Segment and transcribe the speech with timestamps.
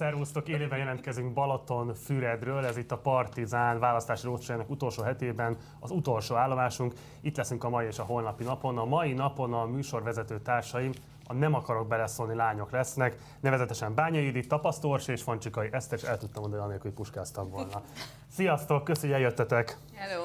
[0.00, 6.34] Szervusztok, élőben jelentkezünk Balaton Füredről, ez itt a Partizán választási roadshownak utolsó hetében az utolsó
[6.34, 6.94] állomásunk.
[7.20, 8.78] Itt leszünk a mai és a holnapi napon.
[8.78, 10.92] A mai napon a műsorvezető társaim
[11.26, 16.18] a Nem akarok beleszólni lányok lesznek, nevezetesen Bányai Judit, Tapasztors és Fancsikai Eszter, és el
[16.18, 17.82] tudtam mondani, anélkül, hogy puskáztam volna.
[18.28, 19.76] Sziasztok, köszönjük, hogy eljöttetek!
[19.94, 20.22] Hello!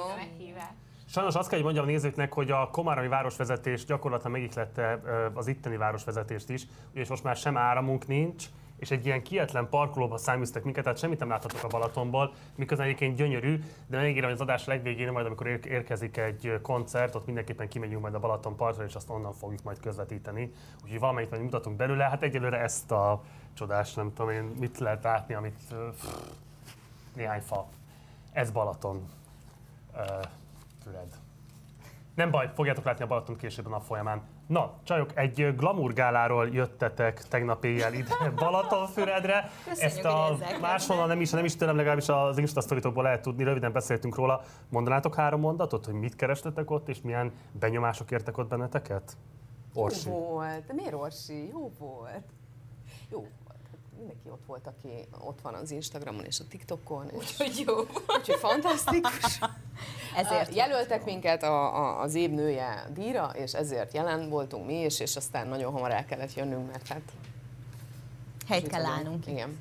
[1.05, 5.47] Sajnos azt kell, hogy mondjam a nézőknek, hogy a komáromi városvezetés gyakorlatilag megihlette ö, az
[5.47, 8.45] itteni városvezetést is, és most már sem áramunk nincs,
[8.81, 13.15] és egy ilyen kietlen parkolóba száműztek minket, tehát semmit nem láthatok a Balatonból, miközben egyébként
[13.15, 17.67] gyönyörű, de megígérem, hogy az adás legvégén, majd amikor ér- érkezik egy koncert, ott mindenképpen
[17.67, 20.51] kimegyünk majd a Balaton partra, és azt onnan fogjuk majd közvetíteni.
[20.83, 25.03] Úgyhogy valamelyik majd mutatunk belőle, hát egyelőre ezt a csodás, nem tudom én, mit lehet
[25.03, 26.13] látni, amit pff,
[27.15, 27.67] néhány fa.
[28.31, 29.09] Ez Balaton.
[29.95, 30.01] Ö,
[30.83, 31.15] Füred.
[32.15, 34.21] Nem baj, fogjátok látni a Balaton később a nap folyamán.
[34.51, 39.49] Na, csajok, egy ö, glamour gáláról jöttetek tegnap éjjel ide Balatonfüredre.
[39.67, 43.43] Köszönjük, Ezt a máshonnan nem is, nem is tőlem, legalábbis az Insta sztoritokból lehet tudni,
[43.43, 44.41] röviden beszéltünk róla.
[44.69, 49.17] Mondanátok három mondatot, hogy mit kerestetek ott, és milyen benyomások értek ott benneteket?
[49.73, 50.09] Orsi.
[50.09, 50.65] Jó volt.
[50.65, 51.47] De miért Orsi?
[51.47, 52.23] Jó volt.
[53.09, 53.27] Jó
[54.01, 57.09] Mindenki ott volt, aki ott van az Instagramon és a TikTokon.
[57.19, 57.79] És Hogy jó.
[58.17, 59.39] úgyhogy fantasztikus.
[60.15, 64.99] Ezért Jelöltek minket a, a, az év nője díjra, és ezért jelen voltunk mi is,
[64.99, 67.01] és aztán nagyon hamar el kellett jönnünk, mert hát...
[68.47, 69.27] Helyt kell állnunk.
[69.27, 69.59] Igen.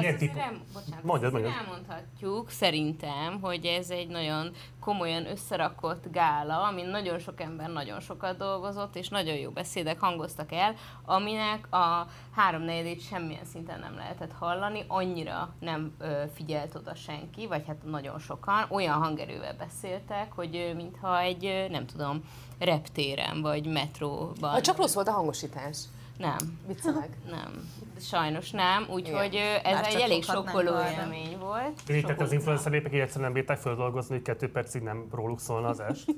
[0.00, 0.36] Milyen típus?
[0.36, 1.52] nem, bocsánat, Mondjad, mondjad.
[1.60, 4.50] elmondhatjuk szerintem, hogy ez egy nagyon
[4.80, 10.52] komolyan összerakott gála, amin nagyon sok ember nagyon sokat dolgozott, és nagyon jó beszédek hangoztak
[10.52, 17.46] el, aminek a háromnegyedét semmilyen szinten nem lehetett hallani, annyira nem ö, figyelt oda senki,
[17.46, 22.20] vagy hát nagyon sokan, olyan hangerővel beszéltek, hogy ö, mintha egy, ö, nem tudom,
[22.58, 24.50] reptéren, vagy metróban.
[24.50, 25.78] Ha csak rossz volt a hangosítás.
[26.16, 26.58] Nem.
[26.66, 27.08] Viccelek.
[27.30, 27.70] Nem,
[28.00, 31.80] sajnos nem, úgyhogy ez egy elég sokkoló élmény volt.
[31.86, 35.68] Irigytett az influencer népek, hogy egyszerűen nem bírták földolgozni, hogy kettő percig nem róluk szólna
[35.68, 36.14] az est.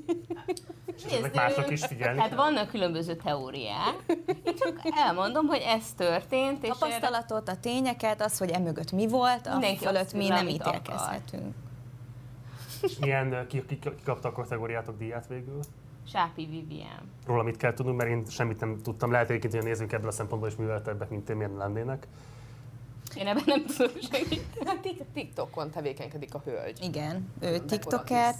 [0.95, 2.19] És ezek mások is figyelni.
[2.19, 3.95] Hát vannak különböző teóriák.
[4.43, 9.47] Én csak elmondom, hogy ez történt, és Tapasztalatot, a tényeket, az, hogy emögött mi volt,
[9.47, 11.55] a fölött mi nem ítélkezhetünk.
[12.81, 15.59] És milyen, ki, ki, ki kapta a kategóriátok díját végül?
[16.11, 17.11] Sápi Vivien.
[17.25, 19.11] Róla mit kell tudnunk, mert én semmit nem tudtam.
[19.11, 22.07] Lehet egyébként, hogy a nézők ebből a szempontból is műveltebbek, mint én, miért ne lennének.
[23.15, 24.65] Én ebben nem tudok segíteni.
[24.65, 26.79] Hát Tik- TikTokon tevékenykedik a hölgy.
[26.83, 28.35] Igen, ő tiktoker,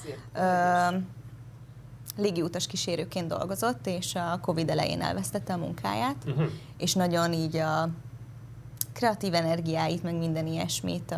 [2.17, 6.45] légiutas kísérőként dolgozott, és a Covid elején elvesztette a munkáját, Uh-huh.
[6.77, 7.89] és nagyon így a
[8.93, 11.15] kreatív energiáit, meg minden ilyesmit ö,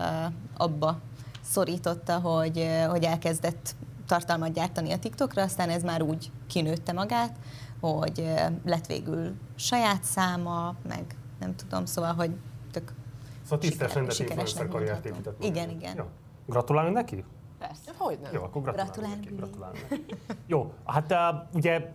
[0.58, 1.00] abba
[1.42, 3.76] szorította, hogy, hogy elkezdett
[4.08, 7.38] tartalmat gyártani a TikTokra, aztán ez már úgy kinőtte magát,
[7.80, 8.34] hogy
[8.66, 12.32] lett végül saját száma, meg nem tudom, szóval, hogy
[12.72, 12.94] tök
[13.44, 15.44] Szóval tisztes rendes sikeresnek influencer karriert épített.
[15.44, 15.96] Igen, igen.
[15.98, 16.04] Jó.
[16.46, 17.24] Gratulálunk neki?
[17.60, 17.82] Persze.
[17.86, 18.34] Hát Hogy nem?
[18.34, 19.36] Jó, akkor gratulálunk, Gratulálunk, neki.
[19.36, 20.16] Gratulálunk neki.
[20.48, 21.92] Jó, hát uh, ugye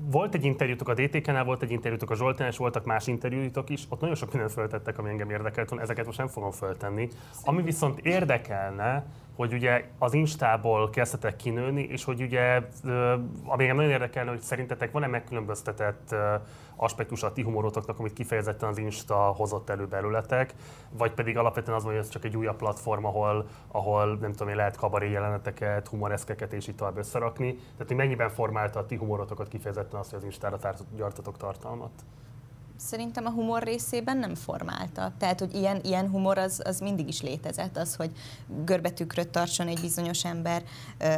[0.00, 3.86] volt egy interjútok a DTK-nál, volt egy interjútok a Zsoltán, és voltak más interjúitok is.
[3.88, 7.08] Ott nagyon sok mindent föltettek, ami engem érdekelt volna, ezeket most nem fogom föltenni.
[7.44, 9.04] Ami viszont érdekelne,
[9.36, 12.60] hogy ugye az Instából kezdtetek kinőni, és hogy ugye,
[13.44, 16.14] ami engem nagyon érdekelne, hogy szerintetek van-e megkülönböztetett
[16.76, 20.54] aspektus a ti humorotoknak, amit kifejezetten az Insta hozott elő belőletek,
[20.90, 24.56] vagy pedig alapvetően az hogy ez csak egy újabb platform, ahol, ahol nem tudom én,
[24.56, 27.54] lehet kabaré jeleneteket, humoreszkeket és így tovább összerakni.
[27.54, 30.58] Tehát, hogy mennyiben formálta a ti humorotokat kifejezetten azt, hogy az Instára
[30.96, 31.90] gyártatok tartalmat?
[32.76, 35.12] Szerintem a humor részében nem formálta.
[35.18, 38.10] Tehát, hogy ilyen, ilyen humor az, az mindig is létezett, az, hogy
[38.64, 40.62] görbetükröt tartson egy bizonyos ember.
[40.98, 41.08] Ö,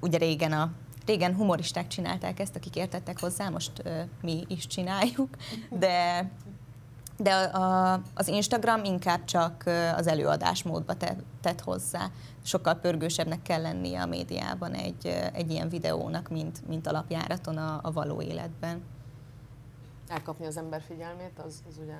[0.00, 0.70] ugye régen a
[1.06, 5.28] Régen humoristák csinálták ezt, akik értettek hozzá, most ö, mi is csináljuk,
[5.70, 6.30] de
[7.16, 9.64] de a, a, az Instagram inkább csak
[9.96, 12.10] az előadásmódba te, tett hozzá.
[12.42, 17.92] Sokkal pörgősebbnek kell lennie a médiában egy, egy ilyen videónak, mint, mint alapjáraton a, a
[17.92, 18.82] való életben.
[20.08, 21.96] Elkapni az ember figyelmét, az, az ugye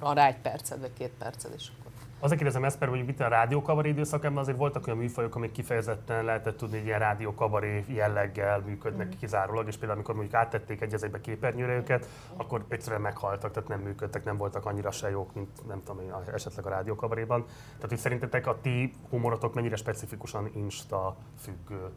[0.00, 1.81] van rá egy perced, vagy két perced, akkor
[2.22, 6.24] Azért kérdezem ezt, mert hogy itt a rádiókabaré időszakában azért voltak olyan műfajok, amik kifejezetten
[6.24, 9.18] lehetett tudni, hogy ilyen rádiókabaré jelleggel működnek mm.
[9.18, 13.68] kizárólag, és például amikor mondjuk áttették egy az egybe képernyőre őket, akkor egyszerűen meghaltak, tehát
[13.68, 16.02] nem működtek, nem voltak annyira se jók, mint nem tudom,
[16.32, 17.44] esetleg a rádiókabaréban.
[17.74, 21.90] Tehát, hogy szerintetek a ti humorotok mennyire specifikusan Insta függő?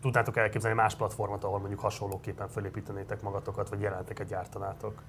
[0.00, 5.02] Tudnátok elképzelni más platformot, ahol mondjuk hasonlóképpen felépítenétek magatokat, vagy jelenteket gyártanátok?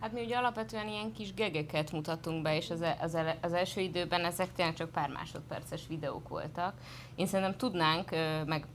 [0.00, 3.80] Hát mi ugye alapvetően ilyen kis gegeket mutattunk be, és az, e- az, az első
[3.80, 6.74] időben ezek tényleg csak pár másodperces videók voltak.
[7.14, 8.10] Én szerintem tudnánk,
[8.46, 8.66] meg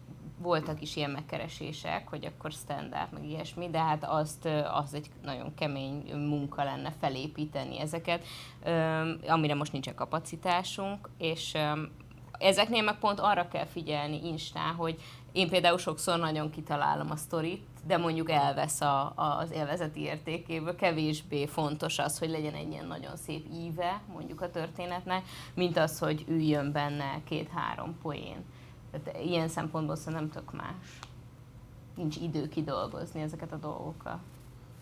[0.41, 5.53] voltak is ilyen megkeresések, hogy akkor standard, meg ilyesmi, de hát azt, az egy nagyon
[5.55, 8.25] kemény munka lenne felépíteni ezeket,
[9.27, 11.57] amire most nincsen kapacitásunk, és
[12.31, 15.01] ezeknél meg pont arra kell figyelni Instán, hogy
[15.31, 21.45] én például sokszor nagyon kitalálom a sztorit, de mondjuk elvesz a, az élvezeti értékéből, kevésbé
[21.45, 25.23] fontos az, hogy legyen egy ilyen nagyon szép íve mondjuk a történetnek,
[25.53, 28.45] mint az, hogy üljön benne két-három poén.
[28.91, 30.99] Tehát ilyen szempontból szerintem tök más.
[31.95, 34.17] Nincs idő kidolgozni ezeket a dolgokat.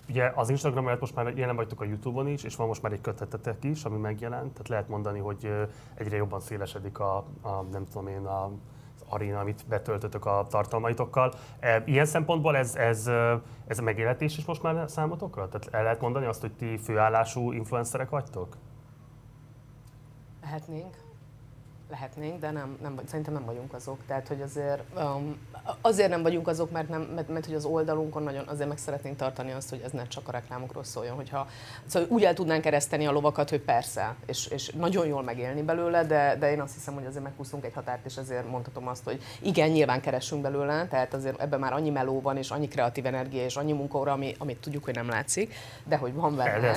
[0.10, 2.92] Ugye az Instagram mellett most már jelen vagytok a Youtube-on is, és van most már
[2.92, 5.52] egy kötetetek is, ami megjelent, tehát lehet mondani, hogy
[5.94, 8.52] egyre jobban szélesedik a, a nem tudom én, a
[9.10, 11.34] aréna, amit betöltötök a tartalmaitokkal.
[11.60, 13.10] E, ilyen szempontból ez, ez,
[13.68, 15.48] ez megéletés is most már számotokra?
[15.48, 18.58] Tehát el lehet mondani azt, hogy ti főállású influencerek vagytok?
[20.42, 21.07] Lehetnénk
[21.90, 23.98] lehetnénk, de nem, nem, szerintem nem vagyunk azok.
[24.08, 25.38] Tehát, hogy azért, um,
[25.82, 29.18] azért nem vagyunk azok, mert, nem, mert, mert hogy az oldalunkon nagyon azért meg szeretnénk
[29.18, 31.16] tartani azt, hogy ez ne csak a reklámokról szóljon.
[31.16, 31.48] Hogyha,
[31.86, 36.04] szóval úgy el tudnánk kereszteni a lovakat, hogy persze, és, és nagyon jól megélni belőle,
[36.04, 39.22] de, de én azt hiszem, hogy azért meghúztunk egy határt, és ezért mondhatom azt, hogy
[39.42, 43.44] igen, nyilván keresünk belőle, tehát azért ebben már annyi meló van, és annyi kreatív energia,
[43.44, 45.54] és annyi munka, ami, amit tudjuk, hogy nem látszik,
[45.86, 46.74] de hogy van benne.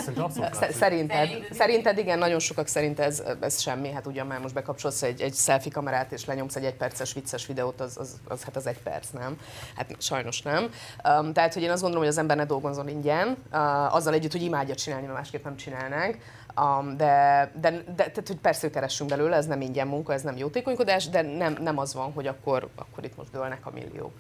[0.71, 5.03] Szerinted, szerinted igen, nagyon sokak szerint ez, ez semmi, hát ugyan már most bekapcsolsz fogsz
[5.03, 8.67] egy, egy selfie kamerát és lenyomsz egy egyperces vicces videót, az, az, az, hát az
[8.67, 9.39] egy perc, nem?
[9.77, 10.71] Hát sajnos nem.
[11.05, 14.33] Um, tehát, hogy én azt gondolom, hogy az ember ne dolgozzon ingyen, uh, azzal együtt,
[14.33, 16.19] hogy imádja csinálni, mert másképp nem csinálnánk.
[16.61, 20.23] Um, de, de, de tehát, hogy persze, hogy keressünk belőle, ez nem ingyen munka, ez
[20.23, 24.13] nem jótékonykodás, de nem, nem az van, hogy akkor, akkor itt most dőlnek a milliók.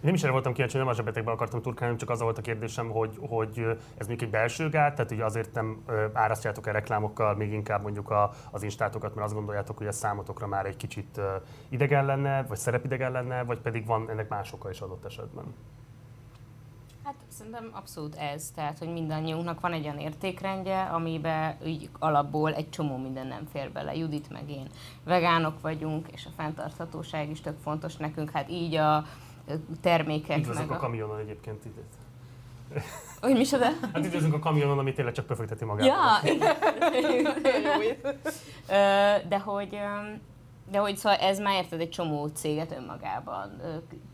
[0.00, 2.90] Nem is erre voltam kíváncsi, nem a zsebetekbe akartam turkálni, csak az volt a kérdésem,
[2.90, 7.52] hogy, hogy ez még egy belső gát, tehát ugye azért nem árasztjátok el reklámokkal még
[7.52, 11.20] inkább mondjuk a, az instátokat, mert azt gondoljátok, hogy ez számotokra már egy kicsit
[11.68, 15.44] idegen lenne, vagy szerepidegen lenne, vagy pedig van ennek más oka is adott esetben?
[17.04, 22.70] Hát szerintem abszolút ez, tehát hogy mindannyiunknak van egy olyan értékrendje, amiben így alapból egy
[22.70, 23.94] csomó minden nem fér bele.
[23.94, 24.68] Judit meg én
[25.04, 29.04] vegánok vagyunk, és a fenntarthatóság is tök fontos nekünk, hát így a
[29.80, 30.38] termékek.
[30.38, 31.76] Üdvözlök a kamionon egyébként itt.
[33.20, 33.72] Hogy mi de?
[33.92, 35.86] Hát üdvözlünk a kamionon, ami tényleg csak pöfögteti magát.
[35.86, 36.32] Ja,
[39.28, 39.78] de hogy
[40.70, 43.60] de hogy szóval ez már érted egy csomó céget önmagában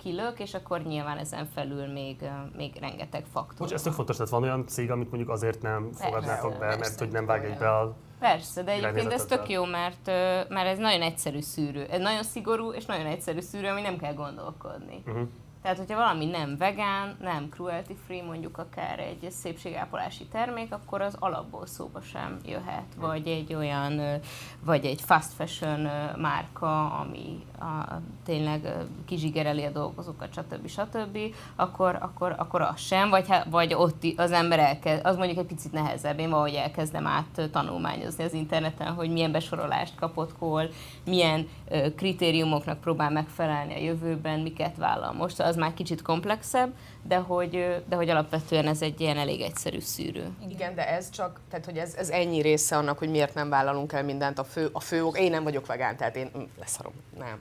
[0.02, 2.16] kilök, és akkor nyilván ezen felül még,
[2.56, 3.60] még rengeteg faktor.
[3.60, 6.98] Most ez tök fontos, tehát van olyan cég, amit mondjuk azért nem fogadnátok be, mert
[6.98, 10.06] hogy nem vág be a Persze, de egyébként ez tök jó, mert,
[10.48, 11.86] mert ez nagyon egyszerű szűrő.
[11.90, 15.02] Ez nagyon szigorú és nagyon egyszerű szűrő, ami nem kell gondolkodni.
[15.06, 15.28] Uh-huh.
[15.62, 21.16] Tehát, hogyha valami nem vegán, nem cruelty free, mondjuk akár egy szépségápolási termék, akkor az
[21.18, 22.94] alapból szóba sem jöhet.
[22.96, 24.20] Vagy egy olyan,
[24.64, 25.80] vagy egy fast fashion
[26.16, 30.68] márka, ami a, tényleg kizsigereli a dolgozókat, stb.
[30.68, 31.18] stb.,
[31.56, 35.72] akkor, akkor, akkor az sem, vagy, vagy ott az ember elkezd, az mondjuk egy picit
[35.72, 40.68] nehezebb, én valahogy elkezdem át tanulmányozni az interneten, hogy milyen besorolást kapott hol,
[41.04, 41.48] milyen
[41.96, 45.40] kritériumoknak próbál megfelelni a jövőben, miket vállal most.
[45.40, 46.74] Az már kicsit komplexebb,
[47.08, 50.30] de hogy, de hogy alapvetően ez egy ilyen elég egyszerű szűrő.
[50.48, 53.92] Igen, de ez csak, tehát hogy ez, ez ennyi része annak, hogy miért nem vállalunk
[53.92, 54.38] el mindent.
[54.38, 57.38] A fő, a fő ok, én nem vagyok vegán, tehát én mm, leszarom, nem.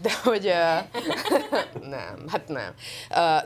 [0.00, 0.52] De hogy,
[1.96, 2.74] nem, hát nem.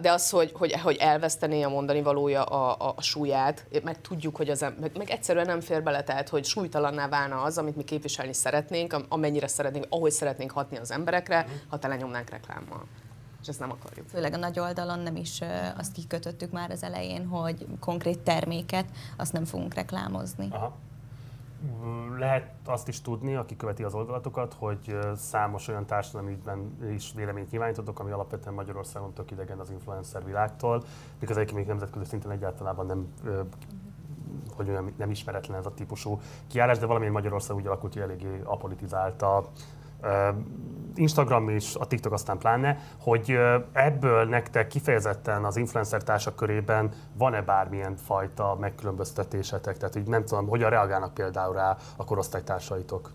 [0.00, 4.36] De az, hogy, hogy, hogy elvesztené a mondani valója a, a, a súlyát, mert tudjuk,
[4.36, 7.84] hogy az meg, meg egyszerűen nem fér bele, tehát hogy súlytalanná válna az, amit mi
[7.84, 12.86] képviselni szeretnénk, amennyire szeretnénk, ahogy szeretnénk hatni az emberekre, ha tele nyomnánk reklámmal
[13.46, 14.08] és ezt nem akarjuk.
[14.08, 15.40] Főleg a nagy oldalon nem is
[15.76, 18.86] azt kikötöttük már az elején, hogy konkrét terméket
[19.16, 20.48] azt nem fogunk reklámozni.
[20.50, 20.72] Aha.
[22.18, 27.50] Lehet azt is tudni, aki követi az oldalatokat, hogy számos olyan társadalmi ügyben is véleményt
[27.50, 30.84] nyilvánítotok, ami alapvetően Magyarországon tök idegen az influencer világtól,
[31.18, 33.12] miközben egyébként még nemzetközi szinten egyáltalán nem
[34.56, 38.40] hogy nem, nem ismeretlen ez a típusú kiállás, de valamilyen Magyarország úgy alakult, hogy eléggé
[38.44, 39.50] apolitizált a,
[40.94, 43.38] Instagram és a TikTok aztán pláne, hogy
[43.72, 49.76] ebből nektek kifejezetten az influencer társak körében van-e bármilyen fajta megkülönböztetésetek?
[49.76, 53.10] Tehát, hogy nem tudom, hogyan reagálnak például rá a korosztálytársaitok?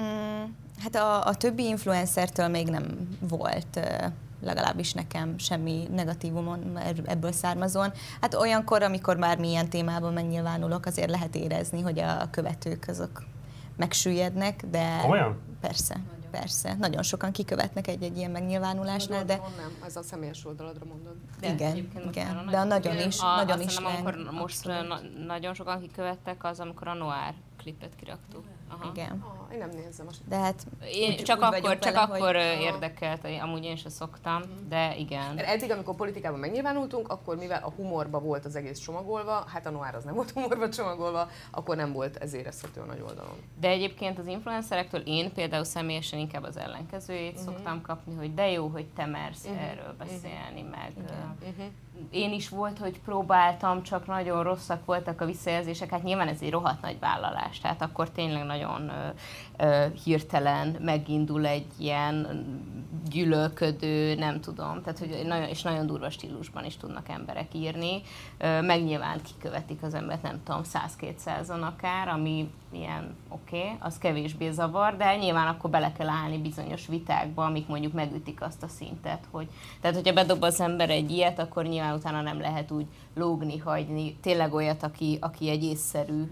[0.00, 0.42] Mm,
[0.82, 2.84] hát a, a többi influencertől még nem
[3.28, 3.80] volt
[4.40, 7.92] legalábbis nekem semmi negatívumon ebből származóan.
[8.20, 13.22] Hát olyankor, amikor már milyen témában megnyilvánulok, azért lehet érezni, hogy a követők azok
[13.76, 15.38] megsüllyednek, de Olyan?
[15.60, 15.94] persze.
[15.94, 16.30] Nagyon.
[16.30, 19.36] Persze, nagyon sokan kikövetnek egy-egy ilyen megnyilvánulásnál, de...
[19.36, 21.14] Nem, ez a személyes oldaladra mondod.
[21.40, 21.76] De igen,
[22.08, 26.60] igen, de a nagyon is, a, nagyon is amikor most na, nagyon sokan kikövettek az,
[26.60, 27.34] amikor a Noir
[27.66, 28.44] klipet kiraktuk.
[28.68, 28.90] Aha.
[28.94, 29.24] Igen.
[29.48, 30.20] Ah, én nem nézem most.
[30.28, 33.88] De hát Én úgy- csak úgy akkor, csak vele, akkor hogy- érdekelt, amúgy én se
[33.88, 35.34] szoktam, de igen.
[35.34, 39.70] Mert eddig, amikor politikában megnyilvánultunk, akkor mivel a humorba volt az egész csomagolva, hát a
[39.70, 43.36] Noir az nem volt humorba csomagolva, akkor nem volt ez érezhető a nagy oldalon.
[43.60, 47.40] De egyébként az influencerektől én például személyesen inkább az ellenkezőjét Mhm.
[47.40, 47.54] uh-huh.
[47.54, 49.70] szoktam kapni, hogy de jó, hogy te mersz uh-huh.
[49.70, 51.04] erről beszélni, meg uh,
[51.40, 51.64] Uh-huh.
[52.10, 56.50] Én is volt, hogy próbáltam, csak nagyon rosszak voltak a visszajelzések, hát nyilván ez egy
[56.50, 58.90] rohadt nagy vállalás, tehát akkor tényleg nagyon
[60.04, 62.44] hirtelen megindul egy ilyen
[63.10, 68.02] gyűlölködő, nem tudom, tehát hogy nagyon, és nagyon durva stílusban is tudnak emberek írni,
[68.38, 74.50] meg nyilván kikövetik az embert, nem tudom, 100-200-an akár, ami ilyen oké, okay, az kevésbé
[74.50, 79.24] zavar, de nyilván akkor bele kell állni bizonyos vitákba, amik mondjuk megütik azt a szintet,
[79.30, 79.48] hogy
[79.80, 84.16] tehát hogyha bedob az ember egy ilyet, akkor nyilván utána nem lehet úgy lógni, hagyni
[84.22, 86.22] tényleg olyat, aki, aki egy észszerű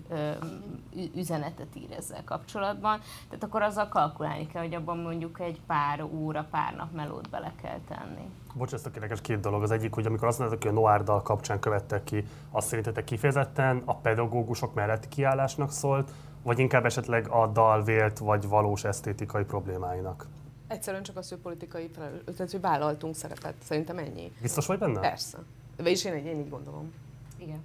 [1.15, 3.01] üzenetet ír ezzel kapcsolatban.
[3.29, 7.53] Tehát akkor azzal kalkulálni kell, hogy abban mondjuk egy pár óra, pár nap melót bele
[7.63, 8.31] kell tenni.
[8.55, 9.63] Bocs, ez tök érdekes két dolog.
[9.63, 13.05] Az egyik, hogy amikor azt mondtátok, hogy a Noir dal kapcsán követtek ki, azt szerintetek
[13.05, 16.11] kifejezetten a pedagógusok melletti kiállásnak szólt,
[16.43, 20.27] vagy inkább esetleg a dal vélt vagy valós esztétikai problémáinak?
[20.67, 23.55] Egyszerűen csak az, hogy politikai felelős, tehát hogy vállaltunk szerepet.
[23.63, 24.33] Szerintem ennyi.
[24.41, 25.01] Biztos vagy benne?
[25.01, 25.39] Persze.
[25.77, 26.93] Vagyis én, én így gondolom.
[27.39, 27.63] Igen.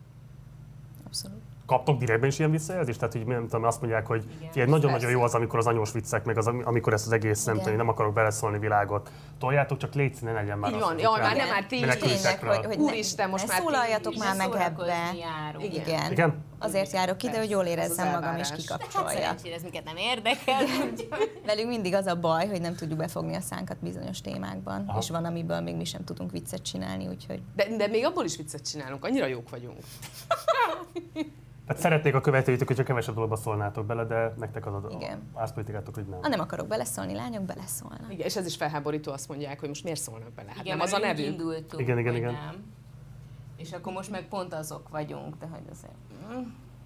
[1.05, 1.48] abszolút.
[1.69, 2.99] Kaptok direktben is ilyen visszajelzést?
[2.99, 4.23] Tehát, hogy nem tudom, azt mondják, hogy
[4.53, 7.75] nagyon-nagyon jó az, amikor az anyós viccek, meg az, amikor ezt az egész, nem tudom,
[7.75, 9.11] nem akarok beleszólni világot.
[9.39, 10.99] Toljátok, csak légy ne legyen már Így van.
[10.99, 11.95] Jaj, már nem, már ti is.
[11.95, 14.95] Tényleg, hogy, hogy Úristen, most ne már szólaljatok már meg ebbe.
[15.61, 16.11] Igen.
[16.11, 16.43] Igen.
[16.59, 18.49] Azért járok ki, de hogy jól érezzem magam és.
[18.49, 19.09] Hát kikapcsolja.
[19.09, 20.63] szerencsére ez minket nem érdekel.
[21.45, 24.99] Velünk mindig az a baj, hogy nem tudjuk befogni a szánkat bizonyos témákban, Aha.
[24.99, 28.37] és van, amiből még mi sem tudunk viccet csinálni, úgyhogy De, de még abból is
[28.37, 29.77] viccet csinálunk, annyira jók vagyunk.
[31.69, 35.19] Hát szeretnék a követőitek, hogyha kevesebb dologba szólnátok bele, de nektek az a Igen.
[35.33, 36.21] árszpolitikátok, hogy nem.
[36.21, 38.05] ha nem akarok beleszólni, lányok beleszólnak.
[38.09, 40.49] Igen, és ez is felháborító, azt mondják, hogy most miért szólnak bele.
[40.49, 41.25] Hát Igen, nem az a nevük.
[41.25, 42.31] indultunk, Igen, igen, igen.
[42.31, 42.63] Nem.
[43.57, 45.93] És akkor most meg pont azok vagyunk, de hogy azért...
[46.37, 46.41] mm.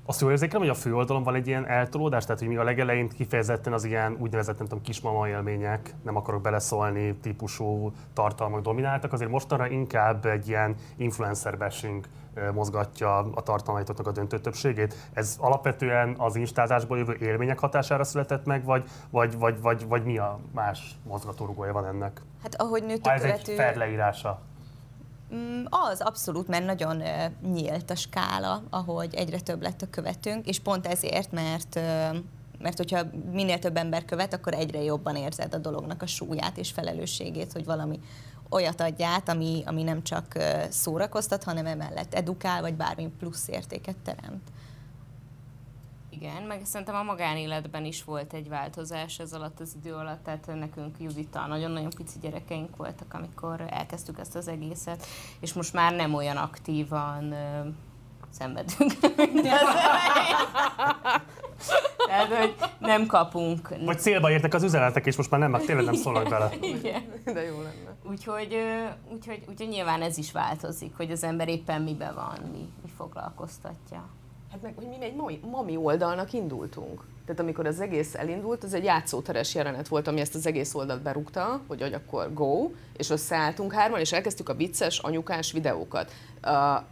[0.06, 3.10] Azt jól érzékelem, hogy a főoldalon van egy ilyen eltolódás, tehát hogy még a legelején
[3.10, 9.30] kifejezetten az ilyen úgynevezett, nem tudom, kismama élmények, nem akarok beleszólni, típusú tartalmak domináltak, azért
[9.30, 12.06] mostanra inkább egy ilyen influencer bashing
[12.54, 14.96] mozgatja a tartalmaitoknak a döntő többségét.
[15.14, 20.18] Ez alapvetően az instázásból jövő élmények hatására született meg, vagy, vagy, vagy, vagy, vagy mi
[20.18, 22.22] a más mozgatórugója van ennek?
[22.44, 23.56] Hát ahogy nőtt a ez egy követő...
[23.56, 24.40] fair leírása.
[25.36, 27.04] Mm, Az abszolút, mert nagyon
[27.54, 31.80] nyílt a skála, ahogy egyre több lett a követőnk, és pont ezért, mert
[32.64, 36.72] mert hogyha minél több ember követ, akkor egyre jobban érzed a dolognak a súlyát és
[36.72, 38.00] felelősségét, hogy valami
[38.54, 40.38] olyat adj át, ami, ami nem csak
[40.70, 44.52] szórakoztat, hanem emellett edukál, vagy bármi plusz értéket teremt.
[46.10, 50.48] Igen, meg szerintem a magánéletben is volt egy változás ez alatt az idő alatt, tehát
[50.60, 55.06] nekünk Judita nagyon-nagyon pici gyerekeink voltak, amikor elkezdtük ezt az egészet,
[55.40, 57.68] és most már nem olyan aktívan ö,
[58.30, 58.94] szenvedünk.
[62.08, 63.70] Tehát, hogy nem kapunk.
[63.86, 66.50] Vagy célba értek az üzenetek, és most már nem, tényleg nem szólnak bele.
[66.62, 67.04] Igen.
[67.26, 67.93] De jó lenne.
[68.10, 68.58] Úgyhogy,
[69.12, 74.10] úgyhogy, úgyhogy nyilván ez is változik, hogy az ember éppen miben van, mi, mi foglalkoztatja.
[74.52, 77.04] Hát meg, hogy mi egy mami oldalnak indultunk.
[77.26, 81.02] Tehát amikor az egész elindult, az egy játszóteres jelenet volt, ami ezt az egész oldalt
[81.02, 86.12] berúgta, hogy, hogy akkor go, és összeálltunk hárman, és elkezdtük a vicces, anyukás videókat.
[86.46, 86.52] Uh,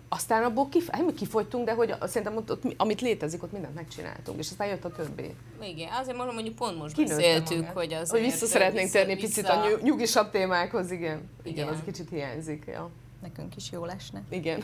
[0.10, 3.52] aztán abból kif- hát mi kifogytunk, de hogy szerintem ott, ott, mi- amit létezik, ott
[3.52, 5.36] mindent megcsináltunk, és aztán jött a többi.
[5.62, 7.74] Igen, azért mondom, mondjuk pont most Kinőtte beszéltük, magát.
[7.74, 11.30] hogy az Hogy vissza szeretnénk térni picit a nyug- nyugisabb témákhoz, igen.
[11.44, 11.68] Igen, Igen.
[11.68, 12.64] az kicsit hiányzik.
[12.68, 12.90] Ja.
[13.22, 14.22] Nekünk is jó lesne.
[14.30, 14.64] Igen.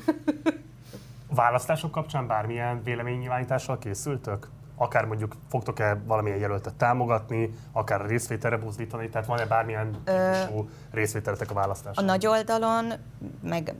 [1.29, 4.47] Választások kapcsán bármilyen véleménynyilvánítással készültök?
[4.79, 11.49] Akár mondjuk fogtok-e valamilyen jelöltet támogatni, akár a részvételre buzdítani, tehát van-e bármilyen típusú részvételetek
[11.49, 12.05] a A választáson?
[12.05, 12.93] nagy oldalon,
[13.41, 13.73] meg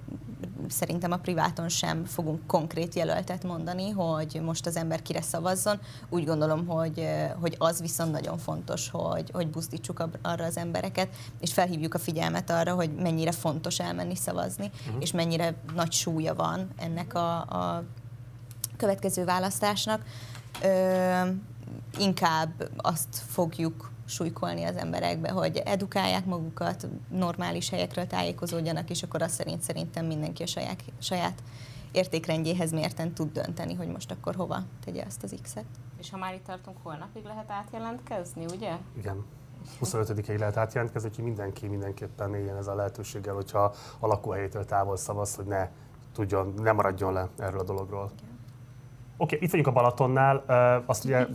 [0.70, 5.80] szerintem a priváton sem fogunk konkrét jelöltet mondani, hogy most az ember kire szavazzon.
[6.10, 7.08] Úgy gondolom, hogy,
[7.40, 11.08] hogy az viszont nagyon fontos, hogy, hogy buzdítsuk arra az embereket,
[11.40, 15.02] és felhívjuk a figyelmet arra, hogy mennyire fontos elmenni szavazni, uh-huh.
[15.02, 17.84] és mennyire nagy súlya van ennek a, a
[18.78, 20.02] következő választásnak.
[20.64, 21.22] Ö,
[21.98, 29.34] inkább azt fogjuk súlykolni az emberekbe, hogy edukálják magukat, normális helyekről tájékozódjanak, és akkor azt
[29.34, 31.44] szerint szerintem mindenki a saját, saját
[31.92, 35.66] értékrendjéhez mérten tud dönteni, hogy most akkor hova tegye azt az X-et.
[36.00, 38.78] És ha már itt tartunk, holnapig lehet átjelentkezni, ugye?
[38.98, 39.26] Igen.
[39.82, 45.36] 25-ig lehet átjelentkezni, úgyhogy mindenki mindenképpen éljen ez a lehetőséggel, hogyha a lakóhelyétől távol szavaz,
[45.36, 45.70] hogy ne
[46.14, 48.12] tudjon, ne maradjon le erről a dologról.
[49.18, 51.18] Oké, itt vagyunk a Balatonnál, uh, azt ugye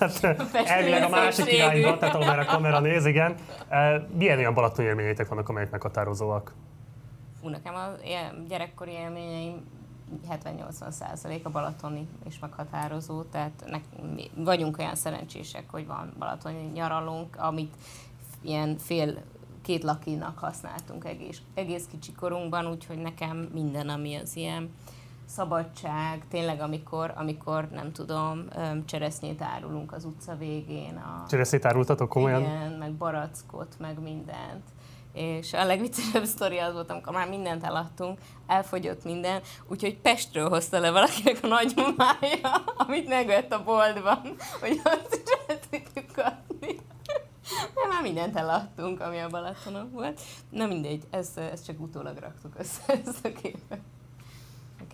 [0.00, 0.24] hát,
[0.64, 3.34] elvileg a másik irányba, tehát ahol már a kamera néz, igen.
[3.70, 6.54] Uh, milyen olyan Balaton élményeitek vannak, amelyek meghatározóak?
[7.40, 7.88] Fú, nekem a
[8.48, 9.64] gyerekkori élményeim
[10.30, 13.82] 70-80 százalék a balatoni és meghatározó, tehát nek,
[14.14, 17.74] mi vagyunk olyan szerencsések, hogy van balatoni nyaralunk, amit
[18.42, 19.22] ilyen fél
[19.62, 24.70] két lakinak használtunk egész, egész kicsi korunkban, úgyhogy nekem minden, ami az ilyen
[25.26, 28.44] szabadság, tényleg amikor, amikor nem tudom,
[28.84, 30.96] cseresznyét árulunk az utca végén.
[30.96, 32.40] A, cseresznyét árultatok komolyan?
[32.40, 34.62] Igen, meg barackot, meg mindent.
[35.12, 40.78] És a legviccesebb sztori az volt, amikor már mindent eladtunk, elfogyott minden, úgyhogy Pestről hozta
[40.78, 44.20] le valakinek a nagymamája, amit megvett a boltban,
[44.60, 46.80] hogy azt is el tudjuk adni.
[47.74, 50.20] Mert már mindent eladtunk, ami a Balatonon volt.
[50.50, 53.80] Na mindegy, ezt, ezt csak utólag raktuk össze, ezt a képet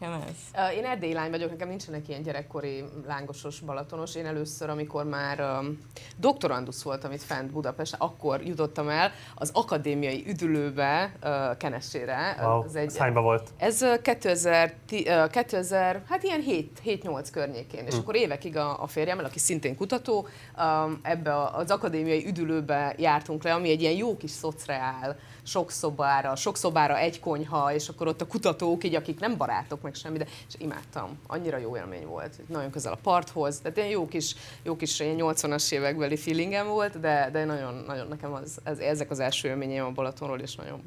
[0.01, 0.75] nekem ez?
[0.77, 4.15] Én erdélyi lány vagyok, nekem nincsenek ilyen gyerekkori lángosos balatonos.
[4.15, 5.79] Én először, amikor már um,
[6.17, 12.37] doktorandusz voltam itt fent Budapest, akkor jutottam el az akadémiai üdülőbe uh, Kenessére.
[12.41, 13.49] Wow, ez egy, hányba volt?
[13.57, 16.43] Ez 2000, uh, 2000 hát ilyen
[16.85, 17.87] 7-8 környékén.
[17.87, 18.01] És hm.
[18.01, 20.27] akkor évekig a, a férjemmel, aki szintén kutató,
[20.59, 26.37] um, ebbe az akadémiai üdülőbe jártunk le, ami egy ilyen jó kis szociál sok szobára,
[26.37, 30.19] sok szobára egy konyha, és akkor ott a kutatók, így akik nem barátok meg semmi,
[30.19, 31.19] de és imádtam.
[31.27, 32.49] Annyira jó élmény volt.
[32.49, 37.01] Nagyon közel a parthoz, tehát ilyen jó kis, jó kis ilyen 80-as évekbeli feelingem volt,
[37.01, 40.83] de, de nagyon, nagyon nekem az, ez, ezek az első élményeim a Balatonról, és nagyon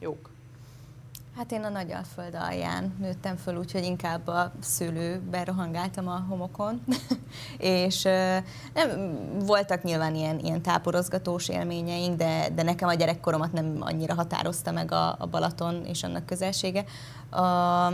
[0.00, 0.30] jók.
[1.36, 6.84] Hát én a Nagyalföld alján nőttem föl, úgyhogy inkább a szőlőben rohangáltam a homokon,
[7.58, 8.02] és
[8.74, 14.70] nem, voltak nyilván ilyen, ilyen táporozgatós élményeink, de, de nekem a gyerekkoromat nem annyira határozta
[14.70, 16.84] meg a, a Balaton és annak közelsége.
[17.30, 17.92] A,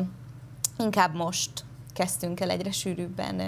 [0.79, 1.51] inkább most
[1.93, 3.41] kezdtünk el egyre sűrűbben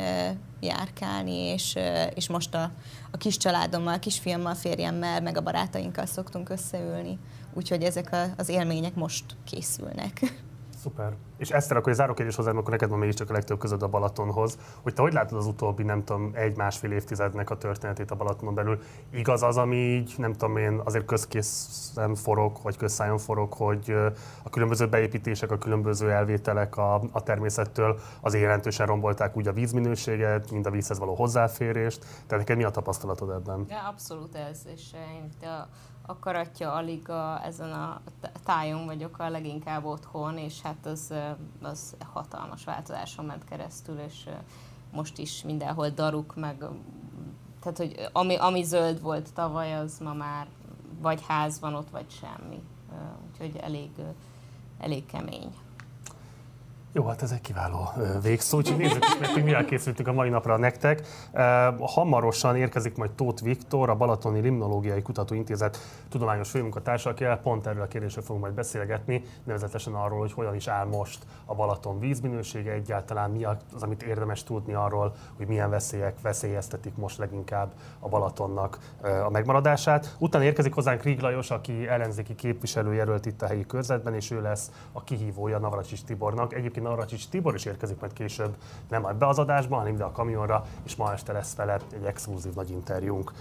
[0.61, 1.78] járkálni, és,
[2.14, 2.70] és most a,
[3.11, 7.18] a kis családommal, a kisfiammal, férjemmel, meg a barátainkkal szoktunk összeülni
[7.58, 10.20] úgyhogy ezek az élmények most készülnek.
[10.82, 11.12] Szuper.
[11.37, 13.88] És Eszter, akkor egy záró kérdés hozzám, akkor neked van mégiscsak a legtöbb között a
[13.88, 18.54] Balatonhoz, hogy te hogy látod az utóbbi, nem tudom, egy-másfél évtizednek a történetét a Balatonon
[18.54, 18.80] belül?
[19.11, 23.90] Igaz az, ami így, nem tudom én, azért közkészen forog, vagy közszájon forog, hogy
[24.42, 30.50] a különböző beépítések, a különböző elvételek a, a természettől az jelentősen rombolták úgy a vízminőséget,
[30.50, 32.00] mint a vízhez való hozzáférést.
[32.00, 33.64] Tehát neked mi a tapasztalatod ebben?
[33.68, 35.68] Ja, abszolút ez, és én a
[36.11, 38.01] a Karatya Aliga, ezen a
[38.44, 41.14] tájon vagyok a leginkább otthon, és hát az,
[41.62, 44.29] az hatalmas változáson ment keresztül, és
[44.92, 46.64] most is mindenhol daruk, meg
[47.61, 50.47] tehát, hogy ami, ami zöld volt tavaly, az ma már
[51.01, 52.62] vagy ház van ott, vagy semmi.
[53.31, 53.90] Úgyhogy elég,
[54.79, 55.55] elég kemény.
[56.92, 57.88] Jó, hát ez egy kiváló
[58.22, 61.07] végszó, úgyhogy nézzük is meg, hogy mivel készültünk a mai napra nektek.
[61.81, 67.87] Hamarosan érkezik majd Tóth Viktor, a Balatoni Limnológiai Kutatóintézet tudományos főmunkatársa, akivel pont erről a
[67.87, 73.31] kérdésről fogunk majd beszélgetni, nevezetesen arról, hogy hogyan is áll most a Balaton vízminősége egyáltalán,
[73.31, 78.79] mi az, amit érdemes tudni arról, hogy milyen veszélyek veszélyeztetik most leginkább a Balatonnak
[79.24, 80.16] a megmaradását.
[80.18, 84.70] Utána érkezik hozzánk Rig Lajos, aki ellenzéki képviselőjelölt itt a helyi körzetben, és ő lesz
[84.92, 86.55] a kihívója Navracsis Tibornak.
[86.55, 88.56] Egyébként Navracsics Tibor is érkezik majd később,
[88.88, 92.04] nem majd be az adásba, hanem ide a kamionra, és ma este lesz vele egy
[92.04, 93.32] exkluzív nagy interjúnk.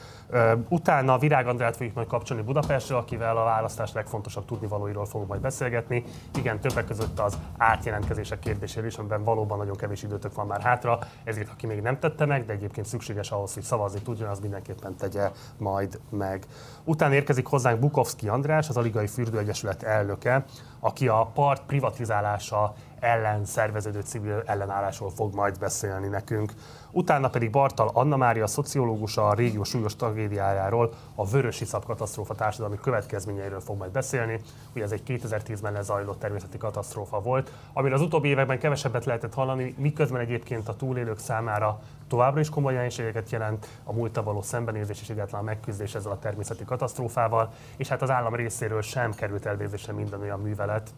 [0.69, 6.03] Utána Virág Andrát fogjuk majd kapcsolni Budapestről, akivel a választás legfontosabb tudnivalóiról fogunk majd beszélgetni.
[6.37, 10.99] Igen, többek között az átjelentkezések kérdéséről is, amiben valóban nagyon kevés időtök van már hátra,
[11.23, 14.95] ezért aki még nem tette meg, de egyébként szükséges ahhoz, hogy szavazni tudjon, az mindenképpen
[14.95, 16.45] tegye majd meg.
[16.83, 20.45] Utána érkezik hozzánk Bukovski András, az Aligai Fürdőegyesület elnöke,
[20.79, 26.53] aki a part privatizálása ellen szerveződő civil ellenállásról fog majd beszélni nekünk.
[26.91, 33.59] Utána pedig Bartal Anna Mária, szociológus a régió súlyos tragédiájáról, a Vörösi katasztrófa társadalmi következményeiről
[33.59, 34.41] fog majd beszélni.
[34.75, 39.75] Ugye ez egy 2010-ben lezajlott természeti katasztrófa volt, amiről az utóbbi években kevesebbet lehetett hallani,
[39.77, 45.09] miközben egyébként a túlélők számára továbbra is komoly jelenségeket jelent a múlta való szembenézés és
[45.09, 50.21] egyáltalán megküzdés ezzel a természeti katasztrófával, és hát az állam részéről sem került elvégzésre minden
[50.21, 50.89] olyan művelet,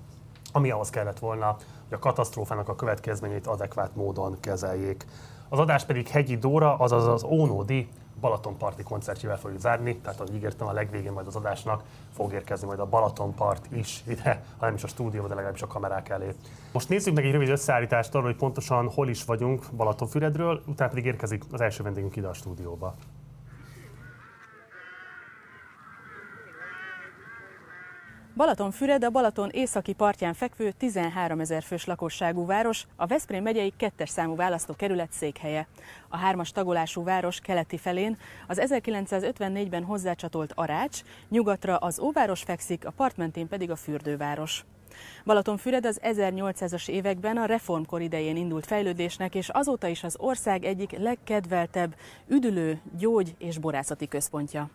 [0.52, 1.56] ami ahhoz kellett volna,
[1.88, 5.06] hogy a katasztrófának a következményeit adekvát módon kezeljék.
[5.50, 7.89] Az adás pedig Hegyi Dóra, azaz az Ónódi
[8.20, 12.80] Balatonparti koncertjével fogjuk zárni, tehát ahogy ígértem, a legvégén majd az adásnak fog érkezni majd
[12.80, 16.36] a Balatonpart is ide, ha nem is a stúdióba, de legalábbis a kamerák elé.
[16.72, 21.06] Most nézzük meg egy rövid összeállítást arról, hogy pontosan hol is vagyunk Balatonfüredről, utána pedig
[21.06, 22.96] érkezik az első vendégünk ide a stúdióba.
[28.39, 34.10] Balatonfüred a Balaton északi partján fekvő 13 ezer fős lakosságú város, a Veszprém megyei kettes
[34.10, 35.67] számú választókerület székhelye.
[36.10, 42.91] A hármas tagolású város keleti felén az 1954-ben hozzácsatolt Arács, nyugatra az Óváros fekszik, a
[42.91, 44.65] part mentén pedig a fürdőváros.
[45.25, 50.97] Balatonfüred az 1800-as években a reformkor idején indult fejlődésnek, és azóta is az ország egyik
[50.97, 51.95] legkedveltebb
[52.28, 54.69] üdülő, gyógy és borászati központja.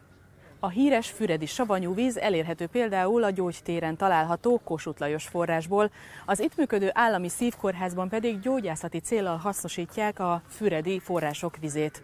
[0.65, 5.91] A híres füredi savanyú víz elérhető például a gyógytéren található Kossuth Lajos forrásból,
[6.27, 12.03] az itt működő állami szívkórházban pedig gyógyászati célral hasznosítják a füredi források vizét.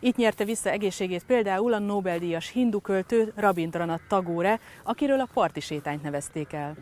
[0.00, 6.02] Itt nyerte vissza egészségét például a Nobel-díjas hindu költő Rabindranath Tagore, akiről a parti sétányt
[6.02, 6.76] nevezték el.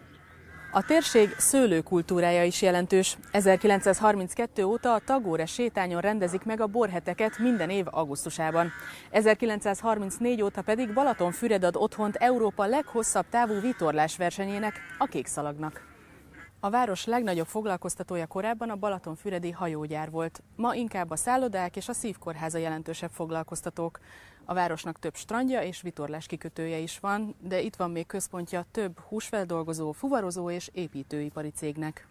[0.71, 3.19] A térség szőlőkultúrája is jelentős.
[3.33, 8.71] 1932 óta a Tagóre sétányon rendezik meg a borheteket minden év augusztusában.
[9.11, 15.87] 1934 óta pedig Balatonfüred ad otthont Európa leghosszabb távú vitorlás versenyének, a Kékszalagnak.
[16.61, 20.43] A város legnagyobb foglalkoztatója korábban a Balatonfüredi hajógyár volt.
[20.57, 23.99] Ma inkább a szállodák és a szívkórháza jelentősebb foglalkoztatók.
[24.51, 28.99] A városnak több strandja és vitorlás kikötője is van, de itt van még központja több
[28.99, 32.07] húsfeldolgozó, fuvarozó és építőipari cégnek.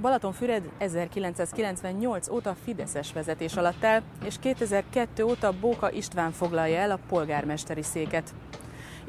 [0.00, 6.98] Balatonfüred 1998 óta Fideszes vezetés alatt áll, és 2002 óta Bóka István foglalja el a
[7.08, 8.34] polgármesteri széket.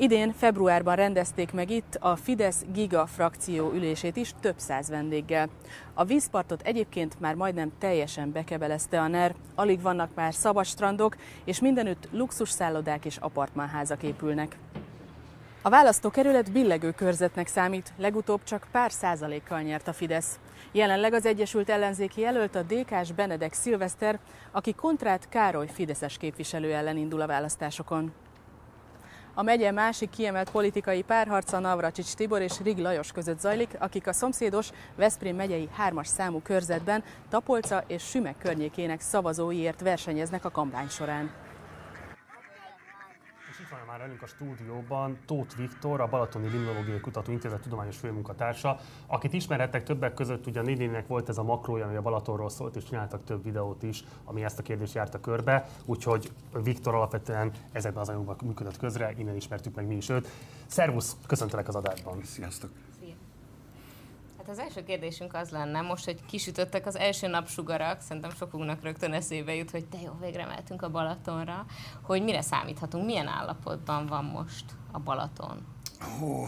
[0.02, 5.50] Idén februárban rendezték meg itt a Fidesz Giga frakció ülését is több száz vendéggel.
[5.94, 11.60] A vízpartot egyébként már majdnem teljesen bekebelezte a NER, alig vannak már szabad strandok, és
[11.60, 14.58] mindenütt luxus szállodák és apartmánházak épülnek.
[15.62, 20.40] A választókerület billegő körzetnek számít, legutóbb csak pár százalékkal nyert a Fidesz.
[20.72, 24.20] Jelenleg az Egyesült Ellenzéki jelölt a DK-s Benedek Szilveszter,
[24.52, 28.12] aki kontrát Károly Fideszes képviselő ellen indul a választásokon.
[29.34, 34.14] A megye másik kiemelt politikai párharca Navracsics Tibor és Rig Lajos között zajlik, akik a
[34.14, 41.32] szomszédos Veszprém megyei hármas számú körzetben Tapolca és Sümek környékének szavazóiért versenyeznek a kampány során
[43.70, 49.34] itt van már velünk a stúdióban Tóth Viktor, a Balatoni Limnológiai Kutatóintézet tudományos főmunkatársa, akit
[49.34, 52.84] ismerhettek többek között, ugye a Nidének volt ez a makrója, ami a Balatonról szólt, és
[52.84, 56.32] csináltak több videót is, ami ezt a kérdést járta körbe, úgyhogy
[56.64, 60.28] Viktor alapvetően ezekben az anyagokban működött közre, innen ismertük meg mi is őt.
[60.68, 62.24] Szervusz, köszöntelek az adásban.
[62.24, 62.89] Sziasztok!
[64.50, 69.56] Az első kérdésünk az lenne, most, hogy kisütöttek az első napsugarak, szerintem sokunknak rögtön eszébe
[69.56, 71.66] jut, hogy te jó, végre mehetünk a Balatonra,
[72.02, 75.66] hogy mire számíthatunk, milyen állapotban van most a Balaton?
[76.22, 76.44] Ó,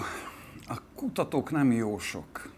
[0.68, 2.52] a kutatók nem jó sok.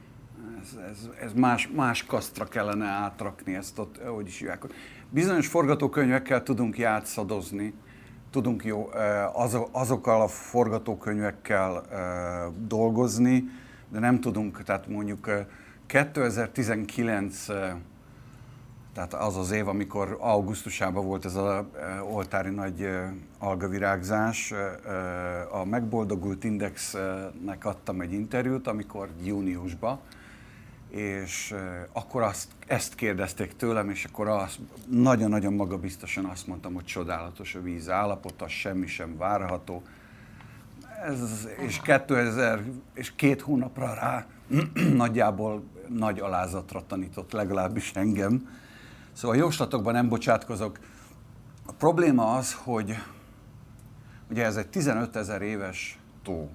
[0.62, 4.66] Ez, ez, ez más, más kasztra kellene átrakni ezt, ott, hogy is hívják.
[5.10, 7.74] Bizonyos forgatókönyvekkel tudunk játszadozni,
[8.32, 8.90] tudunk jó,
[9.72, 11.84] azokkal a forgatókönyvekkel
[12.68, 13.62] dolgozni,
[13.94, 15.30] de nem tudunk, tehát mondjuk
[15.86, 17.46] 2019,
[18.94, 21.64] tehát az az év, amikor augusztusában volt ez az
[22.12, 22.90] oltári nagy
[23.40, 24.54] algavirágzás,
[25.52, 30.00] a Megboldogult Indexnek adtam egy interjút, amikor júniusban,
[30.90, 31.56] és
[31.92, 37.62] akkor azt, ezt kérdezték tőlem, és akkor azt, nagyon-nagyon magabiztosan azt mondtam, hogy csodálatos a
[37.62, 39.84] víz állapota, semmi sem várható,
[41.04, 42.64] ez, és 2000,
[42.94, 44.26] és két hónapra rá
[45.04, 48.50] nagyjából nagy alázatra tanított, legalábbis engem.
[49.14, 50.80] Szóval jóslatokban nem bocsátkozok.
[51.66, 52.96] A probléma az, hogy
[54.30, 56.50] ugye ez egy 15 ezer éves tó.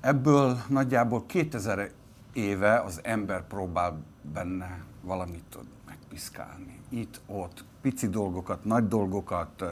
[0.00, 1.90] Ebből nagyjából 2000
[2.32, 4.02] éve az ember próbál
[4.32, 6.80] benne valamit megpiszkálni.
[6.88, 9.64] Itt, ott, pici dolgokat, nagy dolgokat,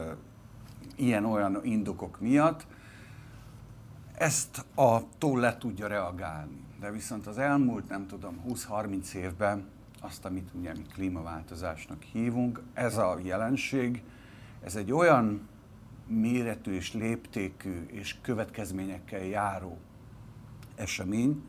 [0.97, 2.67] ilyen-olyan indokok miatt,
[4.17, 6.65] ezt a tó le tudja reagálni.
[6.81, 9.65] De viszont az elmúlt, nem tudom, 20-30 évben
[10.01, 14.03] azt, amit ugye mi klímaváltozásnak hívunk, ez a jelenség,
[14.65, 15.49] ez egy olyan
[16.07, 19.79] méretű és léptékű és következményekkel járó
[20.75, 21.43] esemény,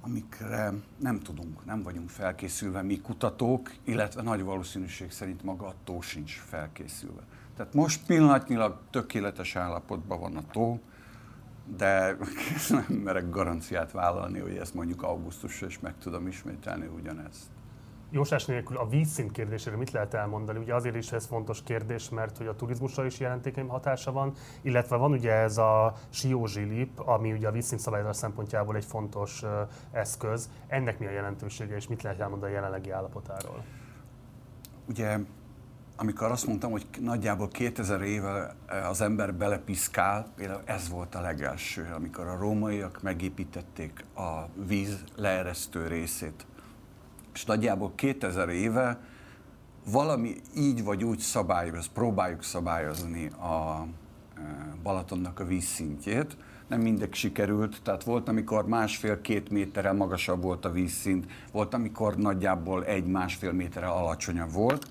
[0.00, 6.00] amikre nem tudunk, nem vagyunk felkészülve mi kutatók, illetve nagy valószínűség szerint maga a tó
[6.00, 7.22] sincs felkészülve.
[7.58, 10.80] Tehát most pillanatnyilag tökéletes állapotban van a tó,
[11.76, 12.16] de
[12.68, 17.46] nem merek garanciát vállalni, hogy ezt mondjuk augusztusra is meg tudom ismételni ugyanezt.
[18.10, 20.58] Jósás nélkül a vízszint kérdésére mit lehet elmondani?
[20.58, 24.96] Ugye azért is ez fontos kérdés, mert hogy a turizmusra is jelentékeny hatása van, illetve
[24.96, 29.42] van ugye ez a siózsilip, ami ugye a vízszint szabályozás szempontjából egy fontos
[29.92, 30.50] eszköz.
[30.66, 33.64] Ennek mi a jelentősége, és mit lehet elmondani a jelenlegi állapotáról?
[34.88, 35.18] Ugye
[36.00, 38.54] amikor azt mondtam, hogy nagyjából 2000 éve
[38.88, 45.86] az ember belepiszkál, például ez volt a legelső, amikor a rómaiak megépítették a víz leeresztő
[45.86, 46.46] részét.
[47.34, 49.00] És nagyjából 2000 éve
[49.90, 53.86] valami így vagy úgy szabályoz, próbáljuk szabályozni a
[54.36, 54.40] e,
[54.82, 56.36] Balatonnak a vízszintjét.
[56.68, 62.84] Nem mindegy sikerült, tehát volt, amikor másfél-két méterrel magasabb volt a vízszint, volt, amikor nagyjából
[62.84, 64.86] egy-másfél méterrel alacsonyabb volt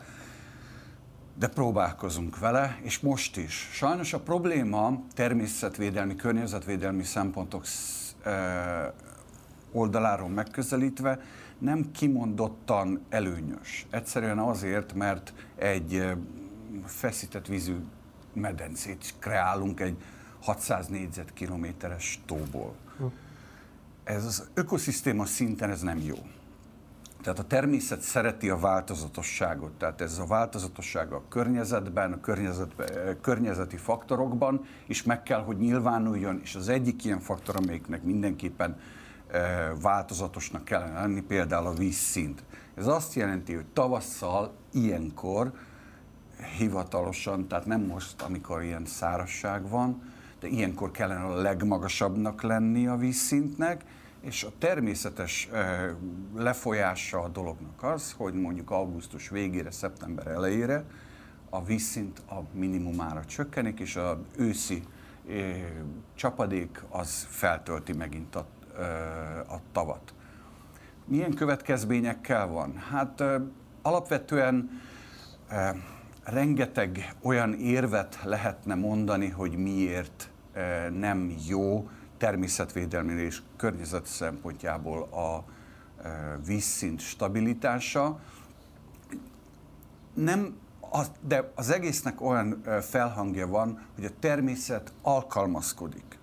[1.39, 3.69] de próbálkozunk vele, és most is.
[3.71, 7.65] Sajnos a probléma természetvédelmi, környezetvédelmi szempontok
[9.71, 11.19] oldaláról megközelítve
[11.57, 13.85] nem kimondottan előnyös.
[13.89, 16.05] Egyszerűen azért, mert egy
[16.85, 17.75] feszített vízű
[18.33, 19.97] medencét kreálunk egy
[20.41, 22.75] 600 négyzetkilométeres tóból.
[22.97, 23.05] Hm.
[24.03, 26.17] Ez az ökoszisztéma szinten ez nem jó.
[27.27, 33.77] Tehát a természet szereti a változatosságot, tehát ez a változatosság a környezetben, a környezetben, környezeti
[33.77, 38.79] faktorokban is meg kell, hogy nyilvánuljon, és az egyik ilyen faktor, amelyiknek mindenképpen
[39.31, 42.43] e, változatosnak kellene lenni, például a vízszint.
[42.75, 45.51] Ez azt jelenti, hogy tavasszal ilyenkor
[46.57, 50.01] hivatalosan, tehát nem most, amikor ilyen szárasság van,
[50.39, 53.83] de ilyenkor kellene a legmagasabbnak lenni a vízszintnek,
[54.21, 55.49] és a természetes
[56.35, 60.83] lefolyása a dolognak az, hogy mondjuk augusztus végére, szeptember elejére
[61.49, 64.83] a vízszint a minimumára csökkenik, és a őszi
[66.15, 68.47] csapadék az feltölti megint a,
[69.49, 70.13] a tavat.
[71.05, 72.77] Milyen következményekkel van?
[72.77, 73.23] Hát
[73.81, 74.81] alapvetően
[76.23, 80.29] rengeteg olyan érvet lehetne mondani, hogy miért
[80.99, 85.43] nem jó természetvédelmi és környezet szempontjából a
[86.03, 88.19] e, vízszint stabilitása.
[90.13, 90.57] Nem,
[91.21, 96.19] de az egésznek olyan e, felhangja van, hogy a természet alkalmazkodik.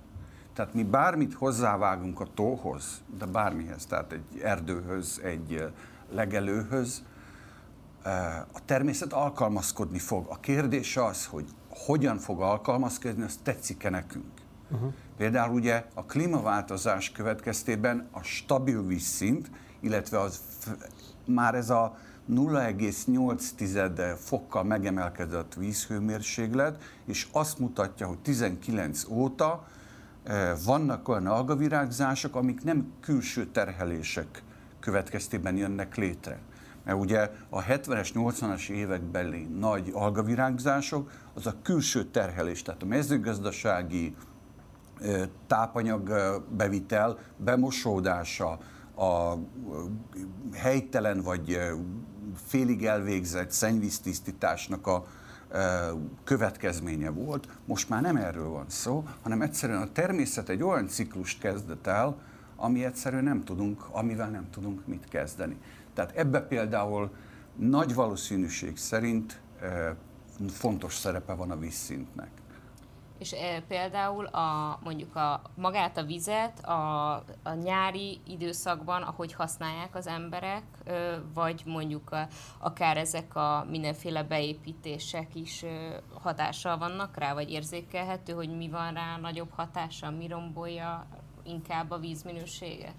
[0.55, 5.73] Tehát mi bármit hozzávágunk a tóhoz, de bármihez, tehát egy erdőhöz, egy e,
[6.15, 7.03] legelőhöz,
[8.53, 10.27] a természet alkalmazkodni fog.
[10.29, 14.33] A kérdés az, hogy hogyan fog alkalmazkodni, az tetszik-e nekünk.
[14.71, 14.93] Uh-huh.
[15.17, 19.51] Például ugye a klímaváltozás következtében a stabil vízszint,
[19.81, 20.41] illetve az
[21.25, 21.97] már ez a
[22.31, 29.67] 0,8 fokkal megemelkedett vízhőmérséklet, és azt mutatja, hogy 19 óta
[30.25, 34.43] eh, vannak olyan algavirágzások, amik nem külső terhelések
[34.81, 36.39] következtében jönnek létre.
[36.85, 44.15] Mert ugye a 70-es, 80-as évekbeli nagy algavirágzások, az a külső terhelés, tehát a mezőgazdasági,
[45.47, 46.13] tápanyag
[46.57, 48.59] bevitel, bemosódása,
[48.97, 49.35] a
[50.53, 51.59] helytelen vagy
[52.47, 55.05] félig elvégzett szennyvíztisztításnak a
[56.25, 57.49] következménye volt.
[57.65, 62.17] Most már nem erről van szó, hanem egyszerűen a természet egy olyan ciklust kezdett el,
[62.57, 65.57] ami egyszerűen nem tudunk, amivel nem tudunk mit kezdeni.
[65.95, 67.11] Tehát ebbe például
[67.57, 69.41] nagy valószínűség szerint
[70.49, 72.31] fontos szerepe van a vízszintnek
[73.19, 79.95] és e, például a, mondjuk a, magát a vizet a, a nyári időszakban, ahogy használják
[79.95, 80.63] az emberek,
[81.35, 82.27] vagy mondjuk a,
[82.59, 85.65] akár ezek a mindenféle beépítések is
[86.23, 91.07] hatással vannak rá, vagy érzékelhető, hogy mi van rá nagyobb hatása, mi rombolja
[91.43, 92.95] inkább a vízminőséget?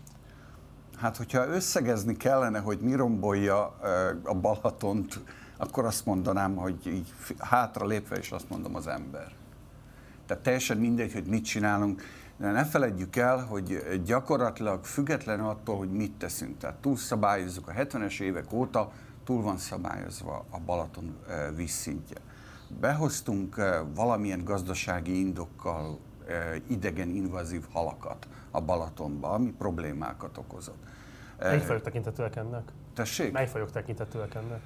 [0.97, 3.65] Hát, hogyha összegezni kellene, hogy mi rombolja
[4.23, 5.19] a Balatont,
[5.58, 9.32] akkor azt mondanám, hogy így hátra lépve is azt mondom az ember.
[10.25, 12.01] Tehát teljesen mindegy, hogy mit csinálunk,
[12.38, 16.57] de ne feledjük el, hogy gyakorlatilag független attól, hogy mit teszünk.
[16.57, 18.91] Tehát túlszabályozzuk a 70-es évek óta,
[19.23, 21.17] túl van szabályozva a Balaton
[21.55, 22.17] vízszintje.
[22.79, 25.99] Behoztunk eh, valamilyen gazdasági indokkal
[26.67, 30.83] idegen invazív halakat a Balatonba, ami problémákat okozott.
[31.39, 32.71] Mely fajok tekintetőek ennek?
[32.93, 33.31] Tessék?
[33.31, 34.61] Mely fajok tekintetőek ennek?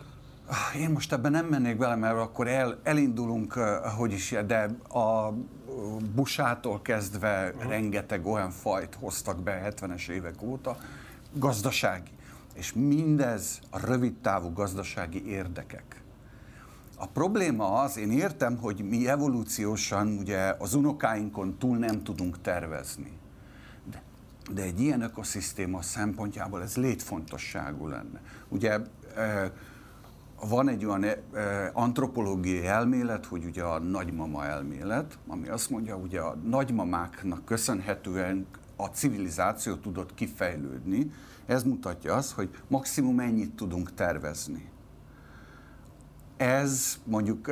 [0.76, 3.54] Én most ebben nem mennék bele, mert akkor el, elindulunk,
[3.98, 5.34] hogy is, de a
[6.16, 7.70] busától kezdve uh-huh.
[7.70, 10.78] rengeteg olyan fajt hoztak be 70-es évek óta,
[11.34, 12.12] gazdasági.
[12.54, 16.02] És mindez a rövid távú gazdasági érdekek.
[16.98, 23.12] A probléma az, én értem, hogy mi evolúciósan ugye az unokáinkon túl nem tudunk tervezni.
[23.92, 24.02] De,
[24.52, 28.22] de egy ilyen ökoszisztéma szempontjából ez létfontosságú lenne.
[28.48, 28.80] Ugye
[30.48, 31.06] van egy olyan
[31.74, 38.86] antropológiai elmélet, hogy ugye a nagymama elmélet, ami azt mondja, hogy a nagymamáknak köszönhetően a
[38.86, 41.12] civilizáció tudott kifejlődni.
[41.46, 44.70] Ez mutatja azt, hogy maximum ennyit tudunk tervezni.
[46.40, 47.52] ez mondjuk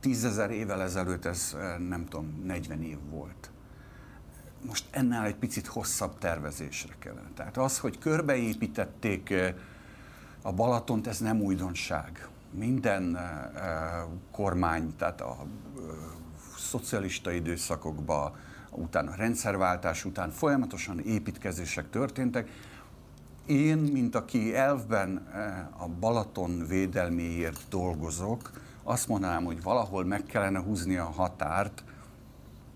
[0.00, 1.56] tízezer évvel ezelőtt ez
[1.88, 3.50] nem tudom, 40 év volt.
[4.66, 7.28] Most ennél egy picit hosszabb tervezésre kellene.
[7.34, 9.34] Tehát az, hogy körbeépítették
[10.46, 12.28] a Balatont, ez nem újdonság.
[12.50, 13.18] Minden
[14.32, 15.46] kormány, tehát a
[16.56, 18.32] szocialista időszakokban,
[18.70, 22.50] utána a rendszerváltás után folyamatosan építkezések történtek.
[23.46, 25.16] Én, mint aki elvben
[25.78, 28.50] a Balaton védelméért dolgozok,
[28.82, 31.84] azt mondanám, hogy valahol meg kellene húzni a határt,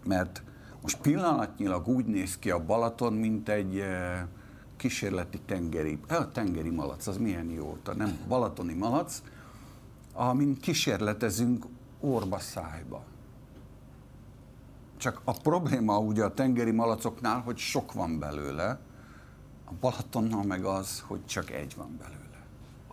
[0.04, 0.42] mert
[0.83, 4.22] most pillanatnyilag úgy néz ki a Balaton, mint egy eh,
[4.80, 9.22] kísérleti tengeri, a eh, tengeri malac, az milyen jó, nem balatoni malac,
[10.12, 11.64] amin kísérletezünk
[12.00, 13.04] orba szájba.
[14.96, 18.78] Csak a probléma ugye a tengeri malacoknál, hogy sok van belőle,
[19.64, 22.19] a Balatonnal meg az, hogy csak egy van belőle.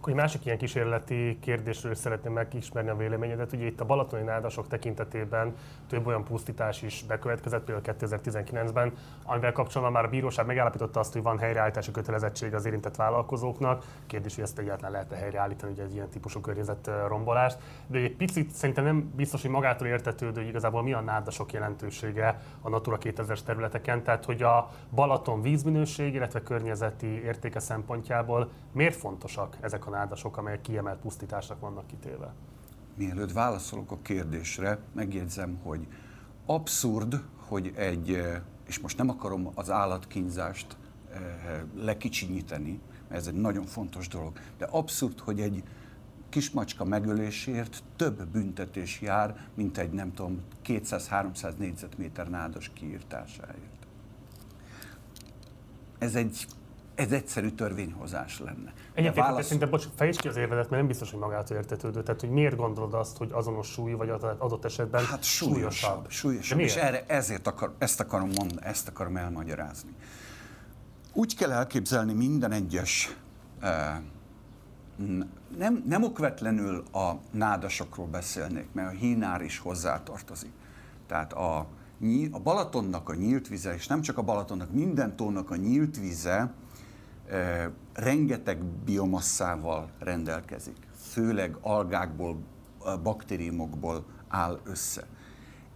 [0.08, 3.54] Akkor egy másik ilyen kísérleti kérdésről szeretném megismerni a véleményedet.
[3.54, 5.56] Ugye itt a balatoni nádasok tekintetében
[5.89, 8.93] több olyan pusztítás is bekövetkezett, például 2019-ben,
[9.24, 13.86] amivel kapcsolatban már a bíróság megállapította azt, hogy van helyreállítási kötelezettség az érintett vállalkozóknak.
[14.06, 17.58] Kérdés, hogy ezt egyáltalán lehet-e helyreállítani, ugye egy ilyen típusú környezet rombolást.
[17.88, 22.41] De egy picit szerintem nem biztos, hogy magától értetődő, hogy igazából mi a nádasok jelentősége
[22.62, 24.04] a Natura 2000-es területeken.
[24.04, 30.62] Tehát, hogy a Balaton vízminőség, illetve környezeti értéke szempontjából miért fontosak ezek a nádasok, amelyek
[30.62, 32.34] kiemelt pusztításnak vannak kitéve?
[32.96, 35.88] Mielőtt válaszolok a kérdésre, megjegyzem, hogy
[36.46, 40.78] abszurd, hogy egy, eh, és most nem akarom az állatkínzást
[41.12, 41.22] eh,
[41.76, 45.64] lekicsinyíteni, mert ez egy nagyon fontos dolog, de abszurd, hogy egy
[46.30, 53.88] kismacska megölésért több büntetés jár, mint egy nem tudom 200-300 négyzetméter nádas kiírtásáért.
[55.98, 56.48] Ez egy
[56.98, 58.74] ez egyszerű törvényhozás lenne.
[58.94, 59.46] Egyébként válasz...
[59.46, 62.04] szinte, bocs, fejtsd ki az érvedet, mert nem biztos, hogy magától értetődő.
[62.04, 66.10] Tehát, hogy miért gondolod azt, hogy azonos súly, vagy adott esetben hát súlyosabb.
[66.10, 69.90] Súlyosabb, és erre, ezért akar, ezt akarom mondani, ezt akarom elmagyarázni.
[71.14, 73.16] Úgy kell elképzelni minden egyes
[73.60, 73.98] eh,
[75.58, 80.52] nem, nem okvetlenül a nádasokról beszélnék, mert a hínár is hozzátartozik.
[81.08, 81.58] Tehát a,
[82.32, 86.54] a Balatonnak a nyílt vize, és nem csak a Balatonnak, minden tónak a nyílt vize
[87.94, 92.38] rengeteg biomasszával rendelkezik, főleg algákból,
[93.04, 95.08] baktériumokból áll össze.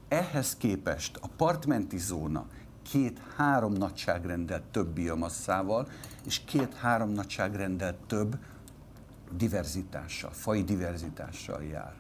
[0.08, 2.46] Ehhez képest a partmenti zóna
[2.82, 5.88] két-három nagyságrendel több biomasszával,
[6.26, 8.38] és két-három nagyságrendel több
[9.32, 11.94] diverzitással, fai diverzitással jár.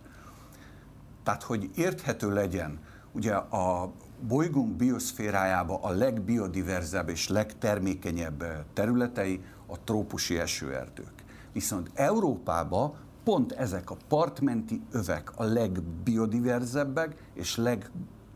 [1.24, 2.80] Tehát, hogy érthető legyen,
[3.12, 3.92] ugye a
[4.28, 11.14] bolygónk bioszférájába a legbiodiverzebb és legtermékenyebb eh, területei a trópusi esőerdők.
[11.54, 17.90] Viszont Európába pont ezek a partmenti övek a legbiodiverzebbek és leg,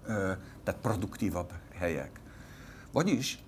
[0.08, 2.19] eh, tehát produktívabb helyek.
[2.91, 3.43] Vagyis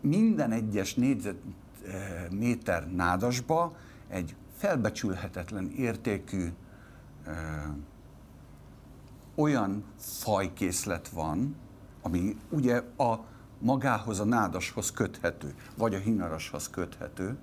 [0.00, 3.76] minden egyes négyzetméter eh, nádasba
[4.08, 6.52] egy felbecsülhetetlen értékű
[9.34, 11.56] olyan fajkészlet van,
[12.02, 13.24] ami ugye a
[13.58, 17.36] magához, a nádashoz köthető, vagy a hinarashoz köthető,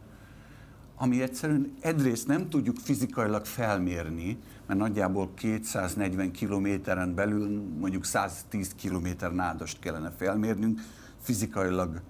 [0.96, 9.34] ami egyszerűen egyrészt nem tudjuk fizikailag felmérni, mert nagyjából 240 kilométeren belül mondjuk 110 kilométer
[9.34, 10.80] nádast kellene felmérnünk,
[11.22, 12.02] fizikailag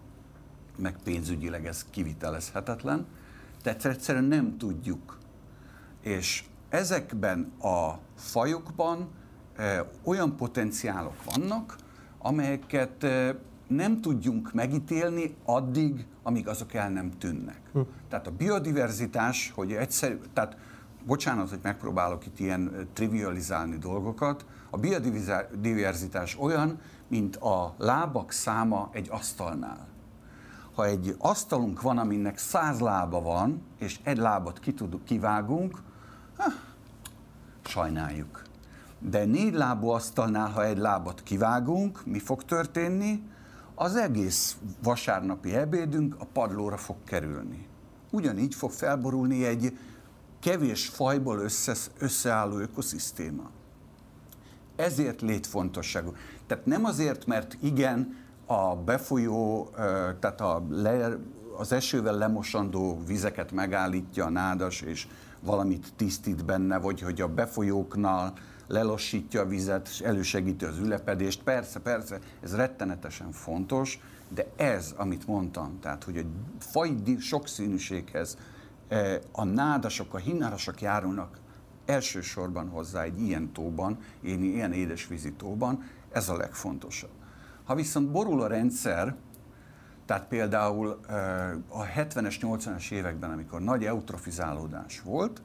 [0.77, 3.05] meg pénzügyileg ez kivitelezhetetlen,
[3.61, 5.17] tehát egyszerűen nem tudjuk.
[6.01, 9.09] És ezekben a fajokban
[10.03, 11.75] olyan potenciálok vannak,
[12.17, 13.05] amelyeket
[13.67, 17.61] nem tudjunk megítélni addig, amíg azok el nem tűnnek.
[17.73, 17.79] Hm.
[18.09, 20.57] Tehát a biodiverzitás, hogy egyszerű, tehát
[21.05, 29.07] bocsánat, hogy megpróbálok itt ilyen trivializálni dolgokat, a biodiverzitás olyan, mint a lábak száma egy
[29.09, 29.87] asztalnál.
[30.75, 35.77] Ha egy asztalunk van, aminek száz lába van, és egy lábat ki tud, kivágunk,
[36.37, 36.51] ha,
[37.63, 38.41] sajnáljuk.
[39.09, 43.23] De négy lábú asztalnál, ha egy lábat kivágunk, mi fog történni?
[43.75, 47.67] Az egész vasárnapi ebédünk a padlóra fog kerülni.
[48.11, 49.77] Ugyanígy fog felborulni egy
[50.39, 53.49] kevés fajból össze, összeálló ökoszisztéma.
[54.75, 56.13] Ezért létfontosságú.
[56.47, 59.69] Tehát nem azért, mert igen, a befolyó,
[60.19, 61.17] tehát a le,
[61.57, 65.07] az esővel lemosandó vizeket megállítja a nádas, és
[65.39, 68.33] valamit tisztít benne, vagy hogy a befolyóknál
[68.71, 71.43] lelassítja a vizet, és elősegíti az ülepedést.
[71.43, 73.99] Persze, persze, ez rettenetesen fontos,
[74.29, 76.21] de ez, amit mondtam, tehát hogy a
[76.59, 78.37] faj sokszínűséghez
[79.31, 81.37] A nádasok, a hinárasok járulnak
[81.85, 87.09] elsősorban hozzá egy ilyen tóban, én ilyen édesvízi tóban, ez a legfontosabb.
[87.63, 89.15] Ha viszont borul a rendszer,
[90.05, 90.99] tehát például
[91.67, 95.41] a 70-es, 80-as években, amikor nagy eutrofizálódás volt,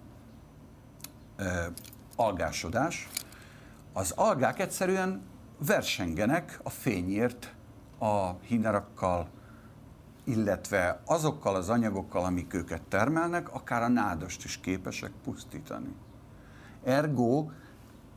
[2.16, 3.08] algásodás,
[3.92, 5.22] az algák egyszerűen
[5.58, 7.54] versengenek a fényért
[7.98, 9.28] a hínerakkal,
[10.24, 15.94] illetve azokkal az anyagokkal, amik őket termelnek, akár a nádast is képesek pusztítani.
[16.84, 17.48] Ergo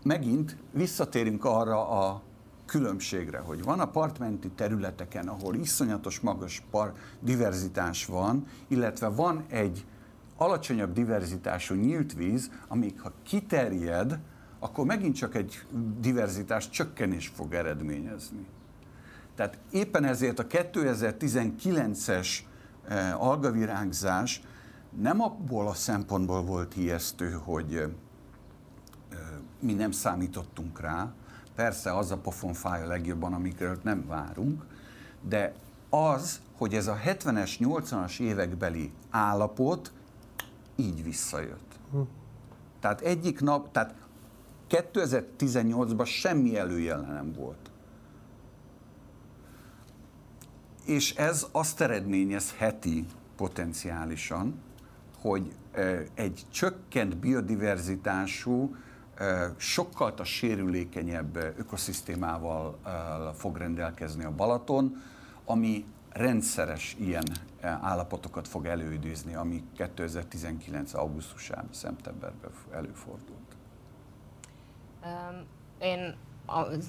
[0.04, 2.22] megint visszatérünk arra a
[2.66, 9.86] különbségre, hogy van a partmenti területeken, ahol iszonyatos magas par diverzitás van, illetve van egy
[10.40, 14.20] alacsonyabb diverzitású nyílt víz, amíg ha kiterjed,
[14.60, 15.66] akkor megint csak egy
[16.00, 18.46] diverzitás csökkenés fog eredményezni.
[19.36, 22.28] Tehát éppen ezért a 2019-es
[22.88, 24.42] eh, algavirágzás
[25.02, 27.90] nem abból a szempontból volt ijesztő, hogy eh,
[29.60, 31.14] mi nem számítottunk rá,
[31.56, 34.66] persze az a pofon fáj a legjobban, amikről nem várunk,
[35.28, 35.54] de
[35.90, 39.92] az, hogy ez a 70-es, 80-as évekbeli állapot
[40.80, 41.80] így visszajött.
[42.80, 43.96] Tehát egyik nap, tehát
[44.70, 47.72] 2018-ban semmi előjele nem volt.
[50.86, 53.06] És ez azt eredményezheti
[53.36, 54.62] potenciálisan,
[55.22, 55.52] hogy
[56.14, 58.76] egy csökkent biodiverzitású,
[59.58, 62.80] sokkal a sérülékenyebb ökoszisztémával
[63.34, 65.02] fog rendelkezni a Balaton,
[65.46, 67.24] ami rendszeres ilyen
[67.62, 70.94] állapotokat fog előidézni, ami 2019.
[70.94, 73.56] augusztusában, szeptemberben előfordult.
[75.80, 76.16] Én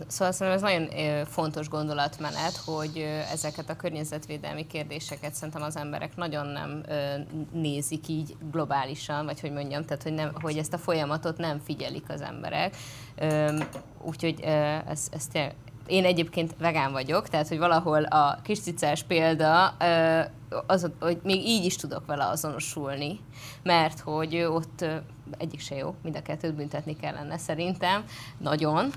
[0.06, 2.98] Szóval szerintem ez nagyon fontos gondolatmenet, hogy
[3.32, 6.82] ezeket a környezetvédelmi kérdéseket szerintem az emberek nagyon nem
[7.52, 12.04] nézik így globálisan, vagy hogy mondjam, tehát hogy, nem, hogy ezt a folyamatot nem figyelik
[12.08, 12.76] az emberek.
[14.02, 15.26] Úgyhogy ez, ez
[15.90, 19.66] én egyébként vegán vagyok, tehát hogy valahol a kis cicás példa,
[20.66, 23.20] az, hogy még így is tudok vele azonosulni,
[23.62, 24.84] mert hogy ott
[25.38, 28.04] egyik se jó, mind a kettőt büntetni kellene szerintem,
[28.38, 28.90] nagyon,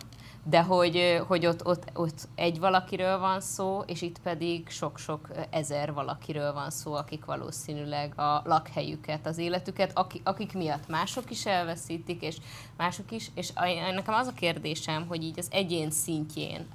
[0.44, 5.94] de hogy, hogy ott, ott, ott egy valakiről van szó, és itt pedig sok-sok ezer
[5.94, 12.22] valakiről van szó, akik valószínűleg a lakhelyüket, az életüket, akik, akik miatt mások is elveszítik,
[12.22, 12.38] és
[12.78, 13.54] mások is, és
[13.96, 16.68] nekem az a kérdésem, hogy így az egyén szintjén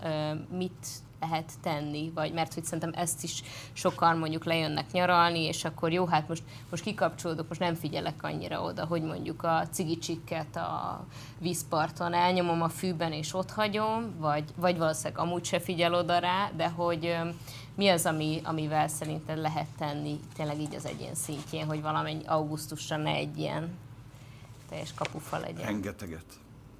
[0.50, 0.86] mit
[1.20, 3.42] lehet tenni, vagy mert hogy szerintem ezt is
[3.72, 8.62] sokan mondjuk lejönnek nyaralni, és akkor jó, hát most, most kikapcsolódok, most nem figyelek annyira
[8.62, 11.04] oda, hogy mondjuk a cigicsikket a
[11.38, 16.50] vízparton elnyomom a fűben és ott hagyom, vagy, vagy valószínűleg amúgy se figyel oda rá,
[16.56, 17.16] de hogy
[17.74, 22.96] mi az, ami, amivel szerinted lehet tenni tényleg így az egyén szintjén, hogy valamennyi augusztusra
[22.96, 23.68] ne egy ilyen
[24.68, 25.66] teljes kapufa legyen?
[25.66, 26.24] Rengeteget.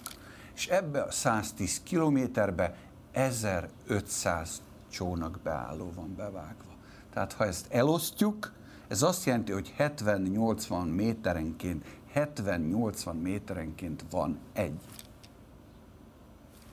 [0.56, 2.76] És ebbe a 110 kilométerbe
[3.12, 6.72] 1500 csónakbeálló van bevágva.
[7.14, 8.52] Tehát ha ezt elosztjuk,
[8.88, 14.80] ez azt jelenti, hogy 70-80 méterenként, 70-80 méterenként van egy.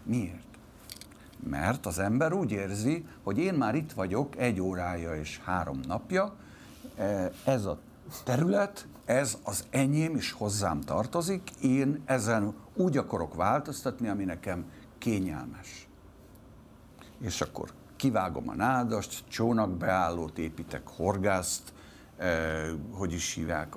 [0.03, 0.45] Miért?
[1.49, 6.35] Mert az ember úgy érzi, hogy én már itt vagyok egy órája és három napja,
[7.45, 7.79] ez a
[8.25, 14.65] terület, ez az enyém is hozzám tartozik, én ezen úgy akarok változtatni, ami nekem
[14.99, 15.89] kényelmes.
[17.21, 21.73] És akkor kivágom a nádast, csónakbeállót építek, horgászt,
[22.17, 23.75] eh, hogy is hívják.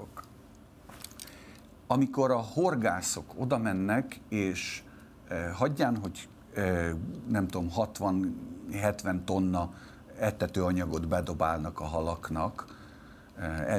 [1.88, 4.84] Amikor a horgászok oda mennek, és
[5.28, 6.92] eh, hagyján, hogy eh,
[7.28, 9.74] nem tudom, 60-70 tonna
[10.20, 12.83] etetőanyagot bedobálnak a halaknak,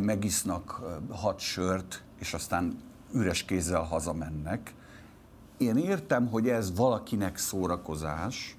[0.03, 2.79] megisznak hat sört, és aztán
[3.13, 4.75] üres kézzel hazamennek.
[5.57, 8.57] Én értem, hogy ez valakinek szórakozás,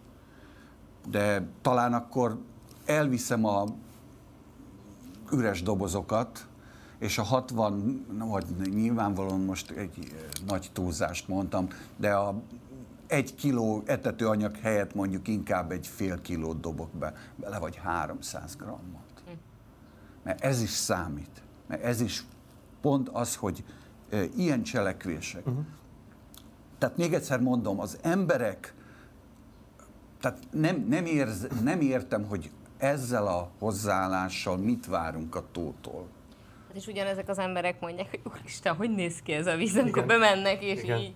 [1.08, 2.40] de talán akkor
[2.86, 3.66] elviszem a
[5.32, 6.48] üres dobozokat,
[7.00, 10.14] és a 60, vagy nyilvánvalóan most egy
[10.48, 11.68] nagy túlzást mondtam,
[11.98, 12.42] de a
[13.08, 19.05] egy kiló etetőanyag helyett mondjuk inkább egy fél kilót dobok be, bele vagy 300 grammot.
[20.26, 21.42] Mert ez is számít.
[21.68, 22.24] Mert ez is
[22.82, 23.64] pont az, hogy
[24.10, 25.48] e, ilyen cselekvések.
[25.48, 25.66] Uh-huh.
[26.78, 28.74] Tehát még egyszer mondom, az emberek,
[30.22, 36.08] tehát nem, nem, érz, nem értem, hogy ezzel a hozzáállással mit várunk a tótól.
[36.68, 40.06] Hát és ugyanezek az emberek mondják, hogy úristen, hogy néz ki ez a víz, amikor
[40.06, 41.00] bemennek, és Igen.
[41.00, 41.16] így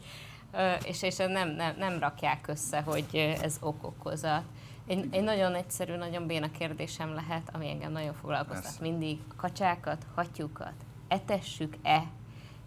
[0.83, 4.43] és, és nem, nem, nem rakják össze, hogy ez ok-okozat.
[4.89, 8.81] Egy, egy nagyon egyszerű, nagyon béna kérdésem lehet, ami engem nagyon foglalkoztat Persze.
[8.81, 9.19] mindig.
[9.37, 10.73] Kacsákat, hattyúkat
[11.07, 12.03] etessük-e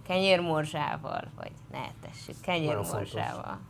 [0.07, 3.61] kenyérmorzsával, vagy ne etessük kenyérmorzsával?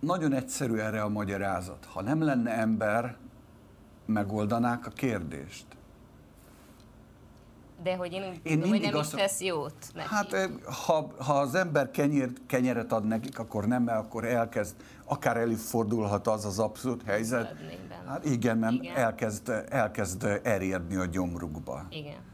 [0.00, 1.84] Nagyon egyszerű erre a magyarázat.
[1.92, 3.16] Ha nem lenne ember,
[4.06, 5.66] megoldanák a kérdést.
[7.82, 10.08] De hogy én én tudom, hogy nem azt, is tesz jót neki.
[10.08, 10.50] Hát eh,
[10.86, 14.76] ha, ha az ember kenyér, kenyeret ad nekik, akkor nem, mert akkor elkezd,
[15.10, 17.54] akár előfordulhat az az abszolút helyzet.
[18.06, 18.96] Hát igen, mert igen.
[18.96, 21.86] Elkezd, elkezd erjedni a gyomrukba.
[21.90, 22.28] Igen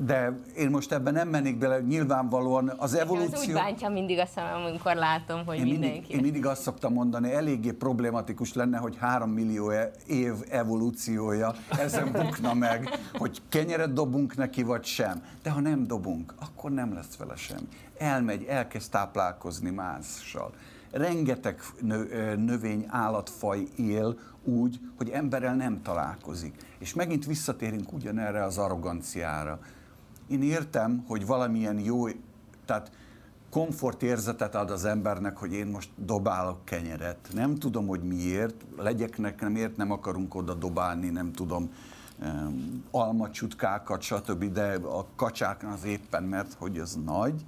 [0.00, 3.40] de én most ebben nem mennék bele, nyilvánvalóan az evolúció...
[3.40, 5.88] Ez úgy bántja mindig a szemem, amikor látom, hogy én mindenki...
[5.88, 11.54] Mindig, én mindig azt szoktam mondani, eléggé problematikus lenne, hogy három millió e- év evolúciója
[11.78, 15.22] ezen bukna meg, hogy kenyeret dobunk neki, vagy sem.
[15.42, 17.68] De ha nem dobunk, akkor nem lesz vele sem.
[17.98, 20.52] Elmegy, elkezd táplálkozni mással
[20.90, 21.60] rengeteg
[22.36, 26.54] növény, állatfaj él úgy, hogy emberrel nem találkozik.
[26.78, 29.58] És megint visszatérünk ugyanerre az arroganciára.
[30.28, 32.06] Én értem, hogy valamilyen jó,
[32.64, 32.90] tehát
[33.50, 37.18] komfortérzetet ad az embernek, hogy én most dobálok kenyeret.
[37.34, 41.70] Nem tudom, hogy miért, legyeknek nem ért, nem akarunk oda dobálni, nem tudom,
[42.20, 47.44] um, almacsutkákat, stb., de a kacsák az éppen, mert hogy az nagy,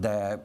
[0.00, 0.44] de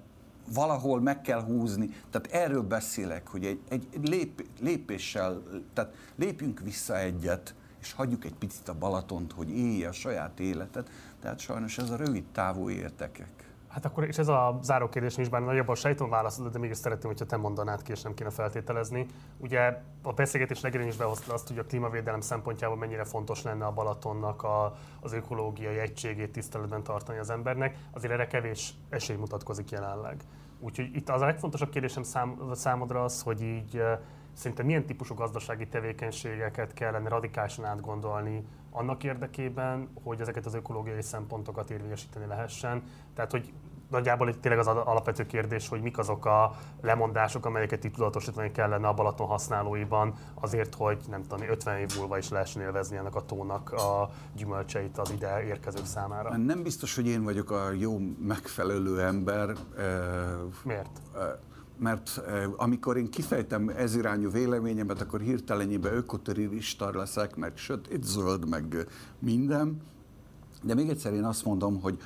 [0.54, 1.90] valahol meg kell húzni.
[2.10, 5.44] Tehát erről beszélek, hogy egy, egy lép, lépéssel,
[5.74, 10.90] tehát lépjünk vissza egyet, és hagyjuk egy picit a Balatont, hogy élje a saját életet.
[11.22, 13.44] Tehát sajnos ez a rövid távú értekek.
[13.74, 17.12] Hát akkor, és ez a záró kérdés is, bár nagyjából sejtom válaszolod, de mégis szeretném,
[17.12, 19.06] hogyha te mondanád ki, és nem kéne feltételezni.
[19.38, 23.72] Ugye a beszélgetés legelőn is behozta azt, hogy a klímavédelem szempontjából mennyire fontos lenne a
[23.72, 30.24] Balatonnak a, az ökológiai egységét tiszteletben tartani az embernek, azért erre kevés esély mutatkozik jelenleg.
[30.64, 33.82] Úgyhogy itt az a legfontosabb kérdésem szám, számodra az, hogy így
[34.34, 41.70] Szerintem milyen típusú gazdasági tevékenységeket kellene radikálisan átgondolni annak érdekében, hogy ezeket az ökológiai szempontokat
[41.70, 42.84] érvényesíteni lehessen?
[43.14, 43.54] Tehát, hogy
[43.90, 48.88] nagyjából itt tényleg az alapvető kérdés, hogy mik azok a lemondások, amelyeket itt tudatosítani kellene
[48.88, 53.26] a Balaton használóiban azért, hogy nem tudom, 50 év múlva is lehessen élvezni ennek a
[53.26, 56.38] tónak a gyümölcseit az ide érkezők számára.
[56.38, 59.56] Nem biztos, hogy én vagyok a jó megfelelő ember.
[60.64, 61.02] Miért?
[61.78, 62.22] mert
[62.58, 68.88] amikor én kifejtem ez irányú véleményemet, akkor hirtelenjében ökoterrorista leszek, meg sötét zöld, meg
[69.20, 69.82] minden.
[70.64, 71.98] De még egyszer én azt mondom, hogy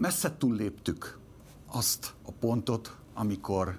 [0.00, 1.18] messze túlléptük
[1.66, 3.78] azt a pontot, amikor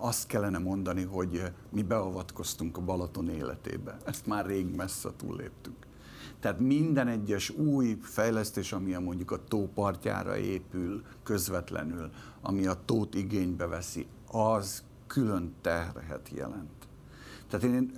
[0.00, 3.96] azt kellene mondani, hogy mi beavatkoztunk a Balaton életébe.
[4.04, 5.74] Ezt már rég messze túlléptük.
[6.40, 12.84] Tehát minden egyes új fejlesztés, ami a mondjuk a tó partjára épül közvetlenül, ami a
[12.84, 16.70] tót igénybe veszi, az külön terhet jelent.
[17.58, 17.92] Tehát én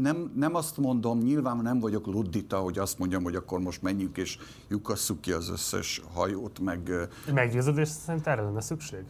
[0.00, 4.16] nem, nem azt mondom, nyilván nem vagyok luddita, hogy azt mondjam, hogy akkor most menjünk
[4.16, 4.38] és
[4.68, 6.90] lyukasszuk ki az összes hajót, meg...
[7.34, 9.04] Meggyőződés szerint erre lenne szükség?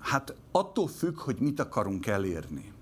[0.00, 2.72] Hát attól függ, hogy mit akarunk elérni.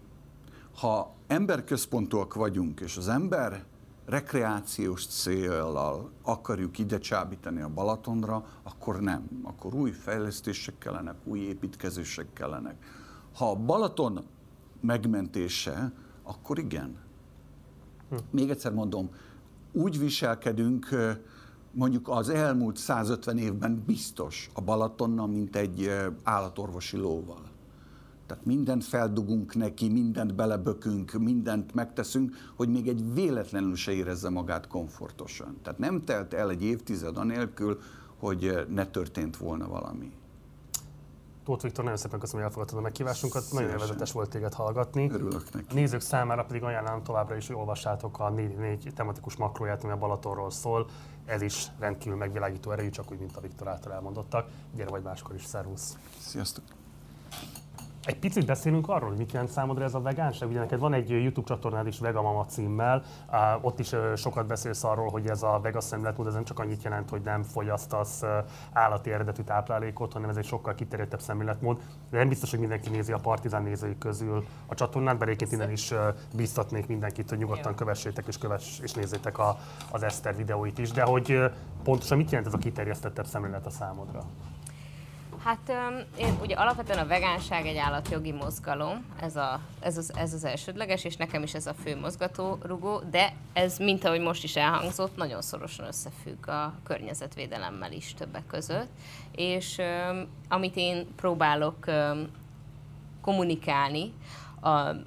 [0.77, 3.65] Ha emberközpontúak vagyunk, és az ember
[4.07, 9.29] rekreációs célral akarjuk ide csábítani a Balatonra, akkor nem.
[9.43, 12.75] Akkor új fejlesztések kellenek, új építkezések kellenek.
[13.35, 14.25] Ha a Balaton
[14.85, 16.97] megmentése, akkor igen.
[18.09, 18.17] Hm.
[18.31, 19.11] Még egyszer mondom,
[19.73, 20.89] úgy viselkedünk,
[21.73, 25.91] mondjuk az elmúlt 150 évben biztos a Balatonnal, mint egy
[26.23, 27.53] állatorvosi lóval.
[28.27, 34.67] Tehát mindent feldugunk neki, mindent belebökünk, mindent megteszünk, hogy még egy véletlenül se érezze magát
[34.67, 35.57] komfortosan.
[35.63, 37.79] Tehát nem telt el egy évtized anélkül,
[38.19, 40.13] hogy ne történt volna valami.
[41.45, 43.45] Tóth Viktor, nagyon szépen köszönöm, hogy elfogadtad a meghívásunkat.
[43.53, 45.11] Nagyon élvezetes volt téged hallgatni.
[45.11, 45.67] Örülök neki.
[45.71, 49.97] A nézők számára pedig ajánlom továbbra is, hogy olvassátok a 4 tematikus makróját, ami a
[49.97, 50.87] Balatonról szól.
[51.25, 54.49] Ez is rendkívül megvilágító erejű, csak úgy, mint a Viktor által elmondottak.
[54.75, 55.97] Gyere vagy máskor is, szervusz!
[56.19, 56.65] Sziasztok!
[58.07, 60.49] Egy picit beszélünk arról, hogy mit jelent számodra ez a vegánság.
[60.49, 63.03] Ugye neked van egy YouTube csatornád is Vegamama címmel,
[63.61, 67.11] ott is sokat beszélsz arról, hogy ez a vega szemléletmód, ez nem csak annyit jelent,
[67.11, 68.23] hogy nem fogyasztasz
[68.73, 71.81] állati eredetű táplálékot, hanem ez egy sokkal kiterjedtebb szemléletmód.
[72.11, 75.71] De nem biztos, hogy mindenki nézi a Partizán nézői közül a csatornát, de egyébként innen
[75.71, 75.95] is
[76.37, 79.57] biztatnék mindenkit, hogy nyugodtan kövessétek és, kövess, és nézzétek a,
[79.91, 80.91] az Eszter videóit is.
[80.91, 81.41] De hogy
[81.83, 84.23] pontosan mit jelent ez a kiterjesztettebb szemlélet a számodra?
[85.45, 85.73] Hát
[86.17, 91.05] én ugye alapvetően a vegánság egy állatjogi mozgalom, ez, a, ez, az, ez az elsődleges,
[91.05, 95.43] és nekem is ez a fő mozgatórugó, de ez, mint ahogy most is elhangzott, nagyon
[95.43, 98.89] szorosan összefügg a környezetvédelemmel is többek között,
[99.35, 99.81] és
[100.49, 101.85] amit én próbálok
[103.21, 104.13] kommunikálni,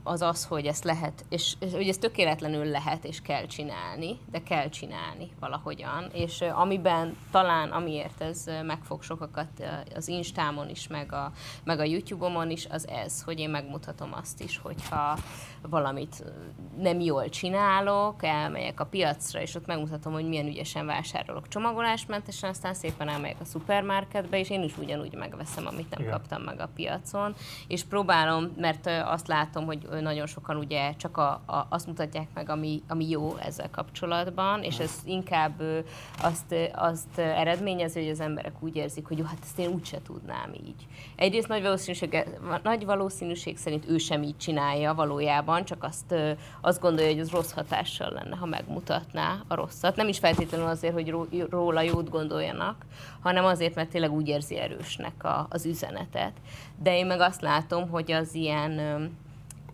[0.03, 4.43] az az, hogy ezt lehet, és, és hogy ezt tökéletlenül lehet és kell csinálni, de
[4.43, 9.47] kell csinálni valahogyan, és amiben talán, amiért ez megfog sokakat
[9.95, 11.31] az Instámon is, meg a,
[11.63, 15.17] meg a YouTube-omon is, az ez, hogy én megmutatom azt is, hogyha
[15.61, 16.23] valamit
[16.77, 22.73] nem jól csinálok, elmegyek a piacra, és ott megmutatom, hogy milyen ügyesen vásárolok csomagolásmentesen, aztán
[22.73, 26.11] szépen elmegyek a szupermarketbe, és én is ugyanúgy megveszem, amit nem Igen.
[26.11, 27.35] kaptam meg a piacon,
[27.67, 32.27] és próbálom, mert azt látom, hogy ö, nagyon sokan ugye csak a, a, azt mutatják
[32.33, 35.61] meg, ami, ami jó ezzel kapcsolatban, és ez inkább
[36.21, 40.53] azt, azt eredményezi, hogy az emberek úgy érzik, hogy jó, hát ezt én úgyse tudnám
[40.53, 40.87] így.
[41.15, 42.25] Egyrészt nagy valószínűség,
[42.63, 46.15] nagy valószínűség szerint ő sem így csinálja valójában, csak azt,
[46.61, 49.95] azt gondolja, hogy az rossz hatással lenne, ha megmutatná a rosszat.
[49.95, 52.85] Nem is feltétlenül azért, hogy ró- róla jót gondoljanak,
[53.21, 56.33] hanem azért, mert tényleg úgy érzi erősnek a, az üzenetet.
[56.83, 58.71] De én meg azt látom, hogy az ilyen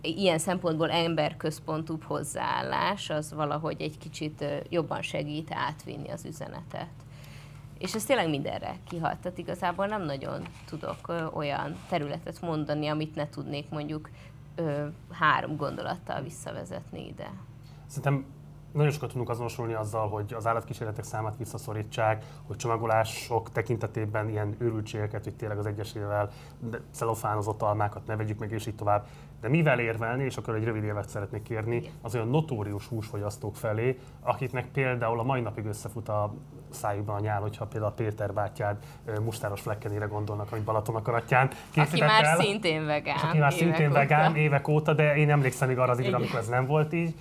[0.04, 6.90] ilyen szempontból emberközpontúbb hozzáállás az valahogy egy kicsit jobban segít átvinni az üzenetet.
[7.78, 9.18] És ez tényleg mindenre kihat.
[9.18, 14.10] Tehát igazából nem nagyon tudok olyan területet mondani, amit ne tudnék mondjuk
[15.12, 17.32] három gondolattal visszavezetni ide.
[17.86, 18.26] Szerintem
[18.74, 25.24] nagyon sokat tudunk azonosulni azzal, hogy az állatkísérletek számát visszaszorítsák, hogy csomagolások tekintetében ilyen őrültségeket,
[25.24, 26.30] hogy tényleg az egyesével
[26.92, 29.08] celofánozott almákat ne vegyük meg, és így tovább.
[29.44, 34.00] De mivel érvelni, és akkor egy rövid évet szeretnék kérni, az olyan notórius húsfogyasztók felé,
[34.22, 36.34] akiknek például a mai napig összefut a
[36.70, 38.78] szájukban a nyál, hogyha például a Péter bátyád
[39.22, 42.40] mustáros flekkenére gondolnak, amit Balaton akaratján Aki már el.
[42.40, 43.18] szintén vegán.
[43.18, 43.98] Aki már évek szintén óta.
[43.98, 47.16] vegán évek óta, de én emlékszem még arra az időre, amikor ez nem volt így.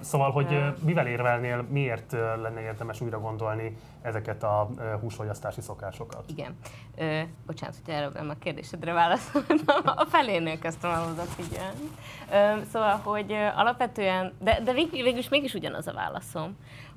[0.00, 3.76] Szóval, hogy mivel érvelnél, miért lenne érdemes újra gondolni
[4.06, 4.68] ezeket a
[5.00, 6.22] húsfogyasztási szokásokat?
[6.26, 6.56] Igen.
[6.96, 11.90] Ö, bocsánat, hogy nem a kérdésedre válaszoltam, a felénél kezdtem el oda figyelni.
[12.32, 16.56] Ö, szóval, hogy alapvetően, de, de vég, végül is mégis ugyanaz a válaszom,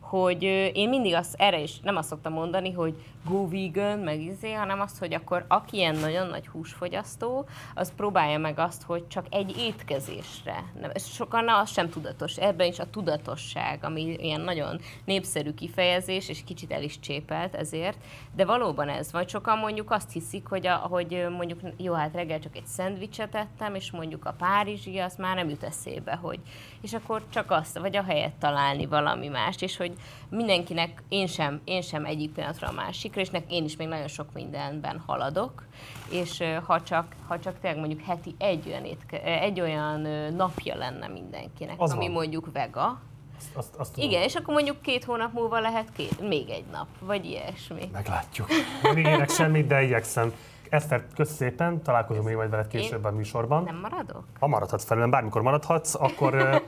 [0.10, 0.44] hogy
[0.74, 2.96] én mindig azt, erre is nem azt szoktam mondani, hogy
[3.26, 8.38] go vegan, meg izé, hanem azt, hogy akkor aki ilyen nagyon nagy húsfogyasztó, az próbálja
[8.38, 10.64] meg azt, hogy csak egy étkezésre.
[10.82, 12.38] Nem, sokan az sem tudatos.
[12.38, 17.98] Ebben is a tudatosság, ami ilyen nagyon népszerű kifejezés, és kicsit el is csépelt ezért,
[18.36, 19.28] de valóban ez van.
[19.28, 23.76] Sokan mondjuk azt hiszik, hogy, a, hogy mondjuk jó, hát reggel csak egy szendvicset ettem,
[23.76, 26.40] és mondjuk a párizsi, az már nem jut eszébe, hogy
[26.82, 29.92] és akkor csak azt, vagy a helyet találni valami mást, és hogy
[30.30, 34.08] mindenkinek, én sem, én sem egyik pillanatra a másikra, és nek, én is még nagyon
[34.08, 35.64] sok mindenben haladok,
[36.12, 40.00] és ha csak, ha csak tényleg mondjuk heti egy olyan, étke, egy olyan
[40.36, 42.12] napja lenne mindenkinek, Az ami van.
[42.14, 43.02] mondjuk vega,
[43.38, 44.10] Azt, azt, azt tudom.
[44.10, 47.90] igen, és akkor mondjuk két hónap múlva lehet két, még egy nap, vagy ilyesmi.
[47.94, 48.48] Meglátjuk.
[48.84, 50.34] Nem ígérek semmit, de igyekszem.
[50.70, 53.64] Eszter, kösz szépen, találkozom még majd veled később a műsorban.
[53.64, 54.24] Nem maradok?
[54.40, 56.36] Ha maradhatsz felőlem, bármikor maradhatsz, akkor...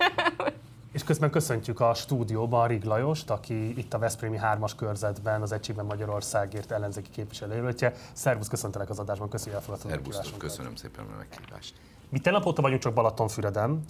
[0.91, 5.86] És közben köszöntjük a stúdióban Rig Lajost, aki itt a Veszprémi 3-as körzetben az Egységben
[5.86, 7.93] Magyarországért ellenzéki képviselőjelöltje.
[8.14, 10.39] Szervusz, köszöntelek az adásban, köszönjük, hogy elfogadtad a meghívásunkat.
[10.39, 11.74] köszönöm szépen a meghívást.
[12.12, 13.84] Mi tegnap óta vagyunk csak Balatonfüreden,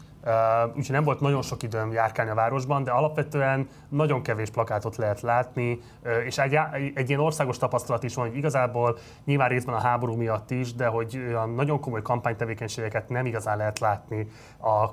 [0.67, 5.22] úgyhogy nem volt nagyon sok időm járkálni a városban, de alapvetően nagyon kevés plakátot lehet
[5.22, 5.80] látni,
[6.26, 6.57] és egy,
[6.93, 10.88] egy ilyen országos tapasztalat is van, hogy igazából nyilván részben a háború miatt is, de
[10.88, 14.84] hogy olyan nagyon komoly kampánytevékenységeket nem igazán lehet látni a,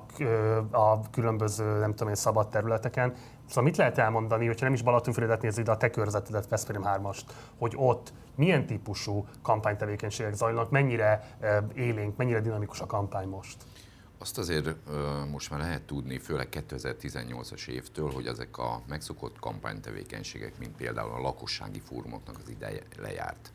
[0.78, 3.14] a különböző, nem tudom én, szabad területeken.
[3.46, 7.22] Szóval mit lehet elmondani, hogyha nem is Balatonfüredet nézzük, de a te körzetedet, Veszprém 3-ast,
[7.58, 13.56] hogy ott milyen típusú kampánytevékenységek zajlanak, mennyire ö, élénk, mennyire dinamikus a kampány most?
[14.18, 14.76] Azt azért
[15.30, 21.20] most már lehet tudni, főleg 2018-as évtől, hogy ezek a megszokott kampánytevékenységek, mint például a
[21.20, 23.52] lakossági fórumoknak az ideje lejárt.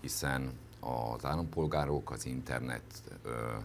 [0.00, 3.64] Hiszen az állampolgárok az interneten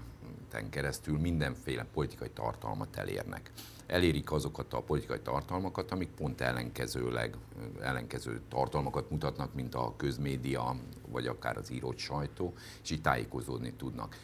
[0.70, 3.51] keresztül mindenféle politikai tartalmat elérnek.
[3.88, 7.36] Elérik azokat a politikai tartalmakat, amik pont ellenkezőleg,
[7.82, 10.76] ellenkező tartalmakat mutatnak, mint a közmédia,
[11.08, 14.16] vagy akár az írott sajtó, és így tájékozódni tudnak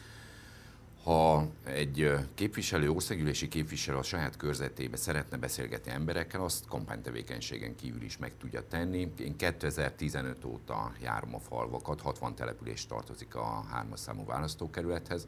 [1.04, 8.18] ha egy képviselő, országgyűlési képviselő a saját körzetébe szeretne beszélgetni emberekkel, azt kampánytevékenységen kívül is
[8.18, 9.12] meg tudja tenni.
[9.18, 15.26] Én 2015 óta járom a falvakat, 60 település tartozik a hármas számú választókerülethez,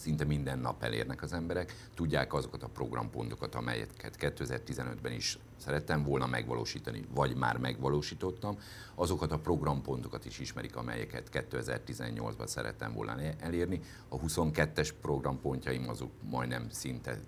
[0.00, 6.26] szinte minden nap elérnek az emberek, tudják azokat a programpontokat, amelyeket 2015-ben is szerettem volna
[6.26, 8.58] megvalósítani, vagy már megvalósítottam,
[8.94, 13.80] azokat a programpontokat is ismerik, amelyeket 2018-ban szerettem volna elérni.
[14.08, 17.18] A 22-es programpontjaim azok majdnem szinte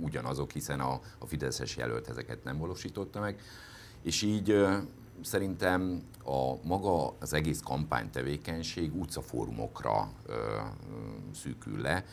[0.00, 3.40] ugyanazok, hiszen a, a Fideszes jelölt ezeket nem valósította meg.
[4.02, 4.66] És így
[5.22, 10.58] szerintem a maga az egész kampánytevékenység utcafórumokra ö,
[11.34, 12.04] szűkül le.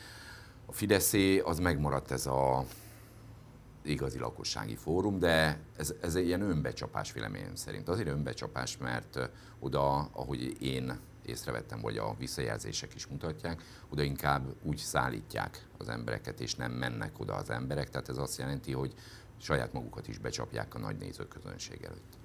[0.66, 2.66] A Fideszé az megmaradt ez a
[3.84, 7.90] igazi lakossági fórum, de ez, ez egy ilyen önbecsapás véleményem szerint.
[7.90, 9.30] Azért önbecsapás, mert
[9.60, 16.40] oda, ahogy én észrevettem, vagy a visszajelzések is mutatják, oda inkább úgy szállítják az embereket,
[16.40, 17.90] és nem mennek oda az emberek.
[17.90, 18.94] Tehát ez azt jelenti, hogy
[19.38, 22.17] saját magukat is becsapják a nagy nézőközönség előtt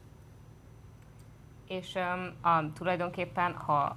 [1.72, 3.96] és um, a, tulajdonképpen, ha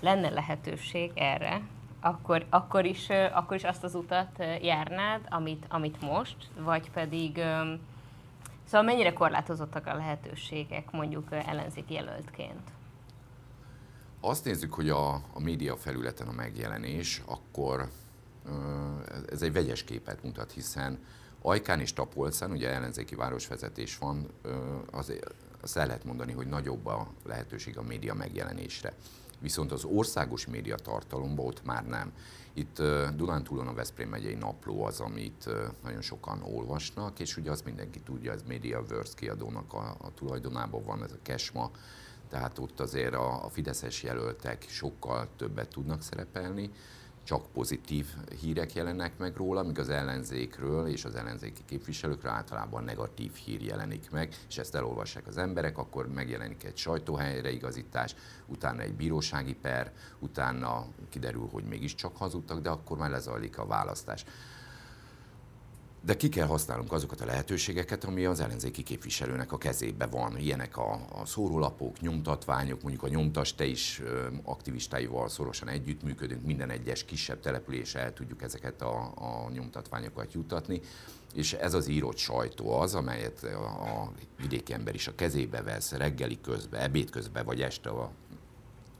[0.00, 1.62] lenne lehetőség erre,
[2.00, 6.90] akkor, akkor, is, uh, akkor is azt az utat uh, járnád, amit, amit most, vagy
[6.90, 7.78] pedig, um,
[8.64, 12.70] szóval mennyire korlátozottak a lehetőségek mondjuk uh, ellenzéki jelöltként?
[14.20, 17.88] Azt nézzük, hogy a, a média felületen a megjelenés, akkor
[19.30, 20.98] ez egy vegyes képet mutat, hiszen
[21.42, 24.26] Ajkán és Tapolcán, ugye ellenzéki városvezetés van,
[24.90, 28.94] azért azt el lehet mondani, hogy nagyobb a lehetőség a média megjelenésre.
[29.40, 32.12] Viszont az országos média tartalomban ott már nem.
[32.52, 32.82] Itt
[33.16, 35.48] Dunántúlon a Veszprém megyei napló az, amit
[35.82, 41.02] nagyon sokan olvasnak, és ugye azt mindenki tudja, ez MediaWorks kiadónak a, a tulajdonában van,
[41.02, 41.70] ez a Kesma,
[42.28, 46.70] tehát ott azért a, a fideszes jelöltek sokkal többet tudnak szerepelni,
[47.24, 48.06] csak pozitív
[48.40, 54.10] hírek jelennek meg róla, míg az ellenzékről és az ellenzéki képviselőkről általában negatív hír jelenik
[54.10, 58.14] meg, és ezt elolvassák az emberek, akkor megjelenik egy sajtóhelyreigazítás,
[58.46, 64.24] utána egy bírósági per, utána kiderül, hogy mégiscsak hazudtak, de akkor már lezajlik a választás.
[66.02, 70.38] De ki kell használnunk azokat a lehetőségeket, ami az ellenzéki képviselőnek a kezébe van.
[70.38, 76.70] Ilyenek a, a szórólapok, nyomtatványok, mondjuk a nyomtas, te is ö, aktivistáival szorosan együttműködünk, minden
[76.70, 80.80] egyes kisebb településre el tudjuk ezeket a, a nyomtatványokat jutatni.
[81.34, 85.92] És ez az írott sajtó az, amelyet a, a vidéki ember is a kezébe vesz
[85.92, 88.10] reggeli közben, ebéd közben vagy este a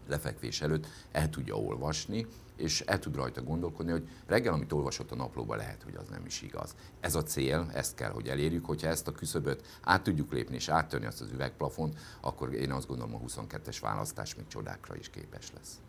[0.08, 2.26] lefekvés előtt el tudja olvasni,
[2.60, 6.26] és el tud rajta gondolkodni, hogy reggel, amit olvasott a naplóban, lehet, hogy az nem
[6.26, 6.74] is igaz.
[7.00, 10.68] Ez a cél, ezt kell, hogy elérjük, hogyha ezt a küszöböt át tudjuk lépni és
[10.68, 15.52] áttörni azt az üvegplafont, akkor én azt gondolom a 22-es választás még csodákra is képes
[15.54, 15.80] lesz.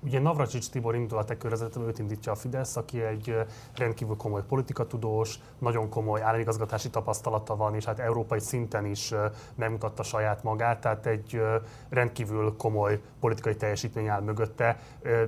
[0.00, 3.34] Ugye Navracsics Tibor indul a te körzetben, őt indítja a Fidesz, aki egy
[3.76, 9.14] rendkívül komoly politikatudós, nagyon komoly államigazgatási tapasztalata van, és hát európai szinten is
[9.54, 11.42] megmutatta saját magát, tehát egy
[11.88, 14.78] rendkívül komoly politikai teljesítmény áll mögötte.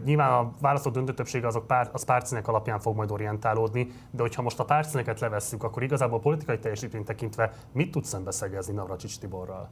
[0.05, 4.43] Nyilván a választott döntő többsége azok pár, az pártszínek alapján fog majd orientálódni, de hogyha
[4.43, 9.71] most a pártszíneket levesszük, akkor igazából politikai teljesítmény tekintve mit tudsz szembeszegezni Navracsics Tiborral?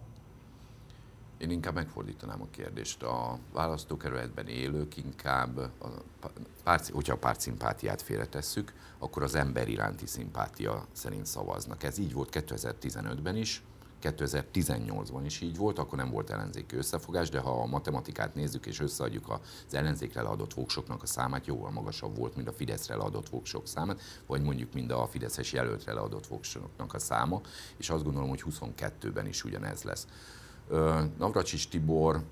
[1.39, 3.03] Én inkább megfordítanám a kérdést.
[3.03, 5.71] A választókerületben élők inkább, a
[6.65, 11.83] párt, hogyha a párt szimpátiát félretesszük, akkor az ember iránti szimpátia szerint szavaznak.
[11.83, 13.63] Ez így volt 2015-ben is,
[14.03, 18.81] 2018-ban is így volt, akkor nem volt ellenzéki összefogás, de ha a matematikát nézzük és
[18.81, 23.67] összeadjuk az ellenzékre leadott voksoknak a számát, jóval magasabb volt, mint a Fideszre leadott voksok
[23.67, 27.41] számát, vagy mondjuk mind a Fideszes jelöltre leadott voksoknak a száma,
[27.77, 30.07] és azt gondolom, hogy 22-ben is ugyanez lesz.
[31.19, 32.23] Navracsis Tibor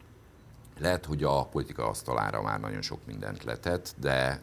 [0.78, 4.41] lehet, hogy a politika asztalára már nagyon sok mindent letett, de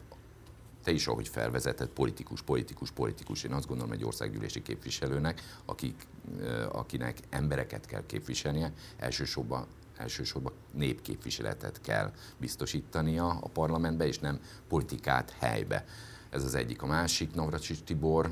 [0.83, 3.43] te is, ahogy felvezetett, politikus, politikus, politikus.
[3.43, 6.07] Én azt gondolom, egy országgyűlési képviselőnek, akik,
[6.71, 9.67] akinek embereket kell képviselnie, elsősorban
[9.97, 15.85] elsősorban népképviseletet kell biztosítania a parlamentbe, és nem politikát helybe.
[16.29, 16.81] Ez az egyik.
[16.81, 18.29] A másik, Navracsics Tibor,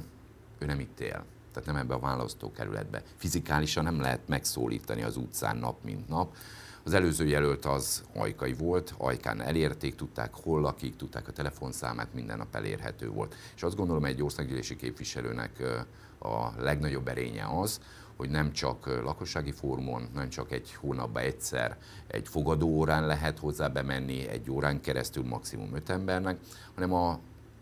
[0.59, 3.03] ő nem itt él tehát nem ebbe a választókerületbe.
[3.15, 6.35] Fizikálisan nem lehet megszólítani az utcán nap, mint nap.
[6.83, 12.37] Az előző jelölt az Ajkai volt, Ajkán elérték, tudták hol lakik, tudták a telefonszámát, minden
[12.37, 13.35] nap elérhető volt.
[13.55, 15.63] És azt gondolom, egy országgyűlési képviselőnek
[16.19, 17.79] a legnagyobb erénye az,
[18.15, 21.77] hogy nem csak lakossági fórumon, nem csak egy hónapban egyszer
[22.07, 26.39] egy fogadóórán lehet hozzá bemenni, egy órán keresztül maximum öt embernek,
[26.73, 27.19] hanem a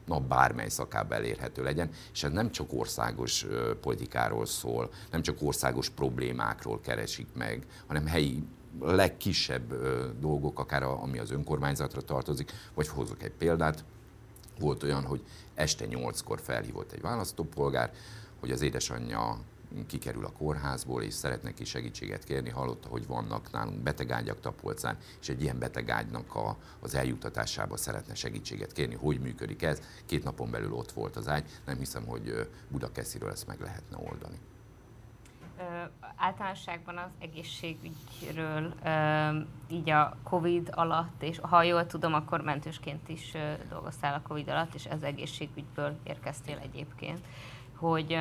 [0.10, 3.45] nap bármely szakában elérhető legyen, és ez nem csak országos
[3.82, 8.43] politikáról szól, nem csak országos problémákról keresik meg, hanem helyi
[8.80, 9.74] legkisebb
[10.20, 13.84] dolgok, akár ami az önkormányzatra tartozik, vagy hozok egy példát,
[14.60, 15.22] volt olyan, hogy
[15.53, 17.93] este nyolckor felhívott egy választópolgár,
[18.39, 19.39] hogy az édesanyja
[19.88, 25.30] kikerül a kórházból, és szeretne ki segítséget kérni, hallotta, hogy vannak nálunk betegágyak Tapolcán, és
[25.30, 28.96] egy ilyen betegágynak a, az eljutatásába szeretne segítséget kérni.
[28.96, 29.82] Hogy működik ez?
[30.06, 34.40] Két napon belül ott volt az ágy, nem hiszem, hogy Budakesziről ezt meg lehetne oldani.
[35.60, 35.64] Ö,
[36.16, 38.74] általánosságban az egészségügyről
[39.68, 44.50] így a Covid alatt, és ha jól tudom, akkor mentősként is ö, dolgoztál a Covid
[44.50, 47.20] alatt, és ez egészségügyből érkeztél egyébként,
[47.76, 48.18] hogy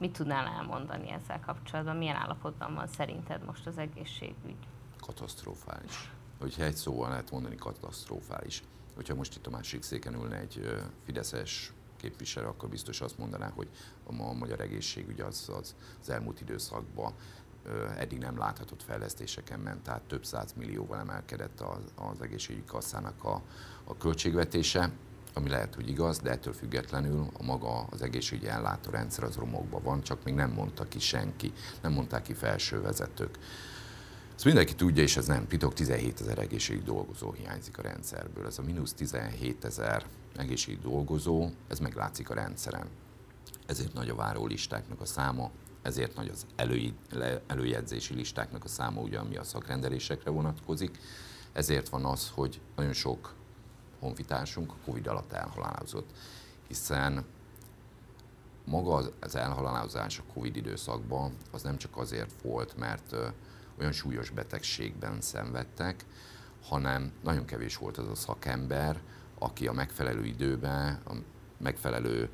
[0.00, 1.96] Mit tudnál elmondani ezzel kapcsolatban?
[1.96, 4.56] Milyen állapotban van szerinted most az egészségügy?
[5.00, 6.12] Katasztrofális.
[6.38, 8.62] Hogyha egy szóval lehet mondani, katasztrofális.
[8.94, 13.68] Hogyha most itt a másik széken ülne egy fideszes képviselő, akkor biztos azt mondaná, hogy
[14.06, 17.14] a magyar egészségügy az, az, az elmúlt időszakban
[17.96, 23.42] eddig nem láthatott fejlesztéseken ment, tehát több száz millióval emelkedett az, az egészségügyi kasszának a,
[23.84, 24.90] a költségvetése
[25.34, 30.02] ami lehet, hogy igaz, de ettől függetlenül a maga az egészségügyi ellátórendszer az romokban van,
[30.02, 31.52] csak még nem mondta ki senki,
[31.82, 33.38] nem mondták ki felső vezetők.
[34.34, 38.46] Ezt mindenki tudja, és ez nem titok, 17 ezer egészségügyi dolgozó hiányzik a rendszerből.
[38.46, 40.06] Ez a mínusz 17 ezer
[40.36, 42.86] egészségügyi dolgozó, ez meglátszik a rendszeren.
[43.66, 45.50] Ezért nagy a várólistáknak a száma,
[45.82, 46.92] ezért nagy az elő,
[47.46, 50.98] előjegyzési listáknak a száma, ugye, ami a szakrendelésekre vonatkozik.
[51.52, 53.34] Ezért van az, hogy nagyon sok
[54.00, 56.10] honfitársunk Covid alatt elhalálozott,
[56.68, 57.24] hiszen
[58.64, 63.14] maga az elhalálozás a Covid időszakban az nem csak azért volt, mert
[63.78, 66.04] olyan súlyos betegségben szenvedtek,
[66.62, 69.00] hanem nagyon kevés volt az a szakember,
[69.38, 71.12] aki a megfelelő időben, a
[71.58, 72.30] megfelelő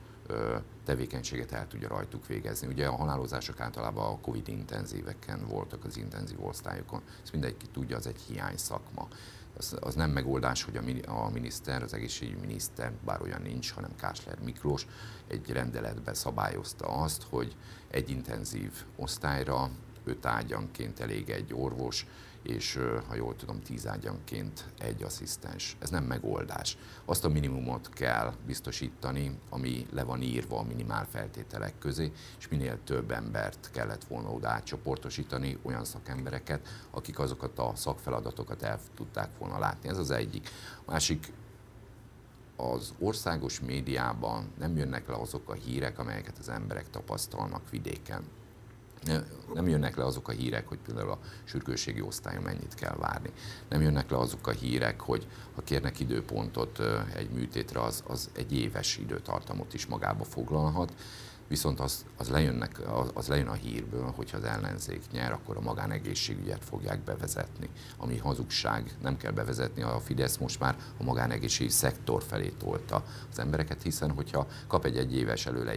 [0.84, 2.66] tevékenységet el tudja rajtuk végezni.
[2.66, 8.06] Ugye a halálozások általában a Covid intenzíveken voltak az intenzív osztályokon, ezt mindenki tudja, az
[8.06, 9.08] egy hiány szakma
[9.57, 13.94] az, az nem megoldás, hogy a, a miniszter, az egészségügyi miniszter, bár olyan nincs, hanem
[13.96, 14.86] Kásler Miklós
[15.28, 17.57] egy rendeletbe szabályozta azt, hogy
[17.90, 19.70] egy intenzív osztályra
[20.04, 22.07] öt ágyanként elég egy orvos,
[22.47, 22.78] és
[23.09, 25.76] ha jól tudom, tíz ágyanként egy asszisztens.
[25.78, 26.78] Ez nem megoldás.
[27.05, 32.78] Azt a minimumot kell biztosítani, ami le van írva a minimál feltételek közé, és minél
[32.84, 39.59] több embert kellett volna oda átcsoportosítani, olyan szakembereket, akik azokat a szakfeladatokat el tudták volna
[39.59, 39.88] látni.
[39.88, 40.49] Ez az egyik.
[40.84, 41.32] A másik,
[42.57, 48.22] az országos médiában nem jönnek le azok a hírek, amelyeket az emberek tapasztalnak vidéken
[49.54, 53.30] nem jönnek le azok a hírek, hogy például a sürgősségi osztályon mennyit kell várni.
[53.68, 56.80] Nem jönnek le azok a hírek, hogy ha kérnek időpontot
[57.14, 60.92] egy műtétre, az, az egy éves időtartamot is magába foglalhat
[61.49, 65.61] viszont az, az, lejönnek, az, az lejön a hírből, hogyha az ellenzék nyer, akkor a
[65.61, 67.68] magánegészségügyet fogják bevezetni.
[67.97, 73.38] Ami hazugság, nem kell bevezetni, a Fidesz most már a magánegészségügyi szektor felé tolta az
[73.38, 75.74] embereket, hiszen hogyha kap egy egyéves előle,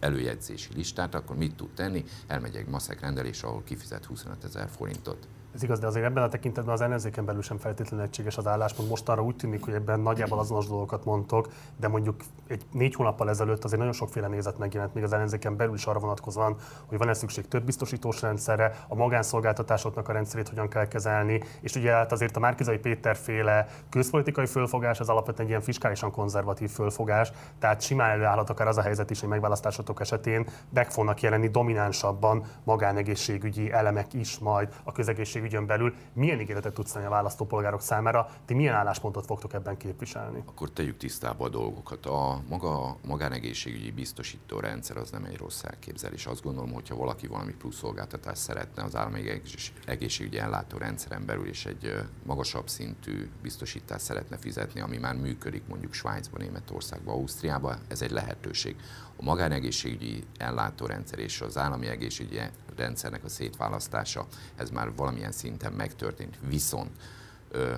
[0.00, 2.04] előjegyzési listát, akkor mit tud tenni?
[2.26, 5.26] Elmegy egy maszek rendelés, ahol kifizet 25 ezer forintot.
[5.54, 8.88] Ez igaz, de azért ebben a tekintetben az ellenzéken belül sem feltétlenül egységes az álláspont.
[8.88, 13.28] Most arra úgy tűnik, hogy ebben nagyjából azonos dolgokat mondtok, de mondjuk egy négy hónappal
[13.28, 17.12] ezelőtt azért nagyon sokféle nézet megjelent még az ellenzéken belül is arra vonatkozóan, hogy van-e
[17.12, 22.36] szükség több biztosítós rendszerre, a magánszolgáltatásoknak a rendszerét hogyan kell kezelni, és ugye hát azért
[22.36, 28.10] a Márkizai Péter féle közpolitikai fölfogás az alapvetően egy ilyen fiskálisan konzervatív fölfogás, tehát simán
[28.10, 34.12] előállhat akár az a helyzet is, hogy megválasztásotok esetén meg fognak jelenni dominánsabban magánegészségügyi elemek
[34.12, 38.74] is majd a közegészség egészségügyön belül milyen ígéretet tudsz tenni a választópolgárok számára, ti milyen
[38.74, 40.42] álláspontot fogtok ebben képviselni?
[40.46, 42.06] Akkor tegyük tisztába a dolgokat.
[42.06, 46.26] A maga magánegészségügyi biztosító rendszer az nem egy rossz elképzelés.
[46.26, 49.42] Azt gondolom, hogyha valaki valami plusz szolgáltatást szeretne az állami
[49.86, 55.92] egészségügyi ellátó rendszeren belül, és egy magasabb szintű biztosítást szeretne fizetni, ami már működik mondjuk
[55.92, 58.76] Svájcban, Németországban, Ausztriában, ez egy lehetőség.
[59.16, 62.40] A magánegészségügyi ellátórendszer és az állami egészségügyi
[62.76, 66.38] rendszernek a szétválasztása, ez már valamilyen szinten megtörtént.
[66.48, 66.90] Viszont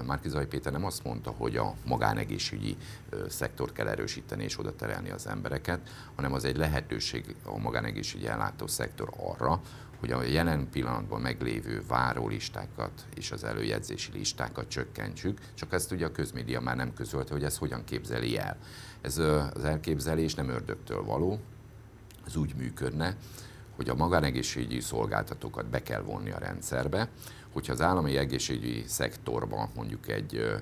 [0.06, 2.76] Márki Péter nem azt mondta, hogy a magánegészségügyi
[3.28, 8.66] szektort kell erősíteni és oda terelni az embereket, hanem az egy lehetőség a magánegészségügyi ellátó
[8.66, 9.60] szektor arra,
[10.00, 16.12] hogy a jelen pillanatban meglévő várólistákat és az előjegyzési listákat csökkentsük, csak ezt ugye a
[16.12, 18.56] közmédia már nem közölte, hogy ez hogyan képzeli el.
[19.00, 21.40] Ez az elképzelés nem ördögtől való,
[22.26, 23.16] ez úgy működne,
[23.76, 27.08] hogy a magánegészségügyi szolgáltatókat be kell vonni a rendszerbe,
[27.52, 30.54] hogyha az állami egészségügyi szektorban mondjuk egy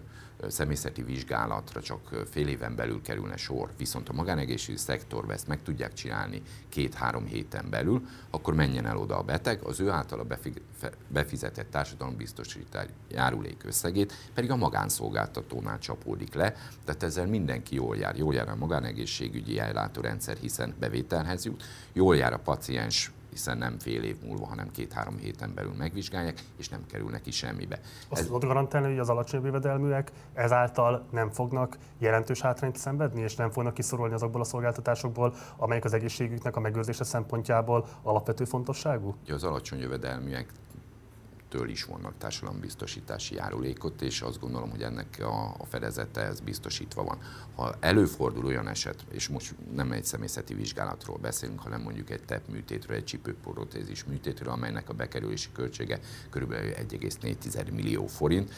[0.48, 5.92] személyzeti vizsgálatra csak fél éven belül kerülne sor, viszont a magánegészségügyi szektorba ezt meg tudják
[5.92, 10.26] csinálni két-három héten belül, akkor menjen el oda a beteg, az ő általa
[11.08, 16.54] befizetett társadalombiztosítás járulék összegét pedig a magánszolgáltatónál csapódik le,
[16.84, 18.16] tehát ezzel mindenki jól jár.
[18.16, 21.62] Jól jár a magánegészségügyi ellátórendszer, hiszen bevételhez jut,
[21.92, 26.68] jól jár a paciens hiszen nem fél év múlva, hanem két-három héten belül megvizsgálják, és
[26.68, 27.80] nem kerül neki semmibe.
[28.08, 28.26] Azt Ez...
[28.26, 33.74] tudod garantálni, hogy az alacsony jövedelműek ezáltal nem fognak jelentős hátrányt szenvedni, és nem fognak
[33.74, 39.14] kiszorulni azokból a szolgáltatásokból, amelyek az egészségüknek a megőrzése szempontjából alapvető fontosságú?
[39.22, 40.52] Ugye az alacsony jövedelműek
[41.54, 47.04] től is vannak társadalombiztosítási járulékot, és azt gondolom, hogy ennek a, a fedezete ez biztosítva
[47.04, 47.18] van.
[47.54, 52.48] Ha előfordul olyan eset, és most nem egy személyzeti vizsgálatról beszélünk, hanem mondjuk egy TEP
[52.48, 56.00] műtétről, egy csipőprotézis műtétről, amelynek a bekerülési költsége
[56.30, 56.52] kb.
[56.52, 58.52] 1,4 millió forint,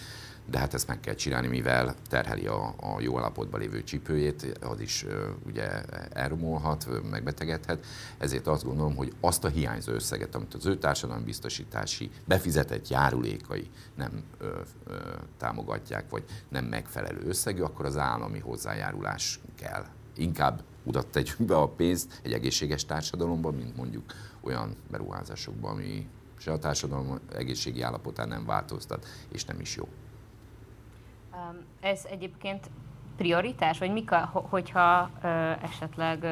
[0.51, 4.81] de hát ezt meg kell csinálni, mivel terheli a, a jó állapotban lévő csípőjét, az
[4.81, 5.13] is uh,
[5.47, 7.85] ugye elromolhat, megbetegedhet,
[8.19, 14.23] ezért azt gondolom, hogy azt a hiányzó összeget, amit az ő társadalombiztosítási befizetett járulékai nem
[14.39, 14.97] ö, ö,
[15.39, 19.85] támogatják, vagy nem megfelelő összegű, akkor az állami hozzájárulás kell.
[20.17, 24.05] Inkább oda tegyük be a pénzt egy egészséges társadalomban, mint mondjuk
[24.41, 29.89] olyan beruházásokban, ami se a társadalom egészségi állapotán nem változtat, és nem is jó.
[31.81, 32.71] Ez egyébként
[33.17, 35.11] prioritás, vagy mik a, hogyha
[35.63, 36.25] esetleg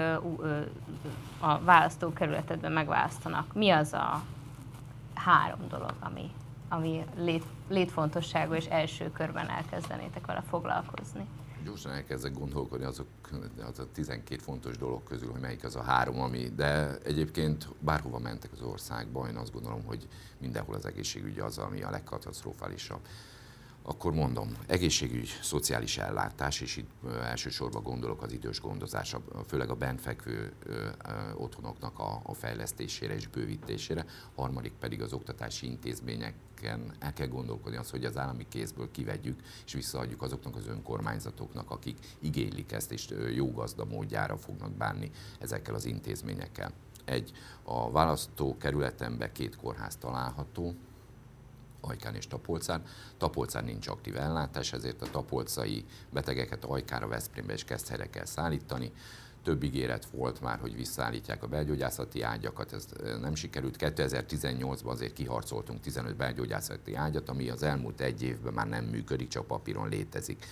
[1.38, 4.22] a választókerületedben megválasztanak, mi az a
[5.14, 6.30] három dolog, ami,
[6.68, 11.26] ami lét, létfontosságú és első körben elkezdenétek vele foglalkozni?
[11.64, 13.06] Gyorsan elkezdek gondolkodni azok
[13.70, 18.18] az a 12 fontos dolog közül, hogy melyik az a három, ami, de egyébként bárhova
[18.18, 20.08] mentek az országba, én azt gondolom, hogy
[20.38, 23.00] mindenhol az egészségügy az, ami a legkatasztrofálisabb
[23.86, 26.90] akkor mondom, egészségügy, szociális ellátás, és itt
[27.22, 30.52] elsősorban gondolok az idős gondozásra, főleg a bentfekvő
[31.36, 34.04] otthonoknak a, a fejlesztésére és bővítésére,
[34.34, 39.72] harmadik pedig az oktatási intézményeken el kell gondolkodni az, hogy az állami kézből kivegyük és
[39.72, 45.84] visszaadjuk azoknak az önkormányzatoknak, akik igénylik ezt, és jó gazda módjára fognak bánni ezekkel az
[45.84, 46.72] intézményekkel.
[47.04, 47.32] Egy,
[47.62, 50.74] a választókerületemben két kórház található,
[51.84, 52.82] Ajkán és Tapolcán.
[53.18, 58.92] Tapolcán nincs aktív ellátás, ezért a tapolcai betegeket Ajkára, Veszprémbe és Keszthelyre kell szállítani.
[59.42, 62.86] Több ígéret volt már, hogy visszaállítják a belgyógyászati ágyakat, ez
[63.20, 63.76] nem sikerült.
[63.78, 69.46] 2018-ban azért kiharcoltunk 15 belgyógyászati ágyat, ami az elmúlt egy évben már nem működik, csak
[69.46, 70.46] papíron létezik.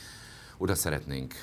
[0.57, 1.35] Oda szeretnénk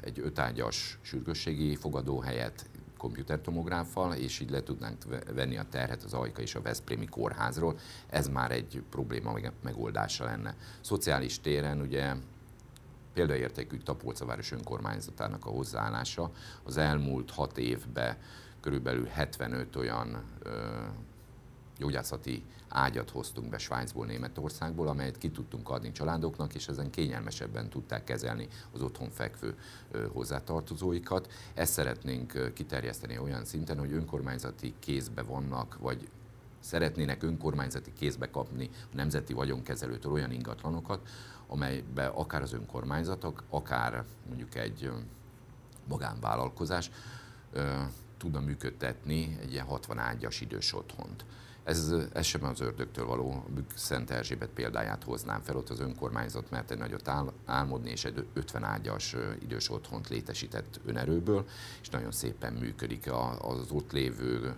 [0.00, 2.66] egy ötágyas sürgősségi fogadóhelyet,
[3.04, 7.78] komputertomográffal, és így le tudnánk venni a terhet az Ajka és a Veszprémi kórházról.
[8.06, 10.54] Ez már egy probléma megoldása lenne.
[10.80, 12.14] Szociális téren ugye
[13.14, 16.30] példaértékű Tapolca város önkormányzatának a hozzáállása
[16.62, 18.16] az elmúlt hat évben
[18.60, 20.50] körülbelül 75 olyan ö,
[21.78, 28.04] gyógyászati ágyat hoztunk be Svájcból, Németországból, amelyet ki tudtunk adni családoknak, és ezen kényelmesebben tudták
[28.04, 29.58] kezelni az otthon fekvő
[30.12, 31.32] hozzátartozóikat.
[31.54, 36.08] Ezt szeretnénk kiterjeszteni olyan szinten, hogy önkormányzati kézbe vannak, vagy
[36.60, 41.08] szeretnének önkormányzati kézbe kapni a Nemzeti Vagyonkezelőtől olyan ingatlanokat,
[41.46, 44.90] amelybe akár az önkormányzatok, akár mondjuk egy
[45.88, 46.90] magánvállalkozás
[48.16, 51.24] tudna működtetni egy ilyen 60 ágyas idős otthont.
[51.64, 53.44] Ez, ez sem az ördögtől való
[53.74, 58.26] Szent Erzsébet példáját hoznám fel, ott az önkormányzat mert egy nagyot áll, álmodni, és egy
[58.32, 61.44] 50 ágyas idős otthont létesített önerőből,
[61.80, 64.54] és nagyon szépen működik az ott lévő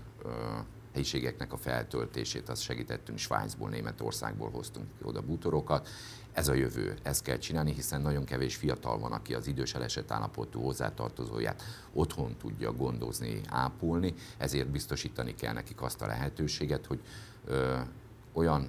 [0.92, 5.88] helyiségeknek a feltöltését, azt segítettünk Svájcból, Németországból hoztunk oda bútorokat.
[6.36, 10.10] Ez a jövő, ezt kell csinálni, hiszen nagyon kevés fiatal van, aki az idős elesett
[10.10, 11.62] állapotú hozzátartozóját
[11.92, 17.00] otthon tudja gondozni, ápolni, ezért biztosítani kell nekik azt a lehetőséget, hogy
[17.44, 17.76] ö,
[18.32, 18.68] olyan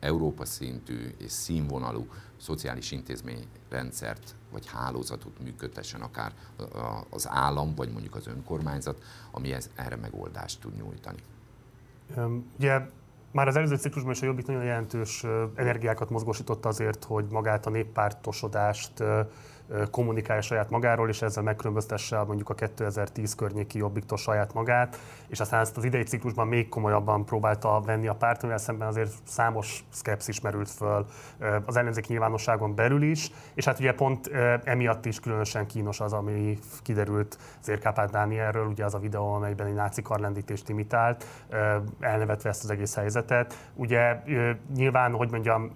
[0.00, 6.32] Európa szintű és színvonalú szociális intézményrendszert vagy hálózatot működtessen akár
[7.10, 11.22] az állam, vagy mondjuk az önkormányzat, ami ez, erre megoldást tud nyújtani.
[12.58, 12.80] Ugye
[13.32, 15.24] már az előző ciklusban is a Jobbik nagyon jelentős
[15.54, 18.92] energiákat mozgósította azért, hogy magát a néppártosodást
[19.90, 24.98] kommunikálja saját magáról, és ezzel megkülönböztesse mondjuk a 2010 környéki jobbiktól saját magát,
[25.28, 29.12] és aztán ezt az idei ciklusban még komolyabban próbálta venni a párt, amivel szemben azért
[29.24, 31.06] számos szkepszis merült föl
[31.64, 34.30] az ellenzék nyilvánosságon belül is, és hát ugye pont
[34.64, 39.74] emiatt is különösen kínos az, ami kiderült Zérkápát Dánielről, ugye az a videó, amelyben egy
[39.74, 41.24] náci karlendítést imitált,
[42.00, 43.68] elnevetve ezt az egész helyzetet.
[43.74, 44.22] Ugye
[44.74, 45.72] nyilván, hogy mondjam,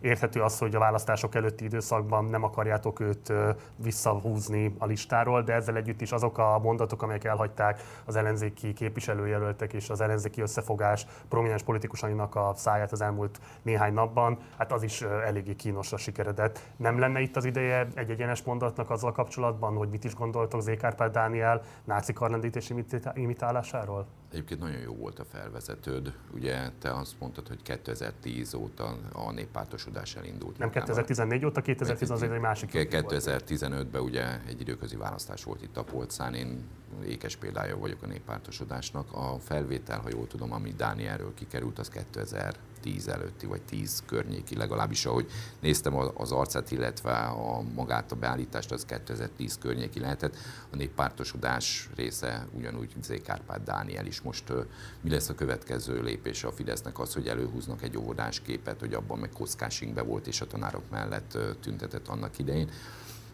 [0.00, 3.32] Érthető az, hogy a választások előtti időszakban nem akarjátok őt
[3.76, 9.72] visszahúzni a listáról, de ezzel együtt is azok a mondatok, amelyek elhagyták az ellenzéki képviselőjelöltek
[9.72, 15.02] és az ellenzéki összefogás prominens politikusainak a száját az elmúlt néhány napban, hát az is
[15.02, 16.60] eléggé kínosra sikeredett.
[16.76, 21.12] Nem lenne itt az ideje egy egyenes mondatnak azzal kapcsolatban, hogy mit is gondoltok Zékárpád
[21.12, 22.72] Dániel náci karlendítés
[23.14, 24.06] imitálásáról?
[24.30, 26.12] Egyébként nagyon jó volt a felvezetőd.
[26.34, 30.58] Ugye te azt mondtad, hogy 2010 óta a néppártosodás elindult.
[30.58, 32.70] Nem 2014 óta, 2010 egy másik.
[32.72, 36.34] 2015-ben ugye egy időközi választás volt itt a polcán.
[36.34, 36.64] Én
[37.06, 39.12] ékes példája vagyok a néppártosodásnak.
[39.12, 44.56] A felvétel, ha jól tudom, ami Dánielről kikerült, az 2000 10 előtti, vagy 10 környéki,
[44.56, 50.36] legalábbis ahogy néztem az arcát, illetve a magát a beállítást, az 2010 környéki lehetett.
[50.70, 53.12] A néppártosodás része ugyanúgy Z.
[53.22, 54.52] Kárpát Dániel is most
[55.00, 59.18] mi lesz a következő lépése a Fidesznek az, hogy előhúznak egy óvodás képet, hogy abban
[59.18, 62.70] meg kockásingbe volt és a tanárok mellett tüntetett annak idején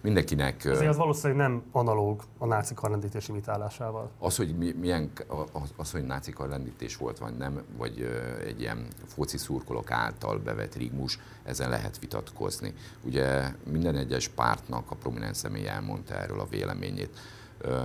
[0.04, 0.64] mindenkinek...
[0.64, 4.10] Azért az valószínűleg nem analóg a náci karlendítés imitálásával.
[4.18, 5.10] Az, hogy milyen,
[5.52, 8.08] az, az, hogy náci karlendítés volt, vagy nem, vagy
[8.46, 12.74] egy ilyen foci szurkolók által bevett rigmus, ezen lehet vitatkozni.
[13.04, 17.18] Ugye minden egyes pártnak a prominens személy elmondta erről a véleményét.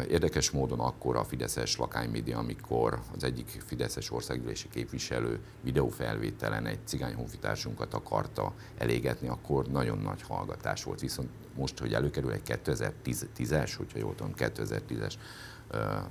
[0.10, 7.14] Érdekes módon akkor a Fideszes lakánymédia, amikor az egyik Fideszes országgyűlési képviselő videófelvételen egy cigány
[7.14, 11.00] honfitársunkat akarta elégetni, akkor nagyon nagy hallgatás volt.
[11.00, 15.14] Viszont most, hogy előkerül egy 2010-es, hogyha jól tudom, 2010-es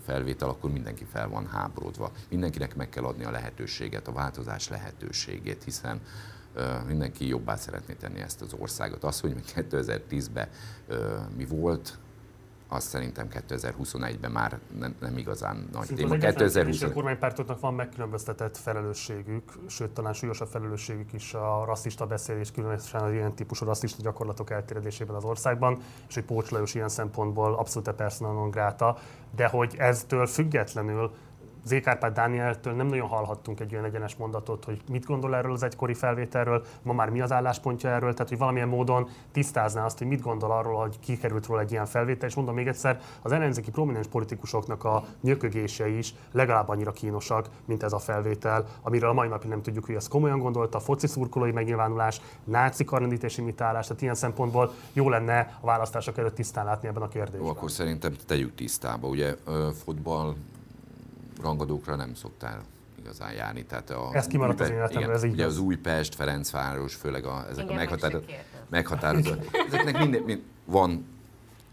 [0.04, 2.12] felvétel, akkor mindenki fel van háborodva.
[2.28, 6.00] Mindenkinek meg kell adni a lehetőséget, a változás lehetőségét, hiszen
[6.86, 9.04] mindenki jobbá szeretné tenni ezt az országot.
[9.04, 10.48] Az, hogy 2010-ben
[11.36, 11.98] mi volt,
[12.68, 16.16] az szerintem 2021-ben már nem, nem igazán nagy Szint téma.
[16.16, 23.00] 2020 a kormánypártoknak van megkülönböztetett felelősségük, sőt talán súlyosabb felelősségük is a rasszista beszélés, különösen
[23.00, 27.90] az ilyen típusú rasszista gyakorlatok elterjedésében az országban, és hogy Pócs Lajos ilyen szempontból abszolút
[27.90, 28.98] persona non grata,
[29.36, 31.12] de hogy eztől függetlenül
[31.68, 35.94] Zékárpád Dánieltől nem nagyon hallhattunk egy olyan egyenes mondatot, hogy mit gondol erről az egykori
[35.94, 40.20] felvételről, ma már mi az álláspontja erről, tehát hogy valamilyen módon tisztázná azt, hogy mit
[40.20, 44.06] gondol arról, hogy kikerült róla egy ilyen felvétel, és mondom még egyszer, az ellenzéki prominens
[44.06, 49.50] politikusoknak a nyökögése is legalább annyira kínosak, mint ez a felvétel, amiről a mai napig
[49.50, 54.14] nem tudjuk, hogy ezt komolyan gondolta, a foci szurkolói megnyilvánulás, náci karnendítés imitálás, tehát ilyen
[54.14, 57.40] szempontból jó lenne a választások előtt tisztán látni ebben a kérdésben.
[57.42, 59.08] Jó, akkor szerintem tegyük tisztába.
[59.08, 59.36] Ugye
[59.84, 60.34] futball
[61.40, 62.62] rangadókra nem szoktál
[62.98, 63.64] igazán járni.
[63.64, 67.64] Tehát a, ez kimaradt az életemben, ez így Ugye az Újpest, Ferencváros, főleg a, ezek
[67.64, 68.24] Igen, a meghatározó,
[68.68, 69.30] meghatározó
[69.68, 71.06] ezeknek minden, mind, van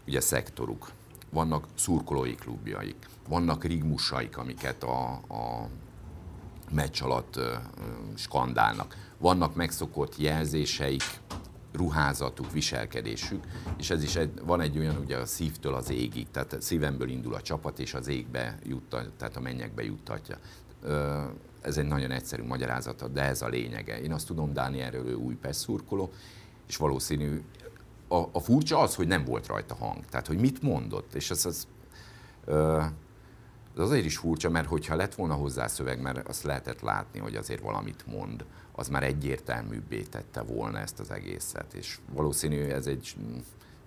[0.06, 0.90] ugye szektoruk,
[1.30, 2.96] vannak szurkolói klubjaik,
[3.28, 5.68] vannak rigmusaik, amiket a, a
[6.70, 7.44] meccs alatt uh,
[8.14, 11.02] skandálnak, vannak megszokott jelzéseik,
[11.76, 13.44] ruházatuk, viselkedésük,
[13.78, 17.34] és ez is egy, van egy olyan, ugye a szívtől az égig, tehát szívemből indul
[17.34, 20.36] a csapat, és az égbe juttatja, tehát a mennyekbe juttatja.
[21.60, 24.00] Ez egy nagyon egyszerű magyarázata, de ez a lényege.
[24.00, 26.12] Én azt tudom, Dánielről ő új szurkoló,
[26.68, 27.42] és valószínű,
[28.08, 30.04] a, a furcsa az, hogy nem volt rajta hang.
[30.04, 31.66] Tehát, hogy mit mondott, és ez az,
[33.74, 37.36] az azért is furcsa, mert hogyha lett volna hozzá szöveg, mert azt lehetett látni, hogy
[37.36, 38.44] azért valamit mond,
[38.76, 43.36] az már egyértelműbbé tette volna ezt az egészet, és valószínű ez egy mm,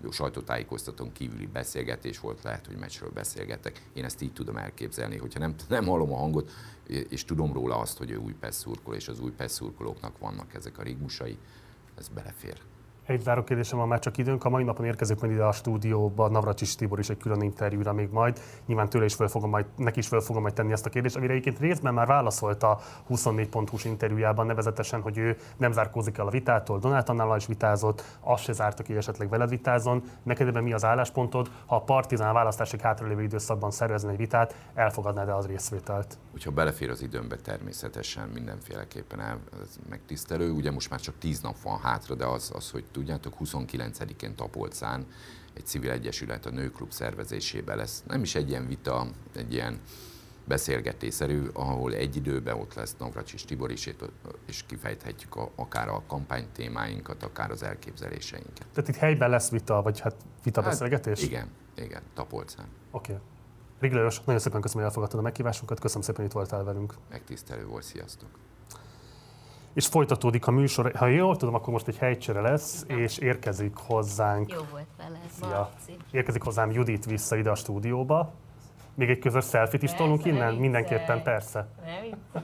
[0.02, 3.82] jó sajtótájékoztatón kívüli beszélgetés volt, lehet, hogy meccsről beszélgetek.
[3.94, 6.52] Én ezt így tudom elképzelni, hogyha nem, nem hallom a hangot,
[7.10, 10.84] és tudom róla azt, hogy ő új szurkoló, és az új szurkolóknak vannak ezek a
[10.84, 11.38] rigmusai,
[11.98, 12.62] ez belefér.
[13.10, 14.45] Egy záró kérdésem van már csak időnk.
[14.45, 18.10] A mai napon érkezik majd ide a stúdióba Navracsis Tibor is egy külön interjúra még
[18.10, 18.39] majd.
[18.66, 21.16] Nyilván tőle is föl fogom majd, neki is föl fogom majd tenni ezt a kérdést,
[21.16, 26.28] amire egyébként részben már válaszolt a 24 hu interjújában, nevezetesen, hogy ő nem zárkózik el
[26.28, 30.04] a vitától, Donát Annál is vitázott, azt se zárta ki, esetleg veled vitázon.
[30.24, 31.50] Neked ebben mi az álláspontod?
[31.66, 36.17] Ha a Partizán választásig hátralévő időszakban szervezne egy vitát, elfogadnád-e az részvételt?
[36.32, 40.51] Hogyha belefér az időmbe, természetesen mindenféleképpen el, ez megtisztelő.
[40.51, 45.05] Ugye most már csak 10 nap van hátra, de az, az hogy tudjátok, 29-én Tapolcán
[45.54, 48.04] egy civil egyesület a nőklub szervezésében lesz.
[48.08, 49.80] Nem is egy ilyen vita, egy ilyen
[50.46, 53.89] beszélgetésszerű, ahol egy időben ott lesz Navracsis Tibor is,
[54.47, 58.67] és kifejthetjük a, akár a kampánytémáinkat, akár az elképzeléseinket.
[58.74, 61.24] Tehát itt helyben lesz vita, vagy hát vita hát, beszélgetés?
[61.24, 62.67] Igen, igen, Tapolcán.
[62.92, 63.12] Oké.
[63.12, 63.24] Okay.
[63.80, 66.93] Riglős, nagyon szépen köszönöm, hogy elfogadtad a meghívásunkat, köszönöm szépen, hogy itt voltál velünk.
[67.09, 68.30] Megtisztelő volt, sziasztok!
[69.80, 74.51] És folytatódik a műsor, ha jól tudom, akkor most egy helycsere lesz, és érkezik hozzánk.
[74.51, 75.70] Jó volt vele, Szia.
[76.12, 78.34] Érkezik hozzám Judit vissza ide a stúdióba.
[78.96, 80.56] Még egy közös selfit is tolunk innen?
[80.56, 81.68] Mindenképpen, persze.
[81.86, 82.43] Nem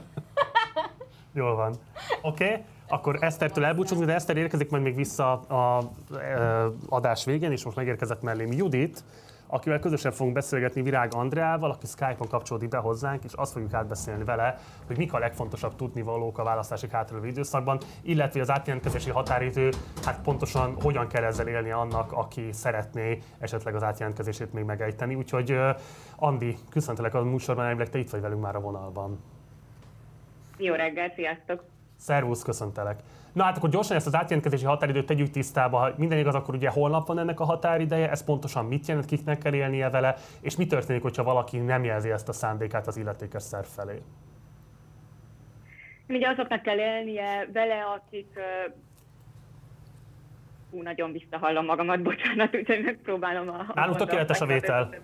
[1.32, 1.74] Jól van.
[2.22, 2.62] Oké, okay.
[2.88, 7.64] akkor Esztertől elbúcsúzunk, de Eszter érkezik majd még vissza a, a, a adás végén, és
[7.64, 9.04] most megérkezett mellém Judit,
[9.46, 14.24] akivel közösen fogunk beszélgetni Virág Andreával, aki Skype-on kapcsolódik be hozzánk, és azt fogjuk átbeszélni
[14.24, 19.70] vele, hogy mik a legfontosabb tudnivalók a választási hátralévő időszakban, illetve az átjelentkezési határidő,
[20.04, 25.14] hát pontosan hogyan kell ezzel élni annak, aki szeretné esetleg az átjelentkezését még megejteni.
[25.14, 25.58] Úgyhogy
[26.16, 29.18] Andi, köszöntelek a műsorban, elvileg te itt vagy velünk már a vonalban.
[30.58, 31.64] Jó reggelt, sziasztok!
[31.96, 33.00] Szervusz, köszöntelek.
[33.36, 35.78] Na hát akkor gyorsan ezt az átjelentkezési határidőt tegyük tisztába.
[35.78, 39.38] Ha minden igaz, akkor ugye holnap van ennek a határideje, ez pontosan mit jelent, kiknek
[39.38, 43.42] kell élnie vele, és mi történik, hogyha valaki nem jelzi ezt a szándékát az illetékes
[43.42, 44.02] szerv felé?
[46.08, 48.38] Ugye azoknak kell élnie vele, akik
[50.70, 53.66] Hú, nagyon visszahallom magamat, bocsánat, úgyhogy megpróbálom a...
[53.74, 54.94] Nálunk tökéletes a vétel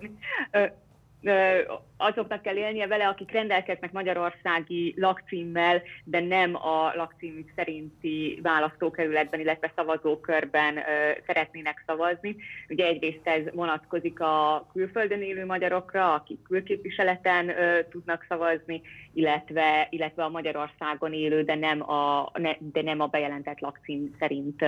[2.03, 9.71] azoknak kell élnie vele, akik rendelkeznek magyarországi lakcímmel, de nem a lakcímük szerinti választókerületben, illetve
[9.75, 10.79] szavazókörben
[11.25, 12.35] szeretnének szavazni.
[12.69, 17.51] Ugye egyrészt ez vonatkozik a külföldön élő magyarokra, akik külképviseleten
[17.89, 18.81] tudnak szavazni,
[19.13, 24.65] illetve, illetve a Magyarországon élő, de nem a, de nem a bejelentett lakcím szerint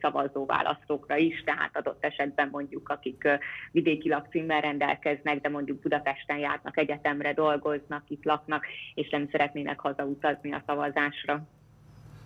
[0.00, 3.28] szavazó választókra is, tehát adott esetben mondjuk akik
[3.72, 10.52] vidéki lakcímmel rendelkeznek, de mondjuk Budapesten járnak egyetemre, dolgoznak, itt laknak, és nem szeretnének hazautazni
[10.52, 11.42] a szavazásra.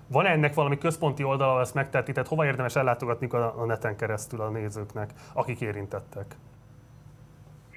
[0.09, 4.51] Van ennek valami központi oldala, ezt megteheti, tehát hova érdemes ellátogatni a neten keresztül a
[4.51, 6.35] nézőknek, akik érintettek?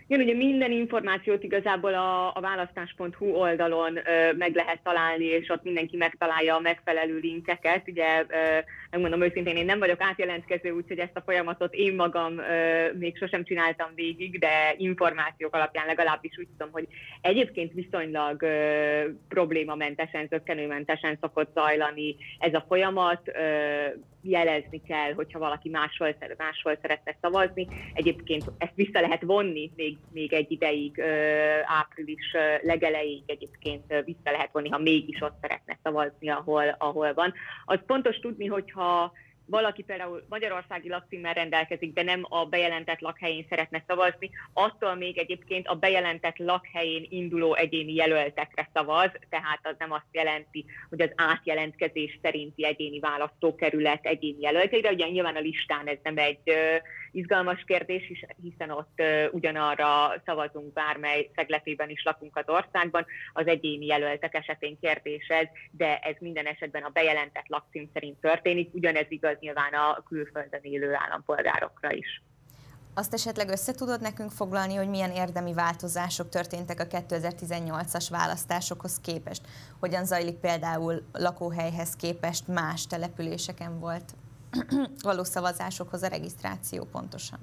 [0.07, 5.63] Igen, ugye minden információt igazából a, a választás.hu oldalon ö, meg lehet találni, és ott
[5.63, 7.87] mindenki megtalálja a megfelelő linkeket.
[7.87, 8.57] Ugye, ö,
[8.89, 13.43] megmondom őszintén, én nem vagyok átjelentkező, úgyhogy ezt a folyamatot én magam ö, még sosem
[13.43, 16.87] csináltam végig, de információk alapján legalábbis úgy tudom, hogy
[17.21, 23.21] egyébként viszonylag ö, problémamentesen, zöggenőmentesen szokott zajlani ez a folyamat.
[23.27, 23.85] Ö,
[24.29, 27.67] jelezni kell, hogyha valaki máshol, máshol szeretne szavazni.
[27.93, 31.01] Egyébként ezt vissza lehet vonni még, még egy ideig,
[31.65, 37.33] április legelejéig egyébként vissza lehet vonni, ha mégis ott szeretne szavazni, ahol, ahol van.
[37.65, 39.11] Az pontos tudni, hogyha
[39.45, 45.67] valaki például magyarországi lakcímmel rendelkezik, de nem a bejelentett lakhelyén szeretne szavazni, attól még egyébként
[45.67, 52.19] a bejelentett lakhelyén induló egyéni jelöltekre szavaz, tehát az nem azt jelenti, hogy az átjelentkezés
[52.21, 56.39] szerinti egyéni választókerület egyéni jelölteire, ugye nyilván a listán ez nem egy
[57.15, 58.11] izgalmas kérdés,
[58.41, 59.01] hiszen ott
[59.31, 65.97] ugyanarra szavazunk bármely szegletében is lakunk az országban, az egyéni jelöltek esetén kérdés ez, de
[65.97, 71.91] ez minden esetben a bejelentett lakcím szerint történik, ugyanez igaz nyilván a külföldön élő állampolgárokra
[71.91, 72.21] is.
[72.97, 79.41] Azt esetleg össze tudod nekünk foglalni, hogy milyen érdemi változások történtek a 2018-as választásokhoz képest?
[79.79, 84.15] Hogyan zajlik például lakóhelyhez képest más településeken volt
[85.03, 87.39] való szavazásokhoz a regisztráció pontosan.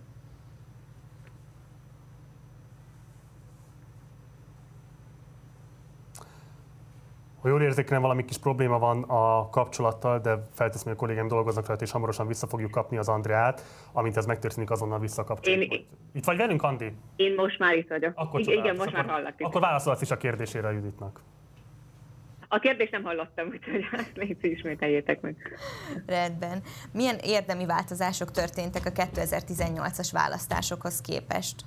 [7.43, 11.66] Ha jól érzékelem, valami kis probléma van a kapcsolattal, de felteszem, hogy a kollégám dolgoznak
[11.66, 13.62] rajta, és hamarosan vissza fogjuk kapni az Andreát.
[13.93, 15.72] Amint ez megtörténik, azonnal visszakapcsoljuk.
[15.72, 16.97] Én, itt vagy velünk, Andi?
[17.16, 18.12] Én most már itt vagyok.
[18.14, 19.34] Akkor igen, igen, most akkor, már hallak.
[19.39, 21.20] Akkor válaszolsz is a kérdésére a Juditnak.
[22.54, 25.36] A kérdést nem hallottam, úgyhogy ezt légy ismételjétek meg.
[26.06, 26.62] Rendben.
[26.92, 31.64] Milyen érdemi változások történtek a 2018-as választásokhoz képest?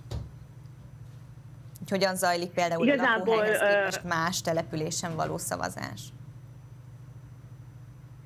[1.90, 6.02] Hogyan zajlik például Igazából, a lakóhelyhez képest más településen való szavazás?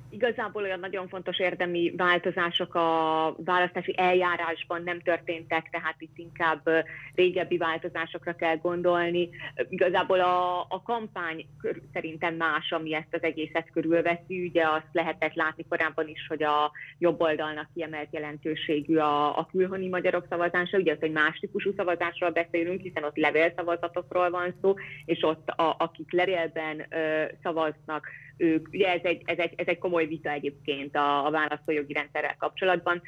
[0.10, 6.70] Igazából olyan nagyon fontos érdemi változások a választási eljárásban nem történtek, tehát itt inkább
[7.16, 9.30] régebbi változásokra kell gondolni.
[9.70, 11.46] Igazából a, a kampány
[11.94, 14.48] szerintem más, ami ezt az egészet körülveszi.
[14.48, 19.88] Ugye azt lehetett látni korábban is, hogy a jobb oldalnak kiemelt jelentőségű a, a külhoni
[19.88, 24.74] magyarok szavazása, ugye az, hogy más típusú szavazásról beszélünk, hiszen ott levélszavazatokról van szó,
[25.06, 28.08] és ott a, akik levélben ö, szavaznak,
[28.40, 32.36] ők, ugye ez egy, ez egy, ez egy komoly vita egyébként a, a választójogi rendszerrel
[32.38, 33.02] kapcsolatban.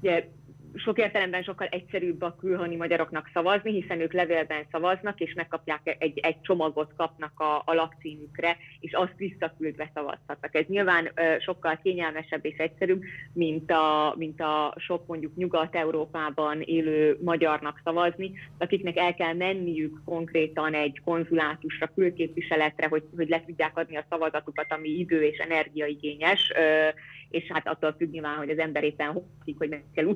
[0.00, 0.24] Ugye
[0.74, 6.18] sok értelemben sokkal egyszerűbb a külhoni magyaroknak szavazni, hiszen ők levélben szavaznak, és megkapják egy,
[6.18, 10.54] egy csomagot kapnak a, a lakcímükre, és azt visszaküldve szavazhatnak.
[10.54, 17.80] Ez nyilván sokkal kényelmesebb és egyszerűbb, mint a, mint a sok mondjuk Nyugat-Európában élő magyarnak
[17.84, 24.06] szavazni, akiknek el kell menniük konkrétan egy konzulátusra, külképviseletre, hogy, hogy le tudják adni a
[24.08, 26.52] szavazatukat, ami idő és energiaigényes,
[27.30, 30.06] és hát attól függ nyilván, hogy az ember éppen hogy hogy meg kell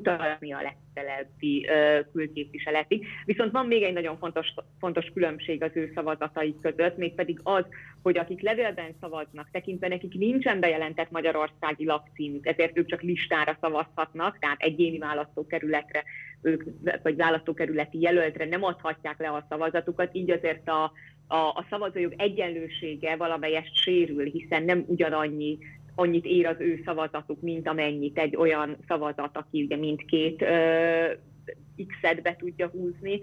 [0.43, 1.67] utazni a legközelebbi
[2.13, 3.07] külképviseletig.
[3.25, 7.65] Viszont van még egy nagyon fontos, fontos különbség az ő szavazataik között, mégpedig az,
[8.03, 14.39] hogy akik levélben szavaznak, tekintve nekik nincsen bejelentett magyarországi lakcímük, ezért ők csak listára szavazhatnak,
[14.39, 16.05] tehát egyéni választókerületre
[16.43, 16.63] ők,
[17.03, 20.93] vagy választókerületi jelöltre nem adhatják le a szavazatukat, így azért a,
[21.27, 25.59] a, a szavazójog egyenlősége valamelyest sérül, hiszen nem ugyanannyi
[25.95, 30.45] annyit ér az ő szavazatuk, mint amennyit egy olyan szavazat, aki ugye mindkét
[31.87, 33.21] X-et be tudja húzni,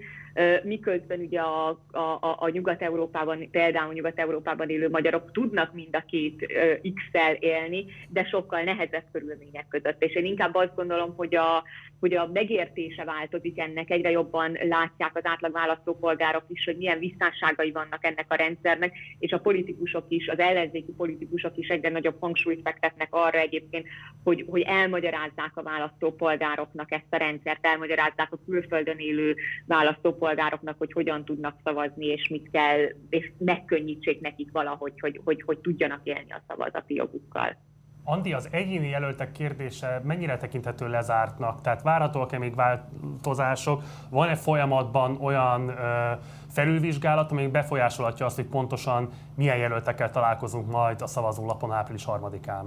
[0.62, 6.46] miközben ugye a, a, a Nyugat-Európában, például Nyugat-Európában élő magyarok tudnak mind a két
[6.94, 10.02] X-el élni, de sokkal nehezebb körülmények között.
[10.02, 11.64] És én inkább azt gondolom, hogy a,
[12.00, 17.70] hogy a megértése változik ennek, egyre jobban látják az átlag választópolgárok is, hogy milyen visszásságai
[17.70, 22.60] vannak ennek a rendszernek, és a politikusok is, az ellenzéki politikusok is egyre nagyobb hangsúlyt
[22.64, 23.86] fektetnek arra egyébként,
[24.24, 29.36] hogy, hogy elmagyarázzák a választópolgároknak ezt a rendszert, elmagyarázzák a külföldön élő
[29.66, 35.58] választópolgároknak, hogy hogyan tudnak szavazni, és mit kell, és megkönnyítsék nekik valahogy, hogy, hogy, hogy
[35.58, 37.56] tudjanak élni a szavazati jogukkal.
[38.04, 41.60] Andi, az egyéni jelöltek kérdése mennyire tekinthető lezártnak?
[41.60, 43.82] Tehát várhatóak-e még változások?
[44.10, 46.12] Van-e folyamatban olyan ö,
[46.48, 52.64] felülvizsgálat, ami befolyásolhatja azt, hogy pontosan milyen jelöltekkel találkozunk majd a szavazólapon április 3-án?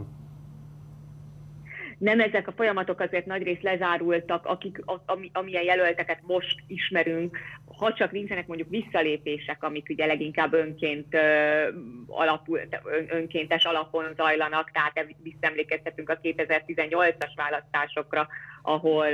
[2.04, 7.38] Nem ezek a folyamatok azért nagyrészt lezárultak, akik, ami, amilyen jelölteket most ismerünk,
[7.78, 11.18] ha csak nincsenek mondjuk visszalépések, amik ugye leginkább önként,
[12.08, 18.28] alapul, ön, önkéntes alapon zajlanak, tehát visszaemlékezhetünk a 2018-as választásokra,
[18.62, 19.08] ahol,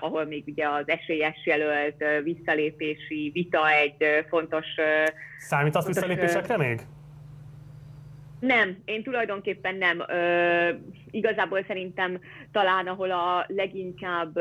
[0.00, 4.66] ahol még ugye az esélyes jelölt visszalépési vita egy fontos...
[5.38, 6.80] Számít az visszalépésekre még?
[8.40, 10.04] Nem, én tulajdonképpen nem.
[10.08, 10.70] Ö,
[11.14, 12.20] igazából szerintem
[12.52, 14.38] talán, ahol a leginkább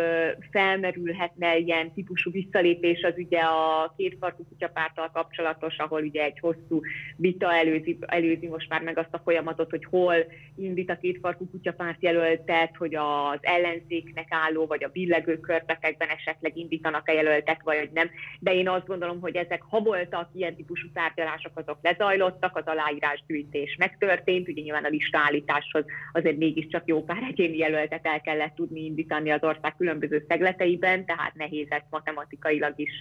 [0.52, 6.82] felmerülhetne ilyen típusú visszalépés, az ugye a kétfarkú kutyapárttal kapcsolatos, ahol ugye egy hosszú
[7.16, 10.16] vita előzi, előzi most már meg azt a folyamatot, hogy hol
[10.58, 17.08] indít a kétfarkú kutyapárt jelöltet, hogy az ellenzéknek álló, vagy a billegő körbetekben esetleg indítanak
[17.08, 18.10] a jelöltek, vagy nem.
[18.40, 23.76] De én azt gondolom, hogy ezek, ha voltak ilyen típusú tárgyalások, azok lezajlottak, az aláírásgyűjtés
[23.80, 29.32] megtörtént, ugye nyilván a listállításhoz azért mégiscsak jó pár egyéni jelöltet el kellett tudni indítani
[29.32, 32.98] az ország különböző szegleteiben, tehát nehéz ezt matematikailag is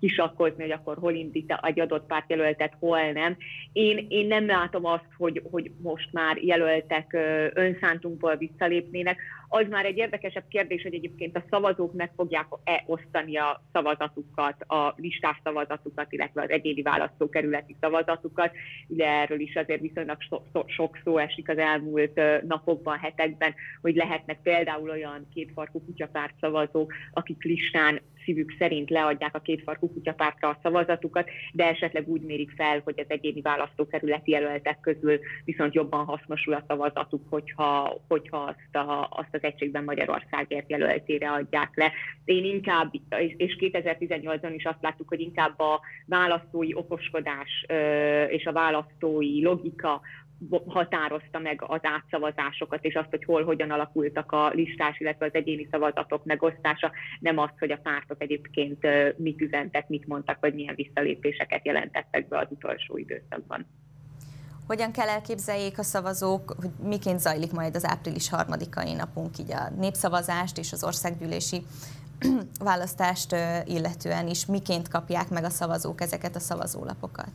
[0.00, 3.36] kisakkozni, hogy akkor hol indít egy adott pártjelöltet, hol nem.
[3.72, 7.16] Én, én nem látom azt, hogy, hogy most már jelöltek
[7.54, 9.18] önszántunkból visszalépnének.
[9.54, 14.94] Az már egy érdekesebb kérdés, hogy egyébként a szavazók meg fogják-e osztani a szavazatukat, a
[14.96, 18.50] listás szavazatukat, illetve az egyéni választókerületi szavazatukat.
[18.88, 23.94] Ugye erről is azért viszonylag so, so, sok szó esik az elmúlt napokban, hetekben, hogy
[23.94, 30.58] lehetnek például olyan kétfarkú kutyapárt szavazók, akik listán szívük szerint leadják a kétfarkú kutyapártra a
[30.62, 36.54] szavazatukat, de esetleg úgy mérik fel, hogy az egyéni választókerületi jelöltek közül viszont jobban hasznosul
[36.54, 41.92] a szavazatuk, hogyha, hogyha azt, a, azt az egységben Magyarországért jelöltére adják le.
[42.24, 42.92] Én inkább,
[43.36, 47.66] és 2018-ban is azt láttuk, hogy inkább a választói okoskodás
[48.28, 50.00] és a választói logika
[50.66, 55.68] határozta meg az átszavazásokat, és azt, hogy hol, hogyan alakultak a listás, illetve az egyéni
[55.70, 56.90] szavazatok megosztása,
[57.20, 58.86] nem azt, hogy a pártok egyébként
[59.16, 63.66] mit üzentek, mit mondtak, vagy milyen visszalépéseket jelentettek be az utolsó időszakban.
[64.66, 69.70] Hogyan kell elképzeljék a szavazók, hogy miként zajlik majd az április harmadikai napunk, így a
[69.78, 71.62] népszavazást és az országgyűlési
[72.64, 77.30] választást illetően is, miként kapják meg a szavazók ezeket a szavazólapokat?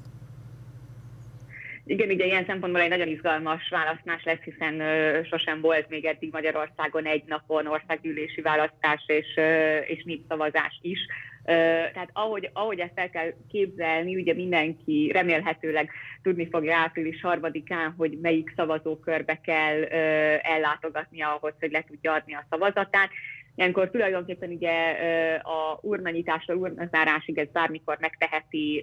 [1.89, 6.31] Igen, ugye ilyen szempontból egy nagyon izgalmas választás lesz, hiszen ö, sosem volt még eddig
[6.31, 10.99] Magyarországon egy napon országgyűlési választás és, ö, és népszavazás is.
[11.45, 11.51] Ö,
[11.93, 15.89] tehát ahogy, ahogy ezt el kell képzelni, ugye mindenki remélhetőleg
[16.23, 19.95] tudni fogja április harmadikán, hogy melyik szavazókörbe kell ö,
[20.41, 23.09] ellátogatnia ahhoz, hogy le tudja adni a szavazatát.
[23.55, 24.89] Ilyenkor tulajdonképpen ugye
[25.41, 28.79] a urnanyitásra, urnazárásig ez bármikor megteheti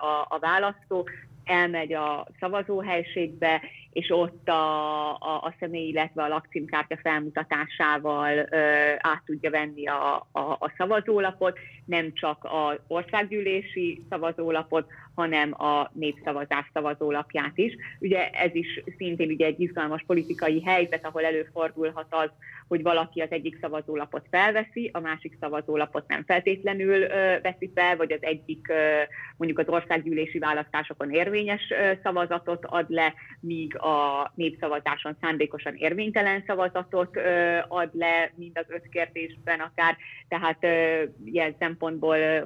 [0.00, 1.08] a, a választó,
[1.48, 3.62] elmegy a szavazóhelységbe,
[3.92, 10.26] és ott a, a, a személy, illetve a lakcímkártya felmutatásával ö, át tudja venni a,
[10.32, 14.86] a, a szavazólapot, nem csak az országgyűlési szavazólapot,
[15.18, 17.76] hanem a népszavazás szavazólapját is.
[18.00, 22.30] Ugye ez is szintén ugye egy izgalmas politikai helyzet, ahol előfordulhat az,
[22.68, 28.12] hogy valaki az egyik szavazólapot felveszi, a másik szavazólapot nem feltétlenül ö, veszi fel, vagy
[28.12, 29.00] az egyik ö,
[29.36, 37.16] mondjuk az országgyűlési választásokon érvényes ö, szavazatot ad le, míg a népszavazáson szándékosan érvénytelen szavazatot
[37.16, 39.96] ö, ad le, mind az öt kérdésben akár.
[40.28, 42.42] Tehát ö, ilyen szempontból ö,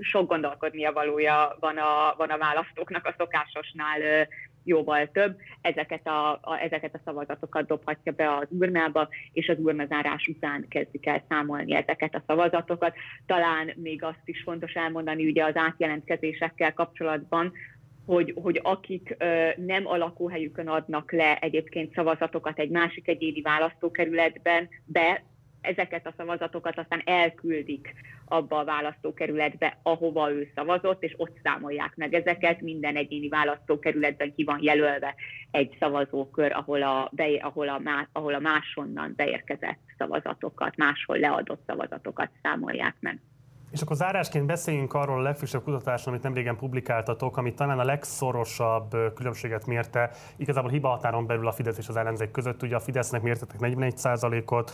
[0.00, 4.28] sok gondolkodnia valója van a, van a választóknak a szokásosnál
[4.66, 10.26] jóval több, ezeket a, a, ezeket a szavazatokat dobhatja be az urnába, és az urnazárás
[10.26, 12.94] után kezdik el számolni ezeket a szavazatokat.
[13.26, 17.52] Talán még azt is fontos elmondani ugye az átjelentkezésekkel kapcsolatban,
[18.06, 24.68] hogy, hogy akik ö, nem a lakóhelyükön adnak le egyébként szavazatokat egy másik egyéni választókerületben,
[24.84, 25.22] be
[25.66, 27.94] ezeket a szavazatokat aztán elküldik
[28.24, 32.60] abba a választókerületbe, ahova ő szavazott, és ott számolják meg ezeket.
[32.60, 35.14] Minden egyéni választókerületben ki van jelölve
[35.50, 37.80] egy szavazókör, ahol a, be, ahol a,
[38.12, 43.20] ahol a máshonnan beérkezett szavazatokat, máshol leadott szavazatokat számolják meg.
[43.70, 48.96] És akkor zárásként beszéljünk arról a legfrissebb kutatásról, amit nemrégen publikáltatok, ami talán a legszorosabb
[49.14, 52.62] különbséget mérte, igazából hiba határon belül a Fidesz és az ellenzék között.
[52.62, 54.72] Ugye a Fidesznek mértetek 41%-ot,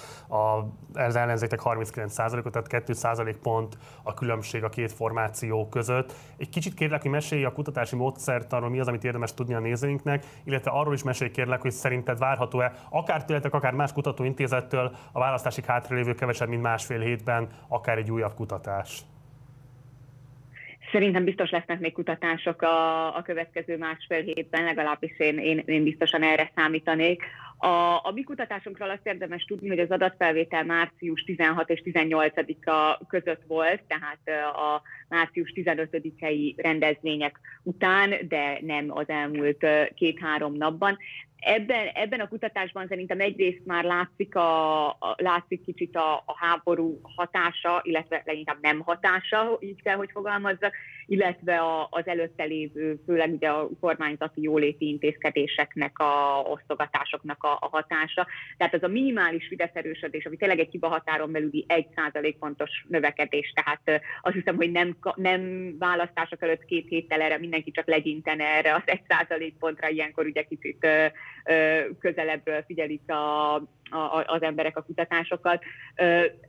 [0.95, 6.15] az ellenzéknek 39%-ot, tehát 2% pont a különbség a két formáció között.
[6.37, 9.61] Egy kicsit kérlek, hogy mesélj a kutatási módszert arról, mi az, amit érdemes tudni a
[9.61, 15.19] nézőinknek, illetve arról is mesélj kérlek, hogy szerinted várható-e akár tőletek, akár más kutatóintézettől a
[15.19, 18.82] választásig hátralévő kevesebb, mint másfél hétben, akár egy újabb kutatás.
[20.93, 26.23] Szerintem biztos lesznek még kutatások a, a következő másfél hétben, legalábbis én, én, én biztosan
[26.23, 27.23] erre számítanék.
[27.59, 33.43] A, a mi kutatásunkról azt érdemes tudni, hogy az adatfelvétel március 16 és 18-a között
[33.47, 40.99] volt, tehát a március 15-i rendezvények után, de nem az elmúlt két-három napban.
[41.45, 47.01] Ebben, ebben a kutatásban szerintem egyrészt már látszik, a, a, látszik kicsit a, a háború
[47.03, 50.75] hatása, illetve leginkább nem hatása, így kell, hogy fogalmazzak,
[51.07, 57.69] illetve a, az előtte lévő, főleg ugye a kormányzati jóléti intézkedéseknek, a osztogatásoknak a, a
[57.69, 58.27] hatása.
[58.57, 61.87] Tehát az a minimális Fidesz erősödés, ami tényleg egy hiba határon belüli 1
[62.39, 67.87] pontos növekedés, tehát azt hiszem, hogy nem, nem választások előtt két héttel erre mindenki csak
[67.87, 68.83] legyintene erre az
[69.39, 70.87] 1 pontra, ilyenkor ugye kicsit
[71.99, 73.55] közelebbről figyelik a,
[73.91, 75.63] a, az emberek a kutatásokat.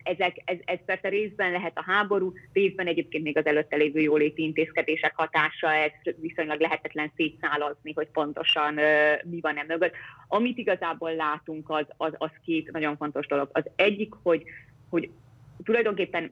[0.04, 4.43] Ezek, ez, ez persze részben lehet a háború, részben egyébként még az előtte lévő jóléti
[4.44, 8.74] intézkedések hatása, ez viszonylag lehetetlen szétszálazni, hogy pontosan
[9.24, 9.94] mi van e mögött.
[10.28, 13.50] Amit igazából látunk, az, az, az két nagyon fontos dolog.
[13.52, 14.44] Az egyik, hogy,
[14.90, 15.10] hogy
[15.64, 16.32] tulajdonképpen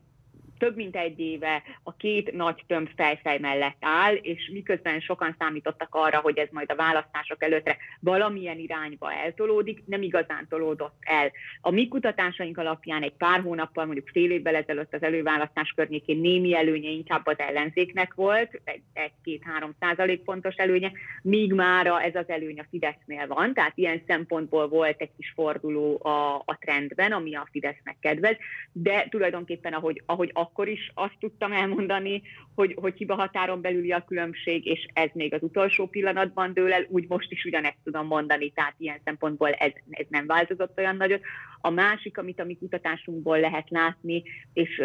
[0.62, 5.96] több mint egy éve a két nagy tömb fejfej mellett áll, és miközben sokan számítottak
[5.96, 11.32] arra, hogy ez majd a választások előttre valamilyen irányba eltolódik, nem igazán tolódott el.
[11.62, 16.56] A mi kutatásaink alapján egy pár hónappal, mondjuk fél évvel ezelőtt az előválasztás környékén némi
[16.56, 18.62] előnye inkább az ellenzéknek volt,
[18.94, 24.68] egy-két-három százalék pontos előnye, míg már ez az előny a Fidesznél van, tehát ilyen szempontból
[24.68, 28.36] volt egy kis forduló a, a trendben, ami a Fidesznek kedvez,
[28.72, 32.22] de tulajdonképpen ahogy, ahogy akkor is azt tudtam elmondani,
[32.56, 36.86] hogy, hogy hiba határon belüli a különbség, és ez még az utolsó pillanatban dől el,
[36.90, 41.22] úgy most is ugyanezt tudom mondani, tehát ilyen szempontból ez, ez nem változott olyan nagyot.
[41.62, 44.24] A másik, amit a mi kutatásunkból lehet látni,
[44.54, 44.82] és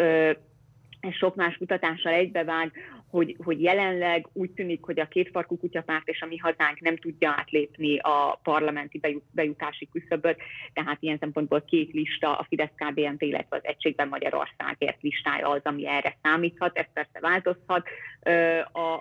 [1.11, 2.71] sok más kutatással egybevág,
[3.09, 7.33] hogy, hogy jelenleg úgy tűnik, hogy a kétfarkú kutyapárt és a mi hazánk nem tudja
[7.37, 10.37] átlépni a parlamenti bejutási küszöböt,
[10.73, 15.87] tehát ilyen szempontból két lista, a fidesz KDNP, illetve az Egységben Magyarországért listája az, ami
[15.87, 17.87] erre számíthat, ez persze változhat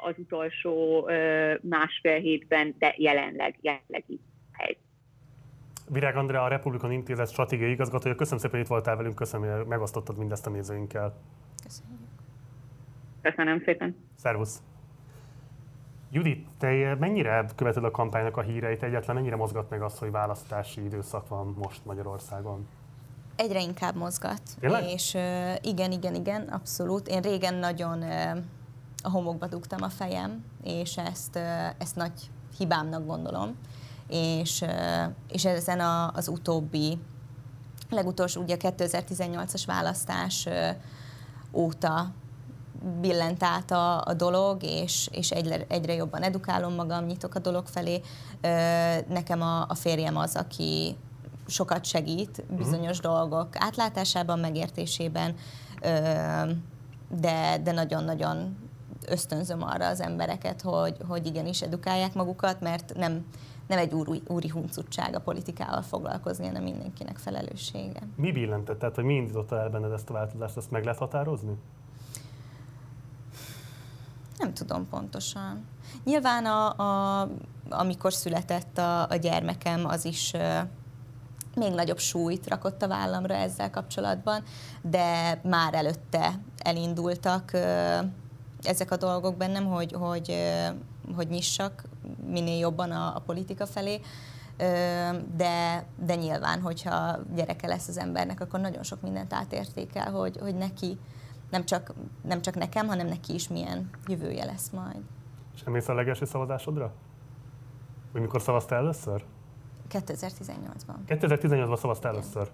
[0.03, 1.09] az utolsó
[1.61, 4.21] másfél hétben, de jelenleg, jelenleg így
[4.53, 4.85] helyzet.
[5.91, 8.15] Virág Andrea, a Republikon Intézet stratégiai igazgatója.
[8.15, 11.15] Köszönöm szépen, hogy itt voltál velünk, köszönöm, hogy megosztottad mindezt a nézőinkkel.
[11.67, 12.09] Köszönjük.
[13.23, 13.97] Köszönöm szépen.
[14.17, 14.63] Szervusz.
[16.11, 20.85] Judit, te mennyire követed a kampánynak a híreit, egyáltalán mennyire mozgat meg az, hogy választási
[20.85, 22.67] időszak van most Magyarországon?
[23.37, 24.41] Egyre inkább mozgat.
[24.61, 24.85] Tényleg?
[24.89, 25.15] És
[25.63, 27.09] igen, igen, igen, abszolút.
[27.09, 28.03] Én régen nagyon
[29.03, 31.37] a homokba dugtam a fejem, és ezt,
[31.79, 33.57] ezt nagy hibámnak gondolom.
[34.09, 34.65] És,
[35.29, 36.99] és ezen a, az utóbbi,
[37.91, 40.49] legutolsó ugye a 2018-as választás
[41.53, 42.13] óta
[43.01, 47.67] billent át a, a dolog, és, és egyre, egyre jobban edukálom magam, nyitok a dolog
[47.67, 48.01] felé.
[49.09, 50.97] Nekem a, a férjem az, aki
[51.47, 53.13] sokat segít bizonyos uh-huh.
[53.13, 55.35] dolgok átlátásában, megértésében,
[57.09, 58.57] de, de nagyon-nagyon
[59.07, 63.27] ösztönzöm arra az embereket, hogy, hogy igenis edukálják magukat, mert nem,
[63.67, 68.01] nem egy úri, úri huncutság a politikával foglalkozni, hanem mindenkinek felelőssége.
[68.17, 71.57] Mi billentett, tehát hogy mi indította el benned ezt a változást, ezt meg lehet határozni?
[74.39, 75.67] Nem tudom pontosan.
[76.05, 77.29] Nyilván a, a,
[77.69, 80.33] amikor született a, a gyermekem, az is
[81.55, 84.43] még nagyobb súlyt rakott a vállamra ezzel kapcsolatban,
[84.83, 87.53] de már előtte elindultak
[88.63, 90.37] ezek a dolgok bennem, hogy, hogy,
[91.15, 91.85] hogy nyissak
[92.27, 94.01] minél jobban a, a politika felé,
[95.37, 100.55] de, de nyilván, hogyha gyereke lesz az embernek, akkor nagyon sok mindent átértékel, hogy, hogy
[100.55, 100.99] neki,
[101.51, 101.93] nem csak,
[102.23, 105.01] nem csak nekem, hanem neki is milyen jövője lesz majd.
[105.55, 106.93] És emlékszel a legelső szavazásodra?
[108.13, 109.25] Vagy mikor szavaztál először?
[109.91, 110.97] 2018-ban.
[111.09, 112.51] 2018-ban szavaztál először?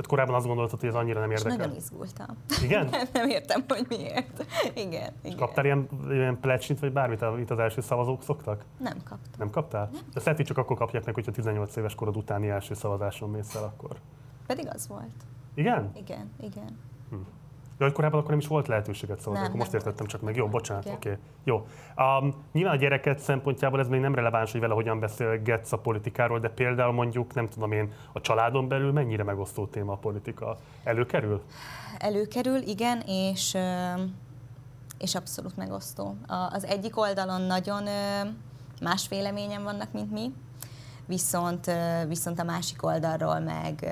[0.00, 1.52] Tehát korábban azt gondoltad, hogy ez annyira nem érdekel?
[1.52, 2.36] És nagyon izgultam.
[2.62, 2.88] Igen?
[2.90, 4.44] nem, nem értem, hogy miért.
[4.74, 8.64] igen, És kaptál ilyen, ilyen plecsnit, vagy bármit, amit az első szavazók szoktak?
[8.78, 9.38] Nem kaptam.
[9.38, 9.88] Nem kaptál?
[9.92, 10.02] Nem.
[10.14, 13.62] De lehet, csak akkor kapják meg, hogyha 18 éves korod utáni első szavazáson mész el
[13.62, 13.96] akkor.
[14.46, 15.24] Pedig az volt.
[15.54, 15.90] Igen?
[15.96, 16.78] Igen, igen.
[17.10, 17.16] Hm.
[17.80, 20.36] Ja, hogy korábban akkor nem is volt lehetőséget szavazni, akkor most értettem csak meg.
[20.36, 20.94] Jó, bocsánat, oké.
[20.94, 21.20] Okay.
[21.44, 21.66] Jó.
[21.96, 26.38] Um, nyilván a gyereket szempontjából ez még nem releváns, hogy vele hogyan beszélgetsz a politikáról,
[26.38, 30.56] de például mondjuk, nem tudom én, a családon belül mennyire megosztó téma a politika?
[30.84, 31.42] Előkerül?
[31.98, 33.56] Előkerül, igen, és,
[34.98, 36.16] és abszolút megosztó.
[36.50, 37.82] Az egyik oldalon nagyon
[38.82, 40.32] más véleményen vannak, mint mi,
[41.06, 41.70] viszont,
[42.08, 43.84] viszont a másik oldalról meg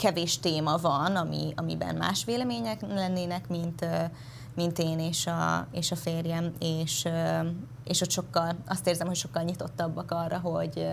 [0.00, 3.86] kevés téma van, ami, amiben más vélemények lennének, mint,
[4.54, 7.08] mint én és a, és a férjem, és,
[7.84, 10.86] és ott sokkal, azt érzem, hogy sokkal nyitottabbak arra, hogy,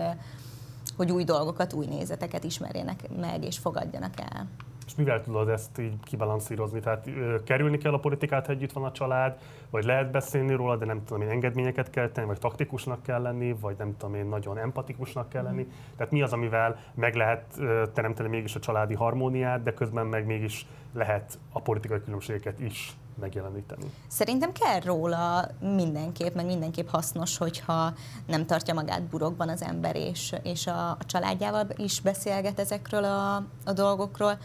[0.96, 4.46] hogy új dolgokat, új nézeteket ismerjenek meg, és fogadjanak el.
[4.88, 6.80] És mivel tudod ezt így kibalanszírozni?
[6.80, 7.08] Tehát
[7.44, 9.38] kerülni kell a politikát, ha együtt van a család,
[9.70, 13.56] vagy lehet beszélni róla, de nem tudom én, engedményeket kell tenni, vagy taktikusnak kell lenni,
[13.60, 15.66] vagy nem tudom én, nagyon empatikusnak kell lenni.
[15.96, 17.60] Tehát mi az, amivel meg lehet
[17.92, 23.92] teremteni mégis a családi harmóniát, de közben meg mégis lehet a politikai különbségeket is megjeleníteni.
[24.08, 27.92] Szerintem kell róla mindenképp, meg mindenképp hasznos, hogyha
[28.26, 33.36] nem tartja magát burokban az ember, és, és a, a családjával is beszélget ezekről a,
[33.64, 34.38] a dolgokról.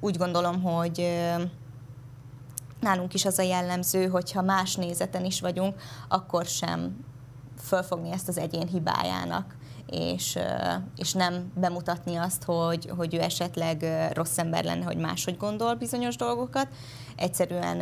[0.00, 1.06] Úgy gondolom, hogy
[2.80, 5.74] nálunk is az a jellemző, hogyha más nézeten is vagyunk,
[6.08, 7.04] akkor sem
[7.58, 9.56] fölfogni ezt az egyén hibájának,
[9.86, 10.38] és,
[10.96, 16.16] és nem bemutatni azt, hogy, hogy ő esetleg rossz ember lenne, hogy máshogy gondol bizonyos
[16.16, 16.68] dolgokat.
[17.16, 17.78] Egyszerűen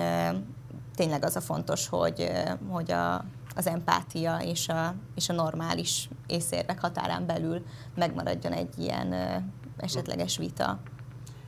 [0.94, 2.32] tényleg az a fontos, hogy,
[2.70, 3.24] hogy a,
[3.54, 7.64] az empátia és a, és a normális észérvek határán belül
[7.94, 9.14] megmaradjon egy ilyen
[9.78, 10.78] esetleges vita.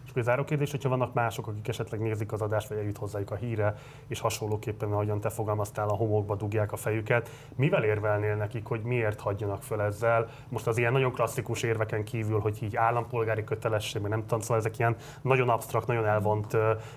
[0.05, 3.31] És akkor záró kérdés, hogyha vannak mások, akik esetleg nézik az adást, vagy eljut hozzájuk
[3.31, 3.74] a híre,
[4.07, 9.20] és hasonlóképpen, ahogyan te fogalmaztál, a homokba dugják a fejüket, mivel érvelnél nekik, hogy miért
[9.20, 10.28] hagyjanak föl ezzel?
[10.48, 14.78] Most az ilyen nagyon klasszikus érveken kívül, hogy így állampolgári kötelesség, nem tudom, szóval ezek
[14.78, 16.57] ilyen nagyon absztrakt, nagyon elvont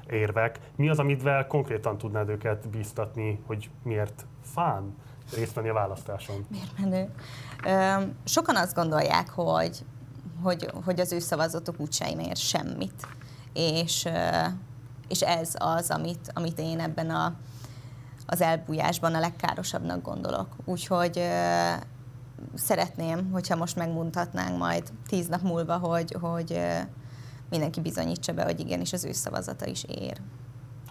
[0.10, 0.60] érvek.
[0.76, 4.96] Mi az, amivel konkrétan tudnád őket bíztatni, hogy miért fán
[5.36, 6.46] részt venni a választáson?
[6.50, 7.14] Miért menő?
[8.24, 9.86] Sokan azt gondolják, hogy
[10.44, 13.08] hogy, hogy az ő szavazatok úgysem ér semmit.
[13.54, 14.08] És,
[15.08, 17.36] és ez az, amit, amit én ebben a,
[18.26, 20.48] az elbújásban a legkárosabbnak gondolok.
[20.66, 21.22] Úgyhogy
[22.54, 26.60] szeretném, hogyha most megmutatnánk majd tíz nap múlva, hogy, hogy
[27.50, 30.18] mindenki bizonyítsa be, hogy igenis az ő szavazata is ér.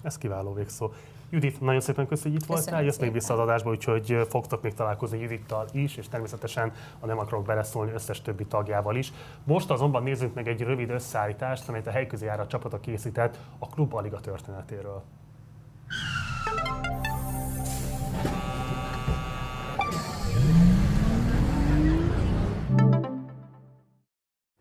[0.03, 0.91] Ez kiváló végszó.
[1.33, 2.85] Judit, nagyon szépen köszönjük, hogy itt voltál.
[2.85, 7.19] Jössz még vissza az adásba, úgyhogy fogtok még találkozni Judittal is, és természetesen a Nem
[7.19, 9.13] akarok beleszólni összes többi tagjával is.
[9.45, 13.95] Most azonban nézzünk meg egy rövid összeállítást, amelyet a helyközi a csapata készített a Klub
[13.95, 15.03] Aliga történetéről.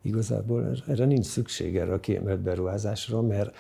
[0.02, 3.56] Igazából erre nincs szükség erre a kiemelt beruházásra, mert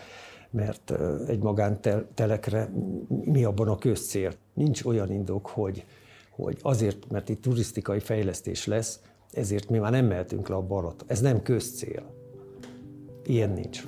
[0.51, 0.93] mert
[1.27, 2.69] egy magántelekre
[3.07, 4.31] mi abban a közcél?
[4.53, 5.85] Nincs olyan indok, hogy,
[6.29, 8.99] hogy azért, mert itt turisztikai fejlesztés lesz,
[9.31, 11.03] ezért mi már nem mehetünk le a barat.
[11.07, 12.13] Ez nem közcél.
[13.25, 13.83] Ilyen nincs.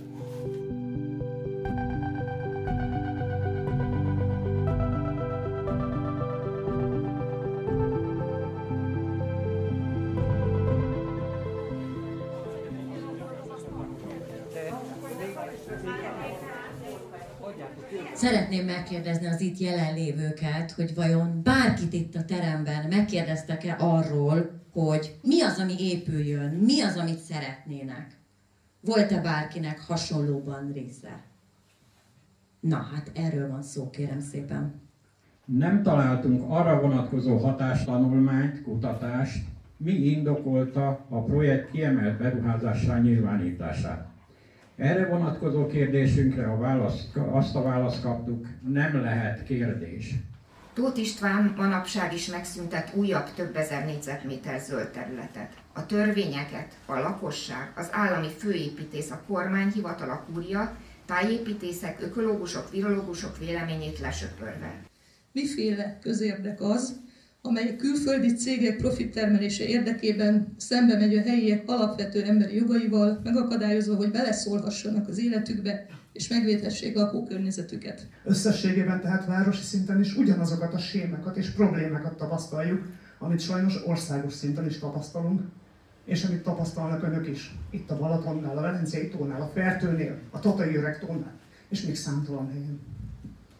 [18.53, 25.41] Szeretném megkérdezni az itt jelenlévőket, hogy vajon bárkit itt a teremben megkérdeztek-e arról, hogy mi
[25.41, 28.17] az, ami épüljön, mi az, amit szeretnének.
[28.79, 31.23] Volt-e bárkinek hasonlóban része?
[32.59, 34.81] Na hát erről van szó, kérem szépen.
[35.45, 39.45] Nem találtunk arra vonatkozó hatástanulmányt, kutatást,
[39.77, 44.12] mi indokolta a projekt kiemelt beruházássá nyilvánítását.
[44.75, 50.13] Erre vonatkozó kérdésünkre a válasz, azt a választ kaptuk, nem lehet kérdés.
[50.73, 55.53] Tóth István manapság is megszüntet újabb több ezer négyzetméter zöld területet.
[55.73, 60.75] A törvényeket a lakosság, az állami főépítész, a kormányhivatal, a kúria,
[61.05, 64.73] tájépítészek, ökológusok, virológusok véleményét lesöpörve.
[65.31, 67.01] Miféle közérdek az,
[67.45, 74.11] amely a külföldi cégek profittermelése érdekében szembe megy a helyiek alapvető emberi jogaival, megakadályozva, hogy
[74.11, 78.07] beleszólhassanak az életükbe, és megvédhessék lakókörnyezetüket.
[78.23, 82.85] Összességében tehát városi szinten is ugyanazokat a sémákat és problémákat tapasztaljuk,
[83.19, 85.41] amit sajnos országos szinten is tapasztalunk,
[86.05, 87.55] és amit tapasztalnak önök is.
[87.69, 91.33] Itt a Balatonnál, a Velencei tónál, a Fertőnél, a Tatai Öreg tónál,
[91.69, 92.92] és még számtalan helyen.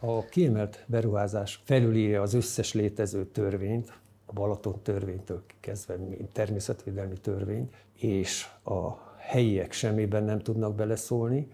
[0.06, 7.70] A kiemelt beruházás felülírja az összes létező törvényt, a Balaton törvénytől kezdve, mint természetvédelmi törvény,
[7.94, 11.48] és a helyiek semmiben nem tudnak beleszólni,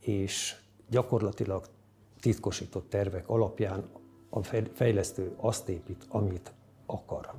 [0.00, 0.56] és
[0.90, 1.66] gyakorlatilag
[2.20, 3.84] titkosított tervek alapján
[4.30, 4.42] a
[4.72, 6.52] fejlesztő azt épít, amit
[6.86, 7.30] akar.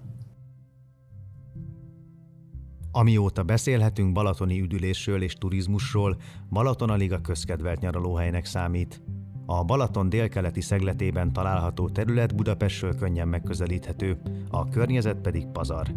[2.91, 6.17] Amióta beszélhetünk balatoni üdülésről és turizmusról,
[6.49, 9.01] Balaton a közkedvelt nyaralóhelynek számít.
[9.51, 14.17] A Balaton délkeleti szegletében található terület Budapestről könnyen megközelíthető,
[14.49, 15.87] a környezet pedig pazar.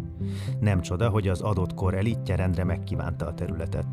[0.59, 3.85] Nem csoda, hogy az adott kor elitje rendre megkívánta a területet.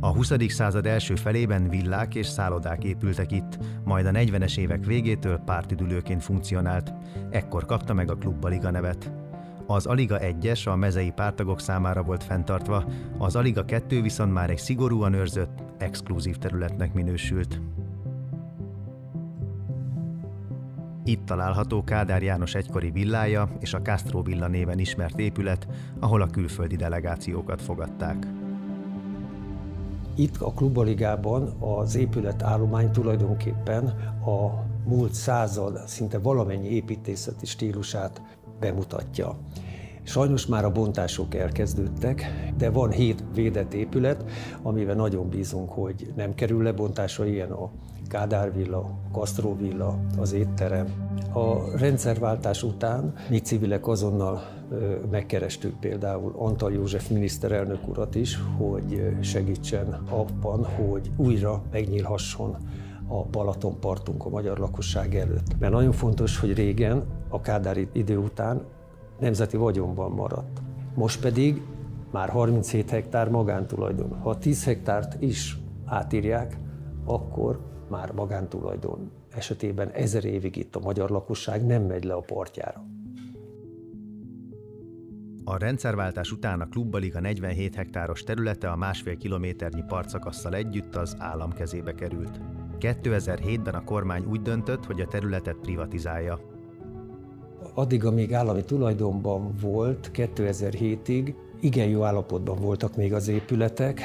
[0.00, 0.32] A 20.
[0.48, 6.92] század első felében villák és szállodák épültek itt, majd a 40-es évek végétől pártüdülőként funkcionált.
[7.30, 9.21] Ekkor kapta meg a Klub Liga nevet.
[9.66, 12.84] Az Aliga 1-es a mezei pártagok számára volt fenntartva,
[13.18, 17.60] az Aliga 2 viszont már egy szigorúan őrzött, exkluzív területnek minősült.
[21.04, 25.66] Itt található Kádár János egykori villája és a Castro villa néven ismert épület,
[26.00, 28.26] ahol a külföldi delegációkat fogadták.
[30.14, 33.84] Itt a Klubaligában az épület állomány tulajdonképpen
[34.26, 38.22] a múlt század szinte valamennyi építészeti stílusát
[38.62, 39.36] bemutatja.
[40.02, 42.24] Sajnos már a bontások elkezdődtek,
[42.56, 44.24] de van hét védett épület,
[44.62, 47.70] amivel nagyon bízunk, hogy nem kerül lebontásra, ilyen a
[48.08, 50.86] Kádár villa, Castro villa, az étterem.
[51.32, 54.42] A rendszerváltás után mi civilek azonnal
[55.10, 62.56] megkerestük például Antal József miniszterelnök urat is, hogy segítsen abban, hogy újra megnyílhasson
[63.12, 65.58] a Balatonpartunk a magyar lakosság előtt.
[65.58, 68.64] Mert nagyon fontos, hogy régen, a Kádár idő után
[69.20, 70.62] nemzeti vagyonban maradt.
[70.94, 71.62] Most pedig
[72.10, 74.18] már 37 hektár magántulajdon.
[74.20, 76.58] Ha 10 hektárt is átírják,
[77.04, 82.84] akkor már magántulajdon esetében ezer évig itt a magyar lakosság nem megy le a partjára.
[85.44, 91.52] A rendszerváltás után a klubbaliga 47 hektáros területe a másfél kilométernyi partszakasszal együtt az állam
[91.52, 92.40] kezébe került.
[92.82, 96.40] 2007-ben a kormány úgy döntött, hogy a területet privatizálja.
[97.74, 104.00] Addig, amíg állami tulajdonban volt, 2007-ig, igen jó állapotban voltak még az épületek,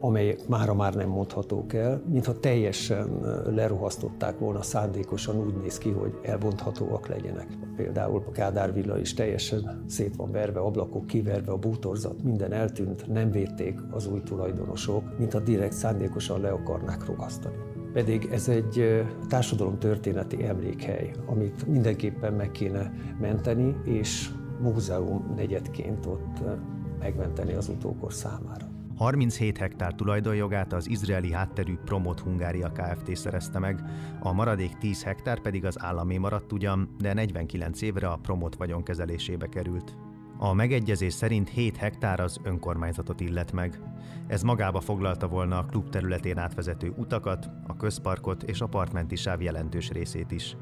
[0.00, 3.20] amelyek mára már nem mondhatók el, mintha teljesen
[3.54, 7.46] lerohasztották volna szándékosan, úgy néz ki, hogy elbonthatóak legyenek.
[7.76, 13.06] Például a Kádár villa is teljesen szét van verve, ablakok kiverve, a bútorzat, minden eltűnt,
[13.06, 17.71] nem védték az új tulajdonosok, mintha direkt szándékosan le akarnák rogasztani.
[17.92, 26.42] Pedig ez egy társadalom történeti emlékhely, amit mindenképpen meg kéne menteni, és múzeum negyedként ott
[26.98, 28.70] megmenteni az utókor számára.
[28.96, 33.16] 37 hektár tulajdonjogát az izraeli hátterű Promot Hungária Kft.
[33.16, 33.82] szerezte meg,
[34.20, 39.46] a maradék 10 hektár pedig az államé maradt ugyan, de 49 évre a Promot vagyonkezelésébe
[39.46, 39.96] került.
[40.42, 43.80] A megegyezés szerint 7 hektár az önkormányzatot illet meg.
[44.26, 49.42] Ez magába foglalta volna a klub területén átvezető utakat, a közparkot és a partmenti sáv
[49.42, 50.56] jelentős részét is.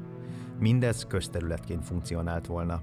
[0.59, 2.81] Mindez közterületként funkcionált volna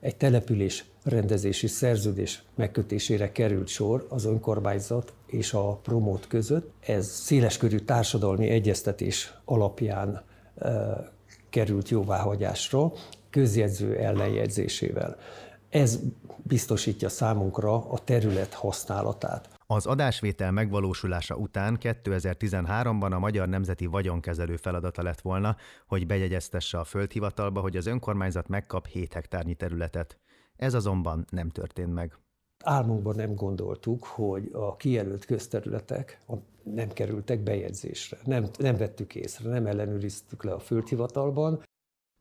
[0.00, 6.72] egy település rendezési szerződés megkötésére került sor az önkormányzat és a promót között.
[6.80, 10.22] Ez széleskörű társadalmi egyeztetés alapján
[10.58, 10.70] e,
[11.50, 12.92] került jóváhagyásra,
[13.30, 15.16] közjegyző ellenjegyzésével.
[15.68, 15.98] Ez
[16.42, 19.48] biztosítja számunkra a terület használatát.
[19.66, 26.84] Az adásvétel megvalósulása után 2013-ban a Magyar Nemzeti Vagyonkezelő feladata lett volna, hogy bejegyeztesse a
[26.84, 30.18] földhivatalba, hogy az önkormányzat megkap 7 hektárnyi területet.
[30.56, 32.18] Ez azonban nem történt meg.
[32.64, 36.20] Álmunkban nem gondoltuk, hogy a kijelölt közterületek
[36.62, 38.18] nem kerültek bejegyzésre.
[38.24, 41.62] Nem, nem vettük észre, nem ellenőriztük le a földhivatalban.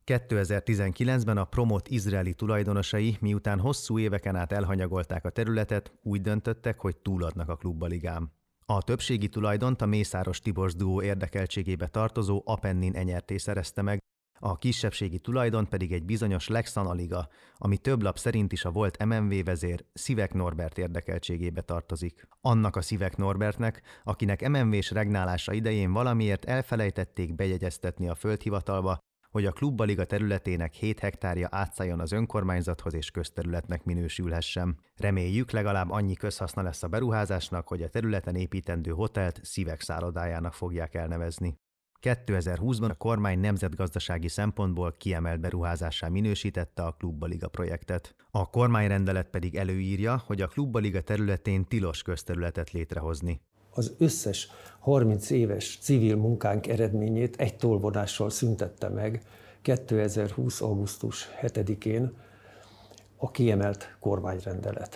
[0.06, 6.98] 2019-ben a Promot izraeli tulajdonosai, miután hosszú éveken át elhanyagolták a területet, úgy döntöttek, hogy
[6.98, 8.32] túladnak a klubbaligám.
[8.66, 14.00] A többségi tulajdont a Mészáros Tibors duó érdekeltségébe tartozó Apennin enyerté szerezte meg,
[14.40, 17.28] a kisebbségi tulajdon pedig egy bizonyos Lex Analiga,
[17.58, 22.28] ami több lap szerint is a volt MMV vezér Szivek Norbert érdekeltségébe tartozik.
[22.42, 28.98] Annak a Szivek Norbertnek, akinek MMV-s regnálása idején valamiért elfelejtették bejegyeztetni a földhivatalba,
[29.36, 34.78] hogy a klubbaliga területének 7 hektárja átszálljon az önkormányzathoz és közterületnek minősülhessen.
[34.98, 40.94] Reméljük legalább annyi közhaszna lesz a beruházásnak, hogy a területen építendő hotelt szívek szállodájának fogják
[40.94, 41.60] elnevezni.
[42.02, 48.16] 2020-ban a kormány nemzetgazdasági szempontból kiemelt beruházásá minősítette a Klubbaliga projektet.
[48.32, 53.42] A kormányrendelet pedig előírja, hogy a Klubbaliga területén tilos közterületet létrehozni.
[53.78, 54.50] Az összes
[54.80, 59.22] 30 éves civil munkánk eredményét egy tolvonással szüntette meg
[59.62, 60.62] 2020.
[60.62, 62.14] augusztus 7-én
[63.18, 64.96] a kiemelt kormányrendelet.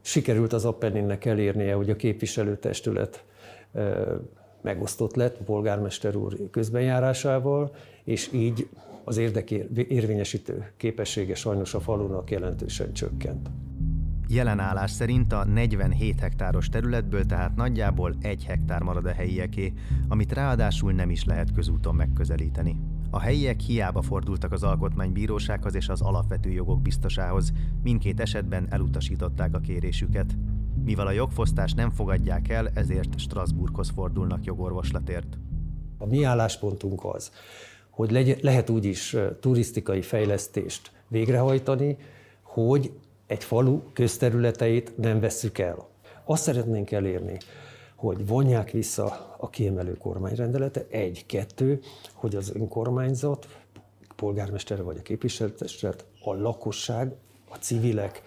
[0.00, 3.24] Sikerült az Appenninnek elérnie, hogy a képviselőtestület
[4.60, 7.74] megosztott lett a polgármester úr közbenjárásával,
[8.04, 8.68] és így
[9.04, 13.48] az érdekérvényesítő képessége sajnos a falunak jelentősen csökkent.
[14.32, 19.72] Jelen állás szerint a 47 hektáros területből tehát nagyjából egy hektár marad a helyieké,
[20.08, 22.76] amit ráadásul nem is lehet közúton megközelíteni.
[23.10, 27.52] A helyiek hiába fordultak az alkotmánybírósághoz és az alapvető jogok biztosához,
[27.82, 30.36] mindkét esetben elutasították a kérésüket.
[30.84, 35.38] Mivel a jogfosztást nem fogadják el, ezért Strasbourghoz fordulnak jogorvoslatért.
[35.98, 37.30] A mi álláspontunk az,
[37.90, 41.96] hogy lehet úgy is turisztikai fejlesztést végrehajtani,
[42.42, 42.92] hogy
[43.30, 45.88] egy falu közterületeit nem vesszük el.
[46.24, 47.38] Azt szeretnénk elérni,
[47.94, 51.80] hogy vonják vissza a kiemelő kormányrendelete, egy, kettő,
[52.14, 53.48] hogy az önkormányzat,
[54.16, 57.14] polgármestere vagy a képviselőtestület, a lakosság,
[57.48, 58.22] a civilek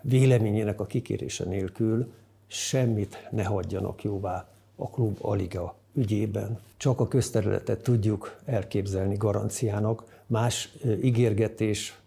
[0.00, 2.12] véleményének a kikérése nélkül
[2.46, 6.60] semmit ne hagyjanak jóvá a klub Aliga ügyében.
[6.76, 11.98] Csak a közterületet tudjuk elképzelni garanciának, más ígérgetés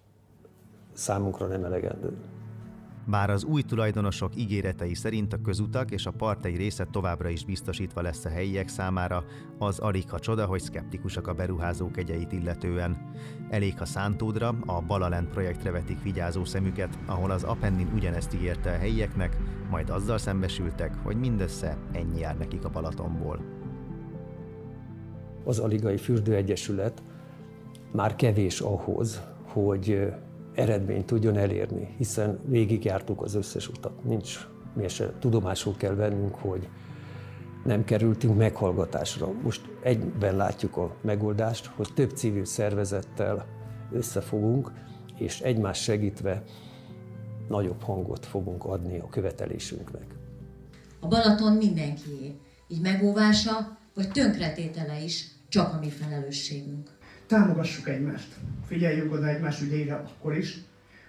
[0.98, 2.18] számunkra nem elegendő.
[3.10, 8.02] Bár az új tulajdonosok ígéretei szerint a közutak és a partei része továbbra is biztosítva
[8.02, 9.24] lesz a helyiek számára,
[9.58, 13.12] az alig ha csoda, hogy szkeptikusak a beruházók egyeit illetően.
[13.50, 18.78] Elég, ha Szántódra, a Balalent projektre vetik vigyázó szemüket, ahol az Apennin ugyanezt ígérte a
[18.78, 19.38] helyieknek,
[19.70, 23.40] majd azzal szembesültek, hogy mindössze ennyi jár nekik a Balatonból.
[25.44, 27.04] Az Aligai Fürdőegyesület
[27.92, 30.14] már kevés ahhoz, hogy
[30.58, 34.04] eredményt tudjon elérni, hiszen végigjártuk az összes utat.
[34.04, 36.70] Nincs, mi se tudomásul kell vennünk, hogy
[37.66, 39.32] nem kerültünk meghallgatásra.
[39.44, 43.46] Most egyben látjuk a megoldást, hogy több civil szervezettel
[43.92, 44.72] összefogunk,
[45.18, 46.44] és egymás segítve
[47.48, 50.16] nagyobb hangot fogunk adni a követelésünknek.
[51.00, 52.36] A Balaton mindenkié,
[52.68, 56.97] így megóvása vagy tönkretétele is csak a mi felelősségünk
[57.28, 58.36] támogassuk egymást,
[58.66, 60.58] figyeljünk oda egymás ügyeire akkor is,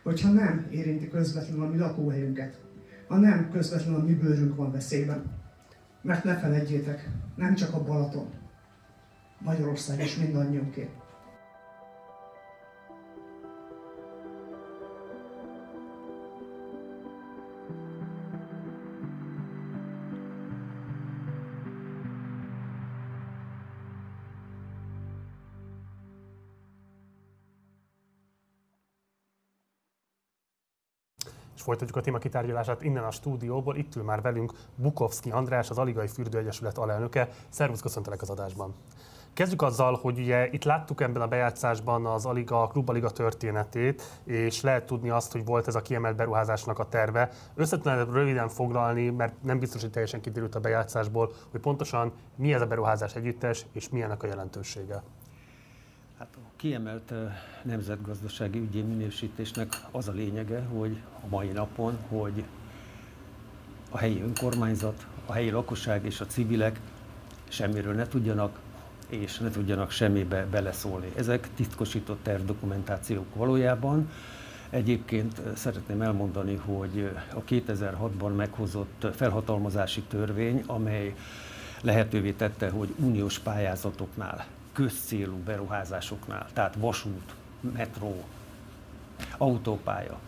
[0.03, 2.59] hogyha nem érinti közvetlenül a mi lakóhelyünket,
[3.09, 5.25] ha nem közvetlenül a mi bőrünk van veszélyben.
[6.03, 8.31] Mert ne felejtjétek, nem csak a Balaton,
[9.39, 10.89] Magyarország is mindannyiunké.
[31.69, 33.77] Folytatjuk a téma kitárgyalását innen a stúdióból.
[33.77, 37.29] Itt ül már velünk Bukovszki András, az Aligai Fürdőegyesület alelnöke.
[37.49, 38.75] Szervusz, köszöntelek az adásban.
[39.33, 44.61] Kezdjük azzal, hogy ugye itt láttuk ebben a bejátszásban az Aliga, a Klubaliga történetét, és
[44.61, 47.31] lehet tudni azt, hogy volt ez a kiemelt beruházásnak a terve.
[47.55, 52.61] Összetlen röviden foglalni, mert nem biztos, hogy teljesen kiderült a bejátszásból, hogy pontosan mi ez
[52.61, 55.03] a beruházás együttes, és milyenek a jelentősége.
[56.19, 57.13] Hát a kiemelt
[57.63, 62.45] nemzetgazdasági ügyi minősítésnek az a lényege, hogy a mai napon, hogy
[63.91, 66.81] a helyi önkormányzat, a helyi lakosság és a civilek
[67.49, 68.59] semmiről ne tudjanak,
[69.09, 71.13] és ne tudjanak semmibe beleszólni.
[71.17, 74.11] Ezek titkosított tervdokumentációk valójában.
[74.71, 81.15] Egyébként szeretném elmondani, hogy a 2006-ban meghozott felhatalmazási törvény, amely
[81.83, 84.47] lehetővé tette, hogy uniós pályázatoknál,
[84.79, 87.35] közcélú beruházásoknál, tehát vasút,
[87.75, 88.25] metró,
[89.37, 90.19] autópálya,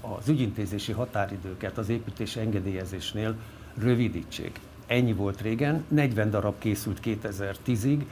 [0.00, 3.34] az ügyintézési határidőket az építési engedélyezésnél
[3.78, 4.60] rövidítsék.
[4.86, 8.04] Ennyi volt régen, 40 darab készült 2010-ig,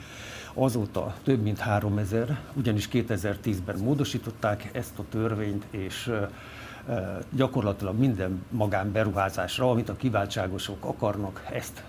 [0.54, 6.12] azóta több mint 3000, ugyanis 2010-ben módosították ezt a törvényt, és
[7.30, 11.84] gyakorlatilag minden magánberuházásra, amit a kiváltságosok akarnak, ezt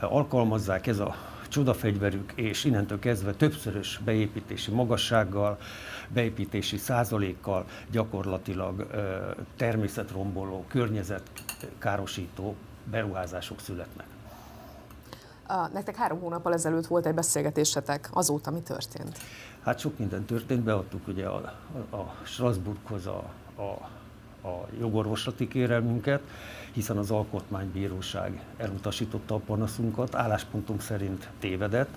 [0.00, 5.58] alkalmazzák, ez a csodafegyverük, és innentől kezdve többszörös beépítési magassággal,
[6.08, 8.86] beépítési százalékkal gyakorlatilag
[9.56, 12.54] természetromboló, környezetkárosító
[12.90, 14.06] beruházások születnek.
[15.46, 19.18] A, nektek három hónappal ezelőtt volt egy beszélgetésetek, azóta mi történt?
[19.62, 21.54] Hát sok minden történt, beadtuk ugye a,
[21.90, 23.24] a, a Strasbourghoz a,
[23.56, 23.88] a,
[24.48, 26.22] a jogorvoslati kérelmünket,
[26.72, 31.96] hiszen az Alkotmánybíróság elutasította a panaszunkat, álláspontunk szerint tévedett,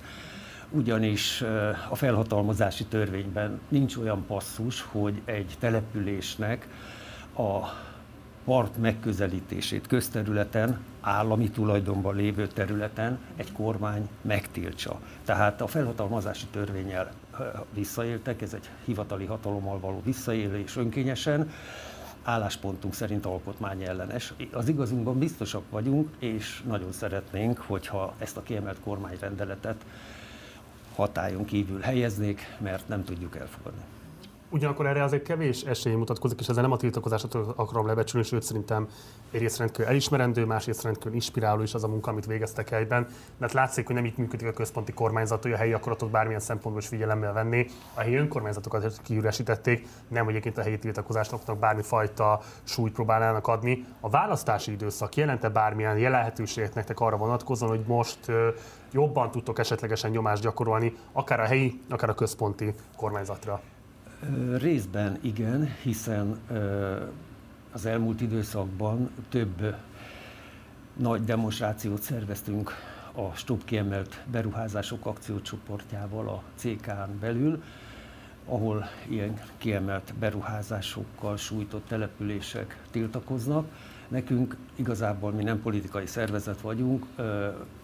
[0.69, 1.41] ugyanis
[1.89, 6.67] a felhatalmazási törvényben nincs olyan passzus, hogy egy településnek
[7.37, 7.59] a
[8.45, 14.99] part megközelítését közterületen, állami tulajdonban lévő területen egy kormány megtiltsa.
[15.25, 17.11] Tehát a felhatalmazási törvényel
[17.73, 21.51] visszaéltek, ez egy hivatali hatalommal való visszaélés önkényesen,
[22.25, 24.33] álláspontunk szerint alkotmány ellenes.
[24.51, 29.85] Az igazunkban biztosak vagyunk, és nagyon szeretnénk, hogyha ezt a kiemelt kormányrendeletet
[30.95, 33.81] hatályon kívül helyeznék, mert nem tudjuk elfogadni.
[34.55, 38.87] Ugyanakkor erre azért kevés esély mutatkozik, és ezzel nem a tiltakozásot akarom lebecsülni, sőt szerintem
[39.31, 43.07] egyrészt rendkívül elismerendő, másrészt rendkívül inspiráló is az a munka, amit végeztek helyben.
[43.37, 46.81] Mert látszik, hogy nem így működik a központi kormányzat, hogy a helyi akaratot bármilyen szempontból
[46.81, 47.67] is figyelemmel venni.
[47.93, 53.85] A helyi önkormányzatokat kiüresítették, nem hogy egyébként a helyi tiltakozásoknak bármifajta súlyt próbálnának adni.
[53.99, 58.19] A választási időszak jelente bármilyen lehetőséget nektek arra vonatkozóan, hogy most
[58.91, 63.61] jobban tudtok esetlegesen nyomást gyakorolni, akár a helyi, akár a központi kormányzatra?
[64.57, 66.39] Részben igen, hiszen
[67.71, 69.75] az elmúlt időszakban több
[70.97, 72.71] nagy demonstrációt szerveztünk
[73.15, 77.63] a Stop kiemelt beruházások akciócsoportjával a CK-n belül,
[78.45, 83.67] ahol ilyen kiemelt beruházásokkal sújtott települések tiltakoznak.
[84.07, 87.05] Nekünk igazából mi nem politikai szervezet vagyunk,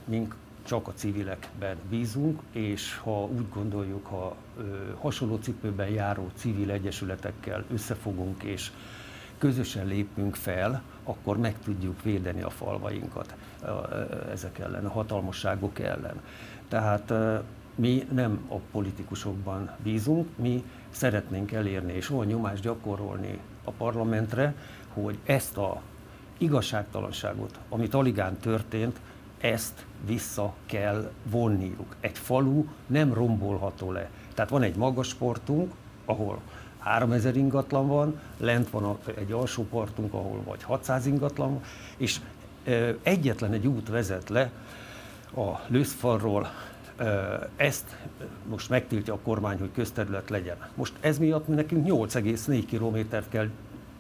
[0.06, 4.62] mink csak a civilekben bízunk, és ha úgy gondoljuk, ha ö,
[5.00, 8.72] hasonló cipőben járó civil egyesületekkel összefogunk és
[9.38, 13.36] közösen lépünk fel, akkor meg tudjuk védeni a falvainkat
[14.32, 16.22] ezek ellen, a hatalmasságok ellen.
[16.68, 17.14] Tehát
[17.76, 24.56] mi nem a politikusokban bízunk, mi szeretnénk elérni és olyan nyomást gyakorolni a parlamentre,
[24.94, 25.82] hogy ezt a
[26.38, 29.00] igazságtalanságot, amit aligán történt,
[29.42, 31.96] ezt vissza kell vonniuk.
[32.00, 34.10] Egy falu nem rombolható le.
[34.34, 35.74] Tehát van egy magas sportunk,
[36.06, 36.40] ahol
[36.80, 41.64] 3000 ingatlan van, lent van egy alsó partunk, ahol vagy 600 ingatlan van,
[41.98, 42.20] és
[43.04, 44.52] egyetlen egy út vezet le
[45.36, 46.52] a lőszfalról,
[47.56, 47.96] ezt
[48.50, 50.58] most megtiltja a kormány, hogy közterület legyen.
[50.76, 53.50] Most ez miatt mi nekünk 8,4 kilométert kell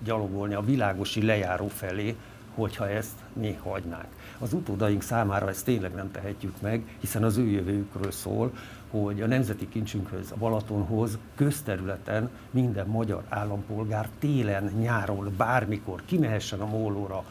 [0.03, 2.15] gyalogolni a világosi lejáró felé,
[2.55, 4.07] hogyha ezt mi hagynánk.
[4.41, 8.51] Az utódaink számára ezt tényleg nem tehetjük meg, hiszen az ő jövőjükről szól,
[8.89, 16.65] hogy a nemzeti kincsünkhöz, a Balatonhoz közterületen minden magyar állampolgár télen, nyáron, bármikor kimehessen a
[16.65, 17.23] mólóra,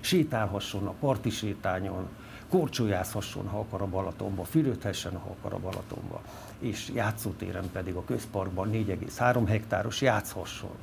[0.00, 2.08] sétálhasson a parti sétányon,
[2.48, 6.20] korcsolyázhasson, ha akar a Balatonba, fürödhessen, ha akar a Balatonba,
[6.58, 10.76] és játszótéren pedig a közparkban 4,3 hektáros játszhasson.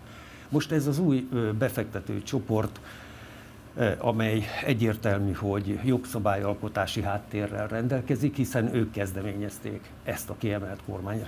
[0.49, 2.79] Most ez az új befektető csoport
[3.97, 11.25] amely egyértelmű, hogy jogszabályalkotási háttérrel rendelkezik, hiszen ők kezdeményezték ezt a kiemelt kormány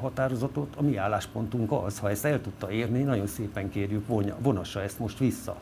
[0.00, 0.74] határozatot.
[0.76, 4.06] A mi álláspontunk az, ha ezt el tudta érni, nagyon szépen kérjük,
[4.38, 5.56] vonassa ezt most vissza.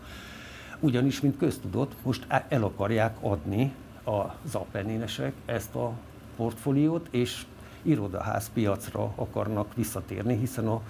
[0.80, 3.72] Ugyanis, mint köztudott, most el akarják adni
[4.04, 5.92] az apenninesek ezt a
[6.36, 7.44] portfóliót, és
[7.82, 10.82] irodaház piacra akarnak visszatérni, hiszen a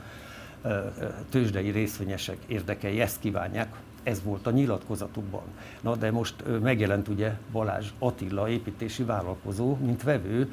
[1.30, 5.42] tőzsdei részvényesek érdekei ezt kívánják, ez volt a nyilatkozatukban.
[5.80, 10.52] Na de most megjelent ugye Balázs Attila építési vállalkozó, mint vevő.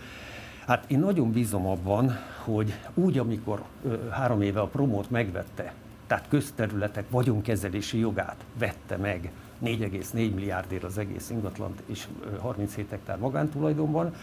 [0.67, 3.63] Hát én nagyon bízom abban, hogy úgy, amikor
[4.09, 5.73] három éve a promót megvette,
[6.07, 9.31] tehát közterületek vagyonkezelési jogát vette meg
[9.63, 12.07] 4,4 milliárdért az egész ingatlant és
[12.39, 14.13] 37 hektár magántulajdonban,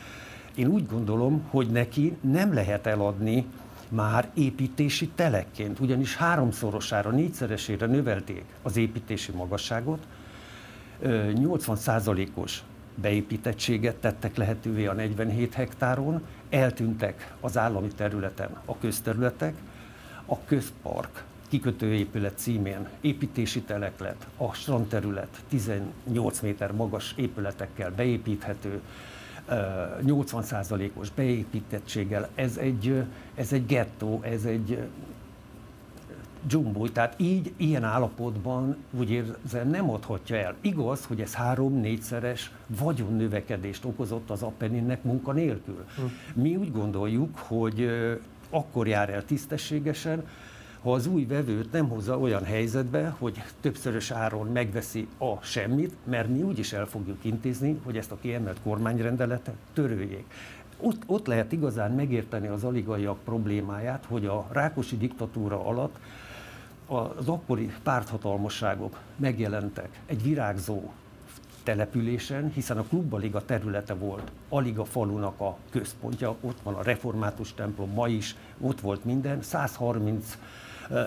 [0.54, 3.46] én úgy gondolom, hogy neki nem lehet eladni
[3.90, 10.06] már építési telekként, ugyanis háromszorosára, négyszeresére növelték az építési magasságot,
[11.02, 12.62] 80%-os
[12.94, 19.54] beépítettséget tettek lehetővé a 47 hektáron, eltűntek az állami területen a közterületek,
[20.26, 28.80] a közpark kikötőépület címén építési telek lett, a strandterület 18 méter magas épületekkel beépíthető,
[29.48, 33.02] 80%-os beépítettséggel, ez egy,
[33.34, 34.78] ez egy gettó, ez egy
[36.46, 40.54] dzsumbúj, tehát így, ilyen állapotban úgy érzem, nem adhatja el.
[40.60, 45.84] Igaz, hogy ez három-négyszeres vagyonnövekedést okozott az Apenninnek munkanélkül.
[45.96, 46.40] Hm.
[46.40, 47.90] Mi úgy gondoljuk, hogy
[48.50, 50.26] akkor jár el tisztességesen,
[50.86, 56.28] ha az új vevőt nem hozza olyan helyzetbe, hogy többszörös áron megveszi a semmit, mert
[56.28, 60.24] mi úgyis el fogjuk intézni, hogy ezt a kiemelt kormányrendeletet töröljék.
[60.80, 65.96] Ott, ott lehet igazán megérteni az aligaiak problémáját, hogy a Rákosi diktatúra alatt
[66.86, 70.92] az akkori párthatalmasságok megjelentek egy virágzó
[71.62, 77.54] településen, hiszen a Klubbaliga területe volt a Liga falunak a központja, ott van a református
[77.54, 80.38] templom, ma is ott volt minden, 130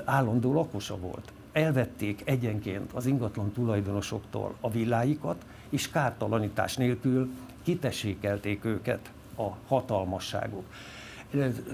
[0.06, 1.32] állandó lakosa volt.
[1.52, 7.30] Elvették egyenként az ingatlan tulajdonosoktól a villáikat, és kártalanítás nélkül
[7.64, 10.64] kitessékelték őket a hatalmasságok.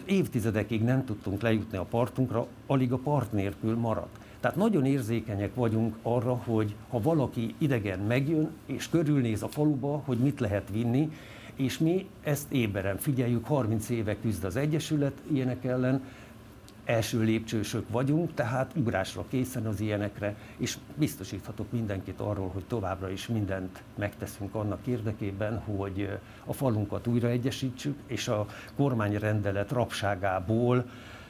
[0.05, 4.17] Évtizedekig nem tudtunk lejutni a partunkra, alig a part nélkül maradt.
[4.39, 10.17] Tehát nagyon érzékenyek vagyunk arra, hogy ha valaki idegen megjön és körülnéz a faluba, hogy
[10.17, 11.11] mit lehet vinni,
[11.55, 16.03] és mi ezt éberen figyeljük, 30 éve küzd az Egyesület ilyenek ellen,
[16.85, 23.27] első lépcsősök vagyunk, tehát ugrásra készen az ilyenekre, és biztosíthatok mindenkit arról, hogy továbbra is
[23.27, 26.09] mindent megteszünk annak érdekében, hogy
[26.45, 28.45] a falunkat újra egyesítsük, és a
[28.75, 30.85] kormányrendelet rapságából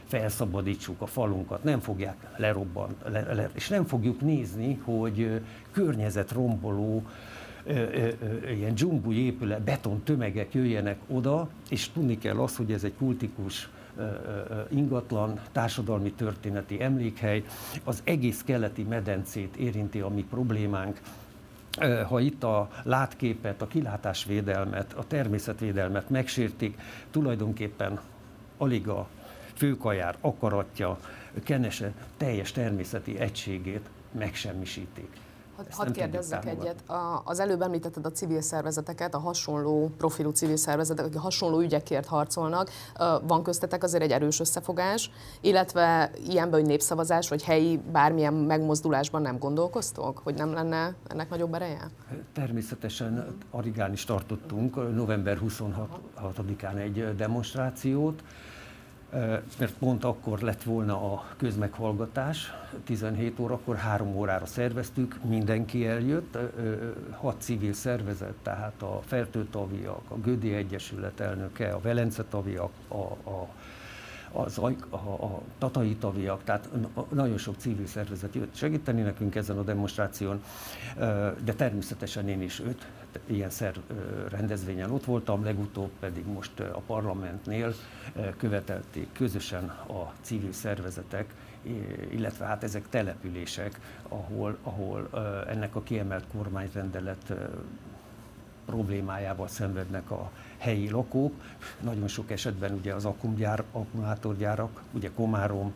[0.06, 5.41] felszabadítsuk a falunkat, nem fogják lerobban, le, le, és nem fogjuk nézni, hogy
[5.72, 7.03] környezetromboló
[8.56, 13.69] ilyen dzsumbúj épület, beton tömegek jöjjenek oda, és tudni kell azt, hogy ez egy kultikus
[14.69, 17.43] ingatlan, társadalmi történeti emlékhely,
[17.84, 20.99] az egész keleti medencét érinti a mi problémánk,
[22.07, 26.80] ha itt a látképet, a kilátásvédelmet, a természetvédelmet megsértik,
[27.11, 27.99] tulajdonképpen
[28.57, 29.07] alig a
[29.53, 30.99] főkajár akaratja,
[31.43, 35.24] kenese teljes természeti egységét megsemmisítik.
[35.56, 36.90] Hadd had kérdezzek egyet.
[36.90, 42.06] A, az előbb említetted a civil szervezeteket, a hasonló profilú civil szervezetek, akik hasonló ügyekért
[42.06, 42.69] harcolnak.
[43.27, 45.11] Van köztetek azért egy erős összefogás,
[45.41, 51.53] illetve ilyenben, hogy népszavazás vagy helyi bármilyen megmozdulásban nem gondolkoztok, hogy nem lenne ennek nagyobb
[51.53, 51.90] ereje?
[52.34, 58.23] Természetesen Arigán is tartottunk november 26-án egy demonstrációt,
[59.60, 62.53] mert pont akkor lett volna a közmeghallgatás,
[62.84, 66.38] 17 órakor, három órára szerveztük, mindenki eljött,
[67.11, 73.48] hat civil szervezet, tehát a Fertőtaviak, a Gödi Egyesület elnöke, a Velence taviak, a, a
[74.32, 76.69] az, a, a, tatai taviak, tehát
[77.10, 80.44] nagyon sok civil szervezet jött segíteni nekünk ezen a demonstráción,
[81.44, 82.88] de természetesen én is öt
[83.25, 83.75] ilyen szer
[84.29, 87.73] rendezvényen ott voltam, legutóbb pedig most a parlamentnél
[88.37, 91.33] követelték közösen a civil szervezetek,
[92.09, 95.09] illetve hát ezek települések, ahol, ahol
[95.47, 97.33] ennek a kiemelt kormányrendelet
[98.65, 101.33] problémájával szenvednek a helyi lakók.
[101.81, 105.73] Nagyon sok esetben ugye az akkumulátorgyárak, ugye Komárom,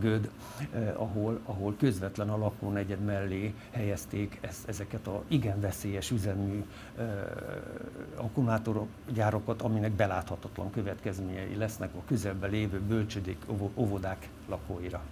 [0.00, 0.30] Göd,
[0.74, 6.64] eh, ahol, ahol közvetlen a lakónegyed mellé helyezték ezt, ezeket a igen veszélyes üzemű
[6.98, 7.04] eh,
[8.16, 13.44] akkumulátorgyárokat, aminek beláthatatlan következményei lesznek a közelben lévő bölcsödék,
[13.74, 15.02] óvodák lakóira.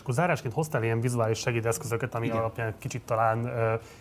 [0.00, 2.38] És akkor zárásként hoztál ilyen vizuális segédeszközöket, ami Igen.
[2.38, 3.50] alapján kicsit talán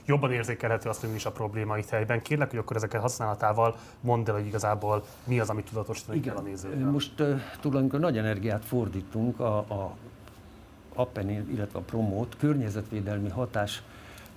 [0.05, 2.21] jobban érzékelhető azt, hogy mi is a probléma itt helyben.
[2.21, 6.41] Kérlek, hogy akkor ezeket használatával mondd el, hogy igazából mi az, amit tudatosítani kell a
[6.41, 6.91] nézőknek.
[6.91, 7.15] Most
[7.59, 9.95] tulajdonképpen nagy energiát fordítunk a, a
[10.93, 13.83] Appenin, illetve a Promót környezetvédelmi hatás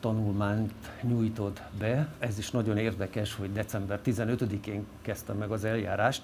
[0.00, 0.72] tanulmányt
[1.02, 2.08] nyújtod be.
[2.18, 6.22] Ez is nagyon érdekes, hogy december 15-én kezdtem meg az eljárást,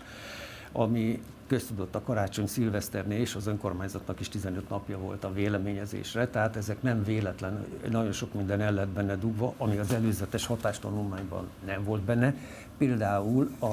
[0.72, 6.56] ami köztudott a karácsony szilveszternél, és az önkormányzatnak is 15 napja volt a véleményezésre, tehát
[6.56, 11.84] ezek nem véletlen, nagyon sok minden el lett benne dugva, ami az előzetes hatástanulmányban nem
[11.84, 12.34] volt benne.
[12.78, 13.66] Például a,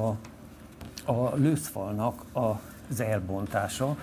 [1.11, 3.97] a lőszfalnak az elbontása.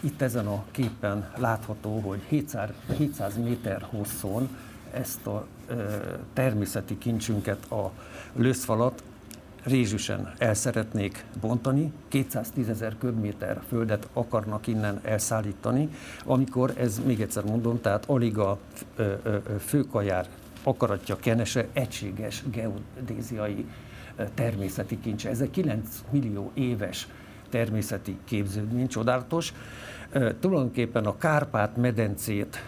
[0.00, 4.56] Itt ezen a képen látható, hogy 700, 700 méter hosszon
[4.92, 5.46] ezt a
[6.32, 7.90] természeti kincsünket, a
[8.32, 9.02] lőszfalat
[9.62, 15.88] rézsüsen el szeretnék bontani, 210 ezer köbméter földet akarnak innen elszállítani,
[16.24, 18.58] amikor ez, még egyszer mondom, tehát alig a
[19.58, 20.26] főkajár
[20.62, 23.66] akaratja kenese egységes geodéziai
[24.34, 25.28] természeti kincse.
[25.28, 27.08] Ez egy 9 millió éves
[27.48, 29.52] természeti képződmény, csodálatos.
[30.40, 32.58] Tulajdonképpen a Kárpát-medencét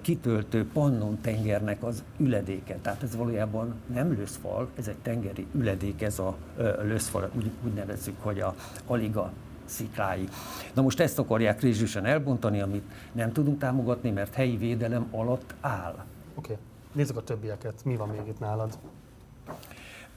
[0.00, 2.76] kitöltő Pannon tengernek az üledéke.
[2.82, 6.36] Tehát ez valójában nem löszfal, ez egy tengeri üledék, ez a
[6.82, 8.54] löszfal, úgy, úgy nevezzük, hogy a
[8.86, 9.32] Aliga
[9.64, 10.28] sziklái.
[10.74, 15.92] Na most ezt akarják rézsűsen elbontani, amit nem tudunk támogatni, mert helyi védelem alatt áll.
[15.92, 16.04] Oké,
[16.34, 16.56] okay.
[16.92, 17.84] nézzük a többieket.
[17.84, 18.78] Mi van még itt nálad?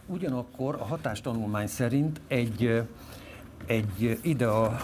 [0.06, 2.84] Ugyanakkor a hatástanulmány szerint egy,
[3.66, 4.78] egy ide a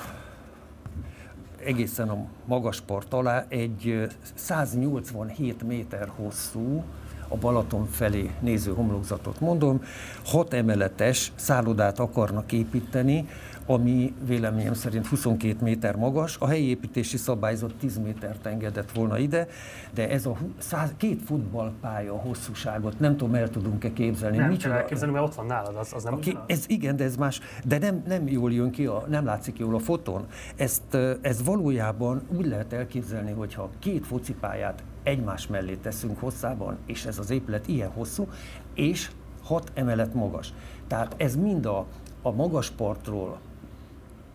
[1.65, 6.83] egészen a magas part alá egy 187 méter hosszú,
[7.27, 9.81] a Balaton felé néző homlokzatot mondom,
[10.25, 13.27] hat emeletes szállodát akarnak építeni,
[13.71, 19.47] ami véleményem szerint 22 méter magas, a helyi építési szabályzat 10 métert engedett volna ide,
[19.93, 24.37] de ez a 100, két futballpálya hosszúságot nem tudom, el tudunk-e képzelni.
[24.37, 27.15] Nem kell elképzelni, mert ott van nálad, az, az nem Aki, Ez igen, de ez
[27.15, 30.25] más, de nem, nem jól jön ki, a, nem látszik jól a fotón.
[30.55, 37.17] Ezt, ez valójában úgy lehet elképzelni, hogyha két focipályát egymás mellé teszünk hosszában, és ez
[37.17, 38.27] az épület ilyen hosszú,
[38.73, 39.11] és
[39.43, 40.53] hat emelet magas.
[40.87, 41.85] Tehát ez mind a,
[42.21, 43.39] a magas partról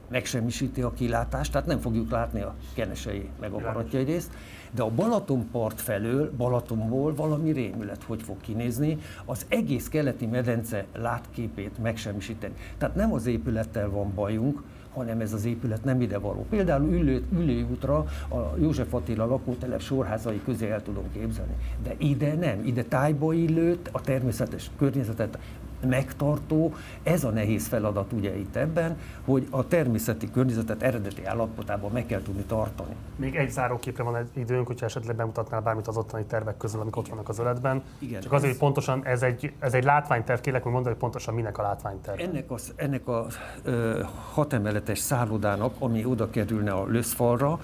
[0.08, 4.30] megsemmisíti a kilátást, tehát nem fogjuk látni a kenesei meg a baratjai részt,
[4.70, 11.78] de a Balatonpart felől, Balatonból valami rémület hogy fog kinézni, az egész keleti medence látképét
[11.82, 12.54] megsemmisíteni.
[12.78, 14.62] Tehát nem az épülettel van bajunk,
[14.96, 16.46] hanem ez az épület nem ide való.
[16.50, 17.96] Például ülő, ülőútra
[18.28, 21.54] a József Attila lakótelep sorházai közé el tudom képzelni.
[21.82, 25.38] De ide nem, ide tájba illőt, a természetes környezetet
[25.80, 32.06] megtartó, ez a nehéz feladat ugye itt ebben, hogy a természeti környezetet eredeti állapotában meg
[32.06, 32.94] kell tudni tartani.
[33.16, 36.96] Még egy záróképre van egy időnk, hogyha esetleg bemutatnál bármit az ottani tervek közül, amik
[36.96, 37.82] ott vannak az öletben.
[37.98, 41.34] Igen, Csak azért, hogy pontosan ez egy, ez egy látványterv, kérlek hogy mondani, hogy pontosan
[41.34, 42.20] minek a látványterv.
[42.20, 43.26] Ennek a, ennek a
[43.62, 47.60] ö, hatemeletes szállodának, ami oda kerülne a löszfalra,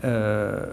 [0.00, 0.72] ö,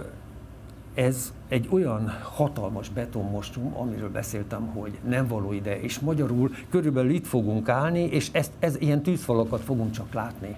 [0.93, 7.27] ez egy olyan hatalmas betonmostrum, amiről beszéltem, hogy nem való ide, és magyarul körülbelül itt
[7.27, 10.55] fogunk állni, és ezt, ez ilyen tűzfalakat fogunk csak látni.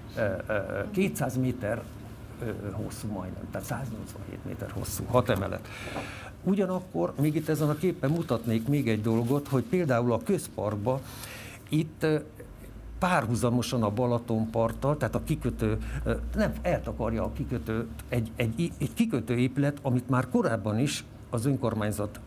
[0.91, 1.81] 200 méter
[2.71, 5.67] hosszú majdnem, tehát 187 méter hosszú, hat emelet.
[6.43, 11.01] Ugyanakkor még itt ezen a képen mutatnék még egy dolgot, hogy például a közparkba
[11.69, 12.05] itt
[13.05, 15.77] párhuzamosan a Balatonparttal, tehát a kikötő,
[16.35, 22.19] nem eltakarja a kikötő, egy, egy, egy kikötő épület, amit már korábban is az önkormányzat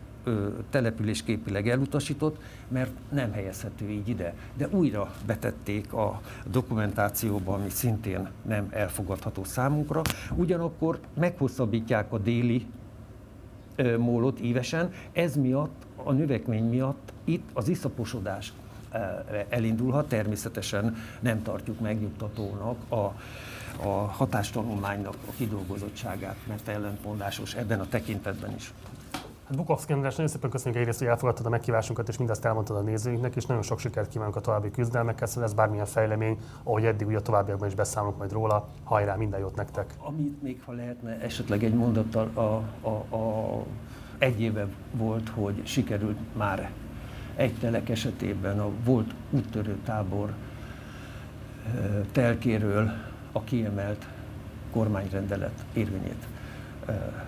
[0.69, 4.33] településképileg elutasított, mert nem helyezhető így ide.
[4.57, 10.01] De újra betették a dokumentációba, ami szintén nem elfogadható számunkra.
[10.35, 12.65] Ugyanakkor meghosszabbítják a déli
[13.97, 18.53] mólot évesen, ez miatt, a növekmény miatt itt az iszaposodás
[19.49, 20.07] elindulhat.
[20.07, 23.13] Természetesen nem tartjuk megnyugtatónak a,
[23.83, 28.73] a hatástanulmánynak a kidolgozottságát, mert ellentmondásos ebben a tekintetben is.
[29.49, 32.81] Hát Bukovszki András, nagyon szépen köszönjük egyrészt, hogy elfogadtad a meghívásunkat, és mindezt elmondtad a
[32.81, 37.07] nézőinknek, és nagyon sok sikert kívánok a további küzdelmekhez, hogy ez bármilyen fejlemény, ahogy eddig,
[37.07, 38.67] ugye a továbbiakban is beszámolunk majd róla.
[38.83, 39.93] Hajrá, minden jót nektek!
[39.97, 43.65] Amit még, ha lehetne, esetleg egy mondattal, a, a, a,
[44.17, 46.71] egy éve volt, hogy sikerült már
[47.39, 50.33] egy telek esetében a volt úttörő tábor
[52.11, 52.91] telkéről
[53.31, 54.07] a kiemelt
[54.71, 56.27] kormányrendelet érvényét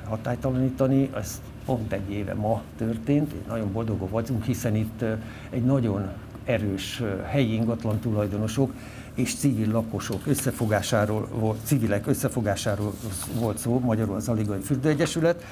[0.08, 1.10] hatálytalanítani.
[1.16, 5.04] Ez pont egy éve ma történt, nagyon boldogok vagyunk, hiszen itt
[5.50, 6.10] egy nagyon
[6.46, 8.74] erős helyi ingatlan tulajdonosok
[9.14, 12.94] és civil lakosok összefogásáról volt, civilek összefogásáról
[13.40, 15.44] volt szó, magyarul az Aligai Fürdőegyesület,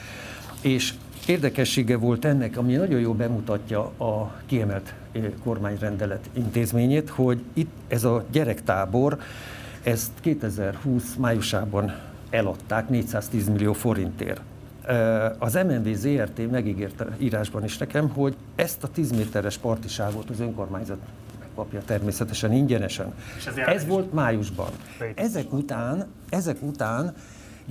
[0.62, 0.94] és
[1.26, 8.04] Érdekessége volt ennek, ami nagyon jól bemutatja a kiemelt eh, kormányrendelet intézményét, hogy itt ez
[8.04, 9.18] a gyerektábor,
[9.84, 11.96] ezt 2020 májusában
[12.30, 14.42] eladták 410 millió forintért.
[14.86, 20.40] Eh, az MNV ZRT megígérte írásban is nekem, hogy ezt a 10 méteres partiságot az
[20.40, 20.98] önkormányzat
[21.60, 23.14] megkapja természetesen ingyenesen.
[23.48, 24.70] Ez, ez volt májusban.
[25.16, 27.16] Ezek után, ezek után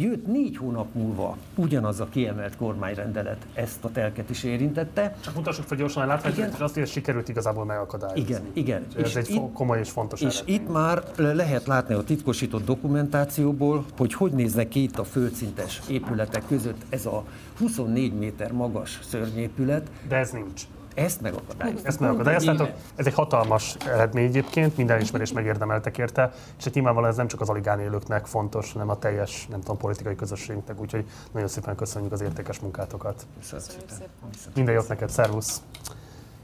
[0.00, 5.16] Jött négy hónap múlva ugyanaz a kiemelt kormányrendelet ezt a telket is érintette.
[5.20, 8.20] Csak mutassuk fel gyorsan a látványos, és azt, hogy sikerült igazából megakadályozni.
[8.20, 8.86] Igen, igen.
[8.96, 10.54] Ez és egy itt, komoly és fontos És eredmény.
[10.54, 16.46] itt már lehet látni a titkosított dokumentációból, hogy hogy néznek ki itt a földszintes épületek
[16.48, 17.24] között ez a
[17.58, 19.90] 24 méter magas szörnyépület.
[20.08, 20.62] De ez nincs.
[20.98, 21.86] Ezt megakadályoztuk.
[21.86, 22.70] Ezt megakadályoztátok.
[22.96, 27.40] Ez egy hatalmas eredmény egyébként, minden ismerés megérdemeltek érte, és egy nyilvánvalóan ez nem csak
[27.40, 32.12] az aligán élőknek fontos, hanem a teljes, nem tudom, politikai közösségnek, úgyhogy nagyon szépen köszönjük
[32.12, 33.26] az értékes munkátokat.
[33.38, 34.08] Köszönöm szépen.
[34.54, 35.62] Minden jót neked, szervusz!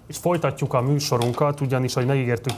[0.06, 2.56] És folytatjuk a műsorunkat, ugyanis, ahogy megígértük,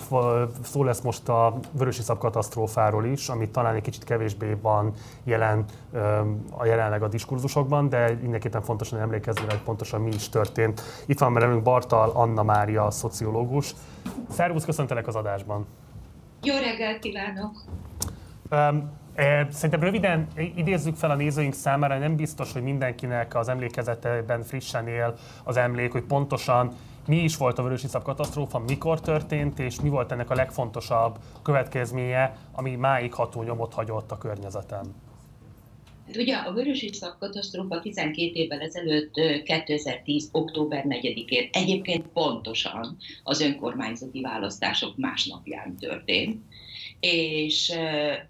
[0.63, 4.93] szó lesz most a Vörösiszap katasztrófáról is, ami talán egy kicsit kevésbé van
[5.25, 5.65] jelen
[6.51, 10.83] a jelenleg a diskurzusokban, de mindenképpen fontosan emlékezni, hogy pontosan mi is történt.
[11.07, 13.75] Itt van velünk Bartal Anna Mária, szociológus.
[14.31, 15.67] Szervusz, köszöntelek az adásban!
[16.43, 17.63] Jó reggelt kívánok!
[18.51, 19.05] Um,
[19.51, 25.15] Szerintem röviden idézzük fel a nézőink számára, nem biztos, hogy mindenkinek az emlékezetében frissen él
[25.45, 26.73] az emlék, hogy pontosan
[27.07, 32.37] mi is volt a vörösiszap katasztrófa, mikor történt, és mi volt ennek a legfontosabb következménye,
[32.53, 34.95] ami máig ható nyomot hagyott a környezeten?
[36.07, 39.15] Hát ugye a vörösiszap katasztrófa 12 évvel ezelőtt,
[39.45, 40.29] 2010.
[40.33, 46.43] október 4-én egyébként pontosan az önkormányzati választások másnapján történt
[47.01, 47.73] és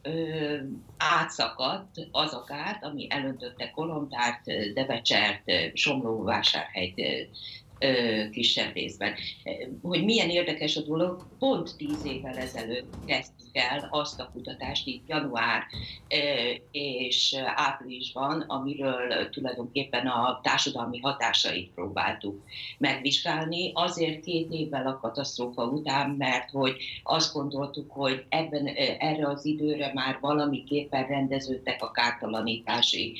[0.02, 0.56] ö,
[0.96, 5.42] átszakadt az a kárt, ami elöntötte Kolontárt, Debecsert,
[5.74, 7.28] Somlóvásárhelyt,
[8.30, 9.14] kisebb részben.
[9.82, 15.08] Hogy milyen érdekes a dolog, pont tíz évvel ezelőtt kezdtük el azt a kutatást itt
[15.08, 15.62] január
[16.70, 22.42] és áprilisban, amiről tulajdonképpen a társadalmi hatásait próbáltuk
[22.78, 23.70] megvizsgálni.
[23.74, 28.66] Azért két évvel a katasztrófa után, mert hogy azt gondoltuk, hogy ebben,
[28.98, 33.16] erre az időre már valamiképpen rendeződtek a kártalanítási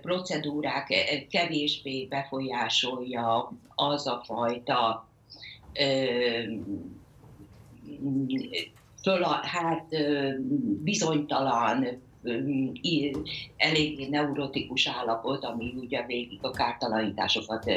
[0.00, 0.86] procedúrák,
[1.30, 5.08] kevésbé befolyásolja az a fajta
[9.42, 9.86] hát
[10.82, 11.86] bizonytalan,
[13.56, 17.70] eléggé neurotikus állapot, ami ugye végig a kártalanításokat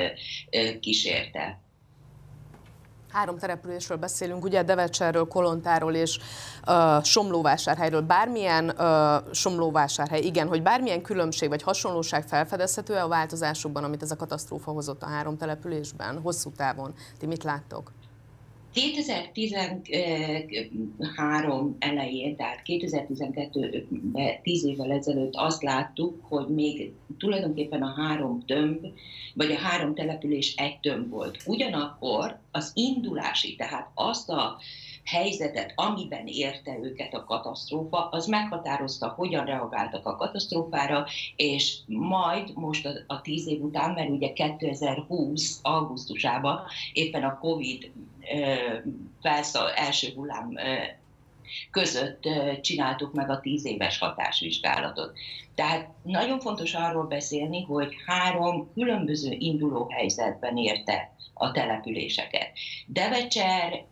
[0.80, 1.62] kísérte.
[3.18, 6.20] Három településről beszélünk, ugye Devecserről, Kolontáról és
[6.68, 8.02] uh, Somlóvásárhelyről.
[8.02, 14.16] Bármilyen uh, Somlóvásárhely, igen, hogy bármilyen különbség vagy hasonlóság felfedezhető-e a változásokban, amit ez a
[14.16, 16.94] katasztrófa hozott a három településben, hosszú távon?
[17.20, 17.92] Ti mit láttok?
[18.78, 23.88] 2013 elején, tehát 2012
[24.44, 28.86] 10 évvel ezelőtt azt láttuk, hogy még tulajdonképpen a három tömb,
[29.34, 31.38] vagy a három település egy tömb volt.
[31.46, 34.58] Ugyanakkor az indulási, tehát azt a
[35.04, 41.06] helyzetet, amiben érte őket a katasztrófa, az meghatározta, hogyan reagáltak a katasztrófára,
[41.36, 45.60] és majd most a, a tíz év után, mert ugye 2020.
[45.62, 46.60] augusztusában
[46.94, 47.92] éppen a Covid
[49.22, 50.54] felszal első hullám
[51.72, 52.24] között
[52.62, 55.18] csináltuk meg a tíz éves hatásvizsgálatot.
[55.56, 62.52] Tehát nagyon fontos arról beszélni, hogy három különböző induló helyzetben érte a településeket.
[62.88, 63.86] Devecser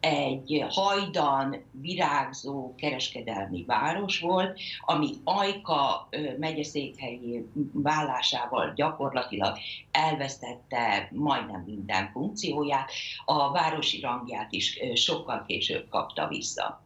[0.00, 6.08] egy hajdan virágzó kereskedelmi város volt, ami Ajka
[6.38, 9.58] megyeszékhelyé válásával gyakorlatilag
[9.90, 12.90] elvesztette majdnem minden funkcióját,
[13.24, 16.82] a városi rangját is sokkal később kapta vissza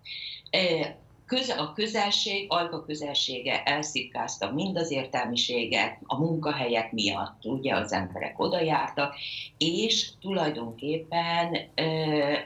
[1.26, 8.38] köze, a közelség, Alka közelsége elszipkázta mind az értelmiséget a munkahelyek miatt, ugye az emberek
[8.38, 9.14] oda jártak,
[9.58, 11.56] és tulajdonképpen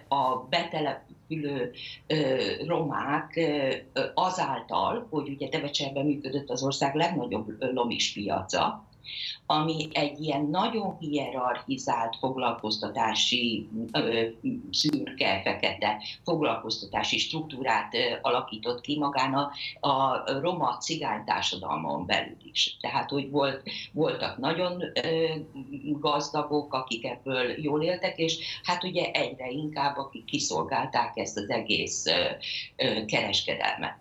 [0.08, 1.72] a betelepülő
[2.66, 3.40] romák
[4.14, 8.87] azáltal, hogy ugye Devecserben működött az ország legnagyobb lomis piaca,
[9.46, 13.68] ami egy ilyen nagyon hierarchizált foglalkoztatási
[14.70, 19.50] szürke, fekete foglalkoztatási struktúrát alakított ki magán a,
[19.88, 22.76] a roma cigány társadalmon belül is.
[22.80, 23.62] Tehát, hogy volt,
[23.92, 24.82] voltak nagyon
[25.98, 32.04] gazdagok, akik ebből jól éltek, és hát ugye egyre inkább, akik kiszolgálták ezt az egész
[33.06, 33.96] kereskedelmet.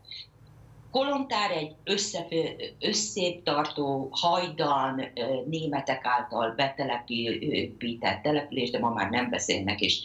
[0.97, 1.75] Kolontár egy
[2.79, 5.01] összéptartó, hajdan
[5.45, 10.01] németek által betelepített település, de ma már nem beszélnek, és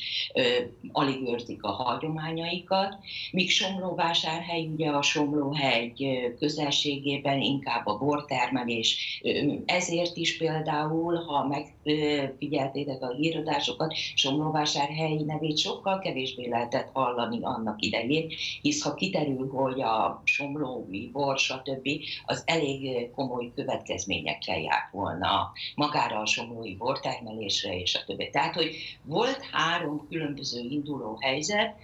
[0.93, 2.97] alig őrzik a hagyományaikat.
[3.31, 9.21] Míg Somlóvásárhely, ugye a Somlóhegy közelségében inkább a bortermelés,
[9.67, 18.29] ezért is például, ha megfigyeltétek a híradásokat, Somlóvásárhely nevét sokkal kevésbé lehetett hallani annak idején,
[18.63, 21.89] hisz ha kiterül, hogy a Somló Nóvi, bor, stb.,
[22.25, 28.31] az elég komoly következményekkel járt volna magára a somlói bortermelésre és a többi.
[28.31, 31.77] Tehát, hogy volt három különböző induló helyzet,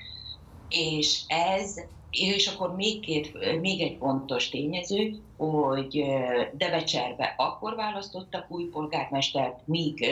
[0.69, 1.81] és ez
[2.11, 6.05] És akkor még, két, még egy fontos tényező, hogy
[6.53, 10.07] Devecserbe akkor választottak új polgármestert, míg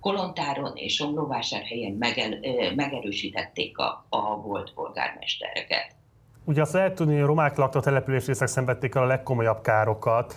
[0.00, 2.38] Kolontáron és Somlóvásárhelyen megel,
[2.74, 6.01] megerősítették a, a volt polgármestereket.
[6.44, 10.34] Ugye azt lehet tudni, hogy a romák lakta településrészek szenvedték el a legkomolyabb károkat.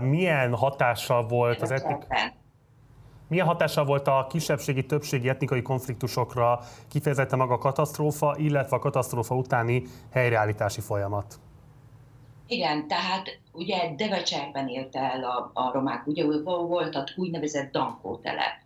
[0.00, 2.06] Milyen hatással volt az etnik...
[3.28, 9.34] Milyen hatással volt a kisebbségi, többségi etnikai konfliktusokra kifejezetten maga a katasztrófa, illetve a katasztrófa
[9.34, 11.34] utáni helyreállítási folyamat?
[12.46, 18.60] Igen, tehát ugye Devecserben élte el a, a romák, ugye volt a úgynevezett Dankó telep,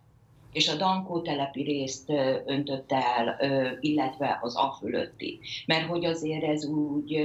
[0.53, 2.09] és a Dankó telepi részt
[2.45, 3.37] öntött el,
[3.79, 5.39] illetve az a fölötti.
[5.65, 7.21] Mert hogy azért ez úgy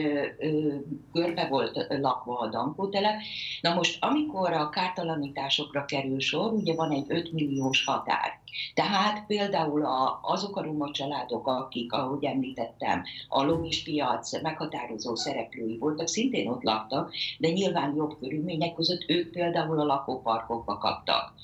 [1.13, 3.21] görbe volt lakva a Dankó telep.
[3.61, 8.41] Na most, amikor a kártalanításokra kerül sor, ugye van egy 5 milliós határ.
[8.75, 15.79] Tehát például a, azok a roma családok, akik, ahogy említettem, a lomis piac meghatározó szereplői
[15.79, 21.35] voltak, szintén ott laktak, de nyilván jobb körülmények között ők például a lakóparkokba kaptak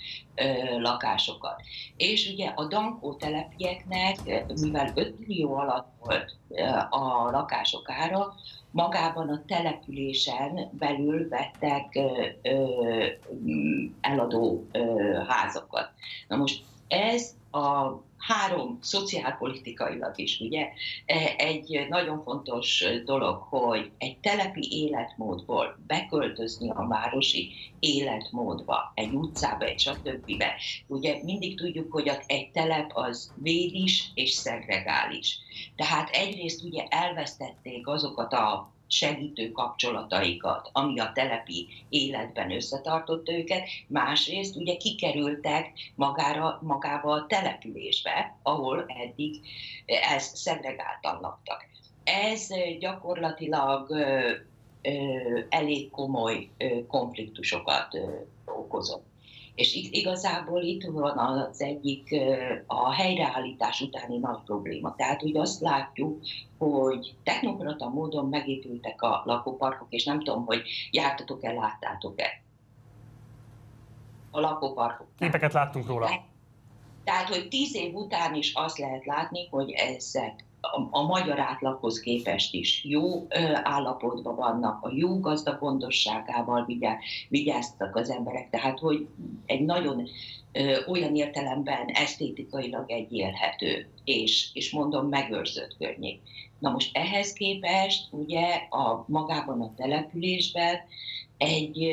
[0.79, 1.63] lakásokat.
[1.97, 6.37] És ugye a Dankó telepieknek, mivel 5 millió alatt volt
[6.91, 8.35] a lakások ára,
[8.71, 11.99] magában a településen belül vettek
[14.01, 14.67] eladó
[15.29, 15.91] házakat.
[16.29, 20.69] Na most ez a három szociálpolitikailag is, ugye,
[21.07, 29.65] e, egy nagyon fontos dolog, hogy egy telepi életmódból beköltözni a városi életmódba, egy utcába,
[29.65, 30.45] egy stb.
[30.87, 35.39] Ugye mindig tudjuk, hogy egy telep az védis és szegregális.
[35.77, 44.57] Tehát egyrészt ugye elvesztették azokat a segítő kapcsolataikat, ami a telepi életben összetartotta őket, másrészt
[44.57, 49.41] ugye kikerültek magára, magába a településbe, ahol eddig
[49.87, 51.67] ez szegregáltan laktak.
[52.05, 52.49] Ez
[52.79, 53.97] gyakorlatilag
[55.49, 56.49] elég komoly
[56.89, 57.99] konfliktusokat
[58.45, 59.13] okozott.
[59.55, 62.15] És igazából itt van az egyik
[62.67, 64.95] a helyreállítás utáni nagy probléma.
[64.95, 66.21] Tehát hogy azt látjuk,
[66.59, 72.43] hogy technokrata módon megépültek a lakóparkok, és nem tudom, hogy jártatok-e, láttátok-e
[74.31, 75.07] a lakóparkok.
[75.19, 76.09] Képeket láttunk róla.
[77.05, 80.45] Tehát, hogy tíz év után is azt lehet látni, hogy ezek
[80.91, 83.27] a, magyar átlaghoz képest is jó
[83.63, 86.67] állapotban vannak, a jó gazdagondosságával
[87.29, 89.07] vigyáztak az emberek, tehát hogy
[89.47, 90.09] egy nagyon
[90.87, 96.21] olyan értelemben esztétikailag egy élhető, és, és mondom megőrzött környék.
[96.59, 100.77] Na most ehhez képest ugye a magában a településben
[101.39, 101.91] egy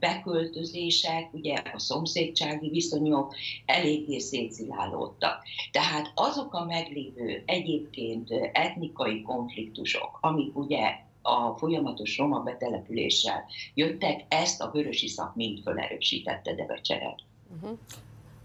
[0.00, 3.34] beköltözések, ugye a szomszédsági viszonyok
[3.66, 5.42] eléggé szétszilálódtak.
[5.70, 13.44] Tehát azok a meglévő egyébként etnikai konfliktusok, amik ugye a folyamatos roma betelepüléssel
[13.74, 17.20] jöttek, ezt a vörösi szak mind felerősítette Debecseret.
[17.54, 17.78] Uh-huh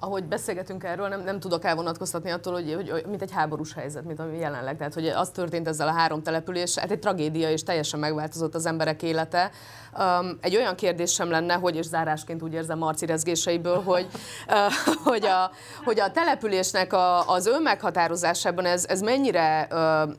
[0.04, 4.20] ahogy beszélgetünk erről, nem, nem tudok elvonatkoztatni attól, hogy, hogy, mint egy háborús helyzet, mint
[4.20, 4.78] ami jelenleg.
[4.78, 8.66] Tehát, hogy az történt ezzel a három település, hát egy tragédia, és teljesen megváltozott az
[8.66, 9.52] emberek élete.
[10.00, 14.08] Um, egy olyan kérdés sem lenne, hogy és zárásként úgy érzem Marci rezgéseiből, hogy,
[14.48, 15.52] uh, hogy, a,
[15.84, 19.68] hogy a településnek a, az önmeghatározásában ez, ez mennyire,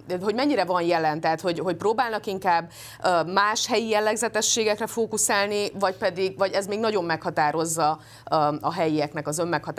[0.09, 2.70] uh, hogy mennyire van jelen, tehát hogy, hogy próbálnak inkább
[3.04, 7.98] uh, más helyi jellegzetességekre fókuszálni, vagy pedig, vagy ez még nagyon meghatározza
[8.30, 9.72] uh, a helyieknek az önmeghatározását,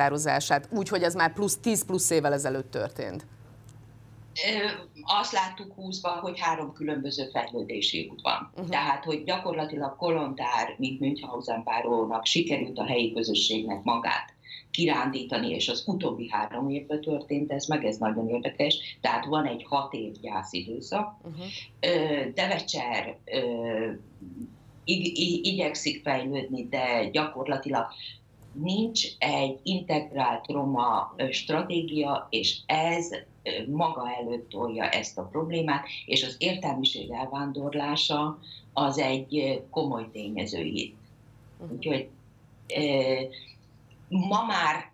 [0.69, 3.25] úgy, hogy ez már plusz 10 plusz évvel ezelőtt történt?
[5.03, 8.51] azt láttuk 20-ban, hogy három különböző fejlődési út van.
[8.53, 8.69] Uh-huh.
[8.69, 14.33] Tehát, hogy gyakorlatilag Kolontár, mint Münchhausen párónak sikerült a helyi közösségnek magát
[14.71, 18.97] kirándítani, és az utóbbi három évben történt ez meg, ez nagyon érdekes.
[19.01, 21.17] Tehát van egy hat év gyászidőszak.
[21.23, 21.45] Uh-huh.
[22.33, 23.17] Devecser
[25.41, 27.85] igyekszik fejlődni, de gyakorlatilag
[28.53, 33.09] nincs egy integrált roma stratégia, és ez
[33.67, 38.39] maga előtt tolja ezt a problémát, és az értelmiség elvándorlása
[38.73, 40.97] az egy komoly tényező itt.
[41.71, 42.09] Úgyhogy
[44.07, 44.91] ma már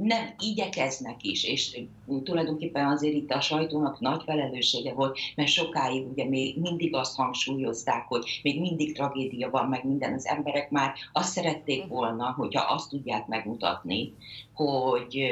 [0.00, 1.80] nem igyekeznek is, és
[2.24, 8.06] tulajdonképpen azért itt a sajtónak nagy felelőssége volt, mert sokáig ugye még mindig azt hangsúlyozták,
[8.08, 12.88] hogy még mindig tragédia van, meg minden, az emberek már azt szerették volna, hogyha azt
[12.88, 14.14] tudják megmutatni,
[14.54, 15.30] hogy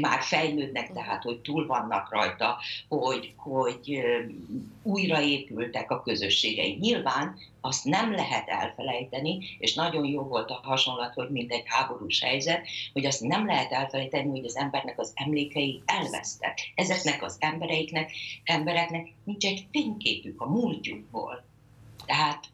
[0.00, 2.58] már fejlődnek, tehát hogy túl vannak rajta,
[2.88, 4.00] hogy, hogy
[4.82, 6.76] újraépültek a közösségei.
[6.80, 12.20] Nyilván azt nem lehet elfelejteni, és nagyon jó volt a hasonlat, hogy mint egy háborús
[12.20, 16.72] helyzet, hogy azt nem lehet elfelejteni, hogy az embernek az emlékei elvesztek.
[16.74, 18.12] Ezeknek az embereiknek,
[18.44, 21.44] embereknek nincs egy fényképük a múltjukból.
[22.06, 22.48] Tehát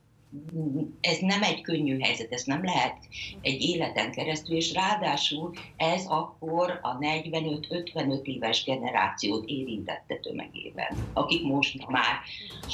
[1.01, 2.97] ez nem egy könnyű helyzet, ez nem lehet
[3.40, 11.86] egy életen keresztül, és ráadásul ez akkor a 45-55 éves generációt érintette tömegében, akik most
[11.89, 12.15] már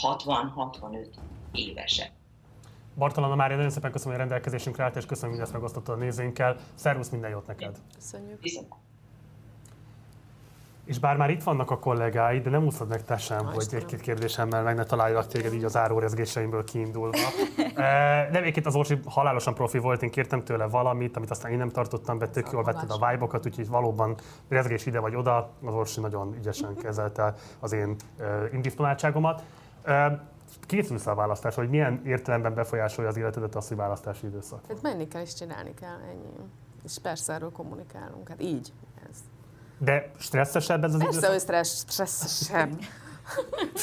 [0.02, 1.06] 60-65
[1.52, 2.10] évesek.
[2.96, 5.98] Bartalana Mária, nagyon szépen köszönöm, hogy a rendelkezésünkre állt, és köszönöm, hogy ezt megosztottad a
[5.98, 6.56] nézőinkkel.
[6.74, 7.76] Szervusz, minden jót neked!
[7.94, 8.42] Köszönjük!
[8.42, 8.74] Viszont.
[10.90, 13.66] És bár már itt vannak a kollégáid, de nem úszod meg te sem, Ha, hogy
[13.72, 17.16] egy-két kérdésemmel meg ne találjalak téged így az árórezgéseimből kiindulva.
[17.74, 21.58] Eh, Nem, egyébként az Orsi halálosan profi volt, én kértem tőle valamit, amit aztán én
[21.58, 24.16] nem tartottam be, tök jól vetted a vibe úgyhogy valóban
[24.48, 29.42] rezgés ide vagy oda, az Orsi nagyon ügyesen kezelte az én eh, indisponáltságomat.
[29.82, 30.18] Eh,
[30.60, 34.60] Készülsz a választás, hogy milyen értelemben befolyásolja az életedet az, hogy választási időszak?
[34.68, 36.48] Hát menni kell és csinálni kell, ennyi.
[36.84, 38.72] És persze erről kommunikálunk, hát így.
[39.82, 41.40] De stresszesebb ez az Persze, időszak?
[41.40, 42.70] stressz, stresszesebb.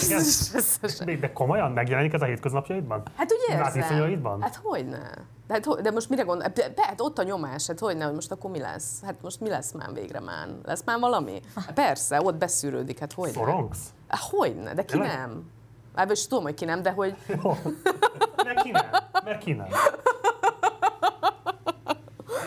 [0.03, 0.24] Igen?
[0.24, 1.07] Stresszesebb.
[1.07, 3.03] De, de komolyan megjelenik ez a hétköznapjaidban?
[3.15, 3.64] Hát úgy érzem.
[3.64, 4.41] Látviszonyaidban?
[4.41, 5.11] Hát hogyne.
[5.48, 6.48] De, hát, de most mire gondol?
[6.53, 9.03] De, de, hát ott a nyomás, hát hogyne, hogy most akkor mi lesz?
[9.06, 10.48] Hát most mi lesz már végre már?
[10.64, 11.40] Lesz már valami?
[11.74, 13.34] Persze, ott beszűrődik, hát hogyne.
[13.34, 13.80] Szorongsz?
[14.07, 15.18] Hát hogyne, de ki Tényleg?
[15.18, 15.49] nem?
[15.95, 17.15] Hát is tudom, hogy ki nem, de hogy...
[18.45, 18.86] Mert ki nem?
[19.24, 19.68] Mert ki nem?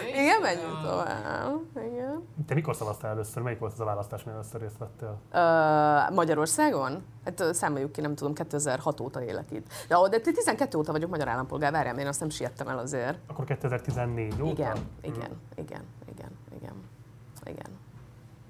[0.09, 1.61] Igen, menjünk tovább.
[1.93, 2.27] Igen.
[2.47, 3.43] Te mikor szavaztál először?
[3.43, 5.19] Melyik volt az a választás, melyen először részt vettél?
[5.33, 7.03] Ö, Magyarországon?
[7.25, 9.67] Hát számoljuk ki, nem tudom, 2006 óta élek itt.
[9.89, 13.19] De, ó, de 12 óta vagyok magyar állampolgár, várjál, én azt nem siettem el azért.
[13.27, 14.51] Akkor 2014 óta?
[14.51, 16.75] Igen, igen, igen, igen, igen,
[17.45, 17.79] igen.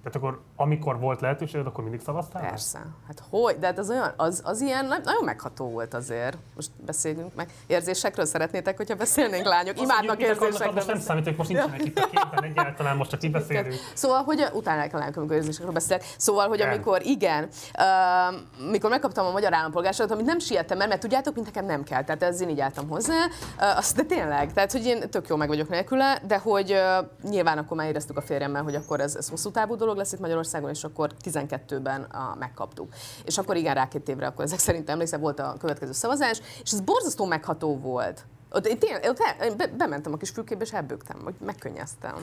[0.03, 2.43] Tehát akkor amikor volt lehetőséged, akkor mindig szavaztál?
[2.43, 2.79] Persze.
[3.07, 3.59] Hát hogy?
[3.59, 6.37] De hát az olyan, az, az ilyen na- nagyon megható volt azért.
[6.57, 7.49] Most beszéljünk meg.
[7.67, 9.75] Érzésekről szeretnétek, hogyha beszélnénk, lányok?
[9.75, 13.23] Azt Imádnak érzésekről Most nem számít, hogy most nincsenek itt a képen egyáltalán, most csak
[13.23, 13.75] itt beszélünk.
[13.95, 16.05] Szóval, hogy utálják a lányok, amikor érzésekről beszélek.
[16.17, 16.73] Szóval, hogy Igen.
[16.73, 21.47] amikor, igen, uh, mikor megkaptam a magyar állampolgárságot, amit nem siettem el, mert tudjátok, mint
[21.47, 22.05] nekem nem kell.
[22.05, 23.25] Tehát ez én így álltam hozzá.
[23.25, 27.31] Uh, azt, de tényleg, tehát hogy én tök jó meg vagyok nélküle, de hogy uh,
[27.31, 30.21] nyilván akkor már éreztük a férjemmel, hogy akkor ez, ez hosszú távú dolog lesz itt
[30.51, 32.93] Magyarországon, és akkor 12-ben uh, megkaptuk.
[33.25, 36.73] És akkor igen, rá két évre, akkor ezek szerint emlékszem, volt a következő szavazás, és
[36.73, 38.25] ez borzasztó megható volt.
[38.51, 42.15] Ott én tényleg, ott be, bementem a kis fülkébe, és elbőgtem, hogy megkönnyeztem.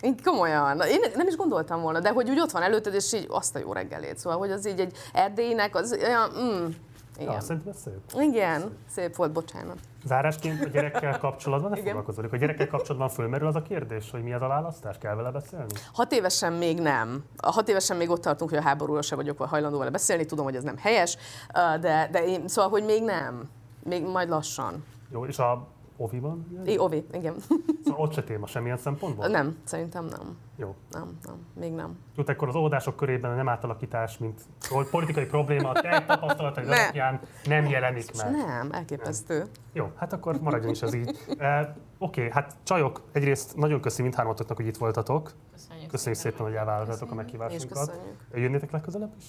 [0.00, 3.26] Én komolyan, én nem is gondoltam volna, de hogy úgy ott van előtted, és így
[3.28, 4.18] azt a jó reggelét.
[4.18, 6.66] Szóval, hogy az így egy erdélynek, az olyan, mm,
[7.18, 7.32] igen.
[7.32, 8.22] Ja, szerintem ez szép.
[8.22, 9.78] Igen, szép volt, bocsánat.
[10.04, 11.86] Zárásként a gyerekkel kapcsolatban, ne Igen.
[11.86, 14.98] foglalkozoljuk, a gyerekkel kapcsolatban fölmerül az a kérdés, hogy mi az a választás?
[14.98, 15.72] Kell vele beszélni?
[15.92, 17.24] Hat évesen még nem.
[17.36, 20.44] A hat évesen még ott tartunk, hogy a háborúról se vagyok hajlandó vele beszélni, tudom,
[20.44, 21.16] hogy ez nem helyes,
[21.80, 23.48] de, de én, szóval, hogy még nem.
[23.82, 24.84] Még majd lassan.
[25.12, 25.66] Jó, és a
[26.00, 26.62] Ovi-ban?
[26.66, 27.34] I, Ovi, igen.
[27.84, 29.26] Szóval ott se téma semmilyen szempontból?
[29.26, 30.36] Nem, szerintem nem.
[30.56, 30.74] Jó.
[30.90, 31.98] Nem, nem, még nem.
[32.16, 34.40] Jó, akkor az óvodások körében a nem átállakítás, mint
[34.90, 36.80] politikai probléma, a te tapasztalataid Ne.
[36.82, 38.30] alapján nem jelenik meg.
[38.30, 39.44] Nem, elképesztő.
[39.72, 41.18] Jó, hát akkor maradjon is ez így.
[41.38, 45.32] E, Oké, hát csajok, egyrészt nagyon köszi mindhármatoknak, hogy itt voltatok.
[45.52, 47.78] Köszönjük, Köszönjük szépen, hogy elvállaltatok a És meghívásunkat.
[47.78, 48.16] köszönjük.
[48.34, 49.24] Jönnétek legközelebb is?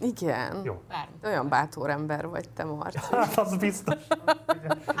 [0.00, 0.60] Igen.
[0.64, 0.82] Jó.
[0.88, 1.24] Bármit.
[1.24, 2.98] Olyan bátor ember vagy te, Marci.
[3.10, 3.94] Hát az biztos.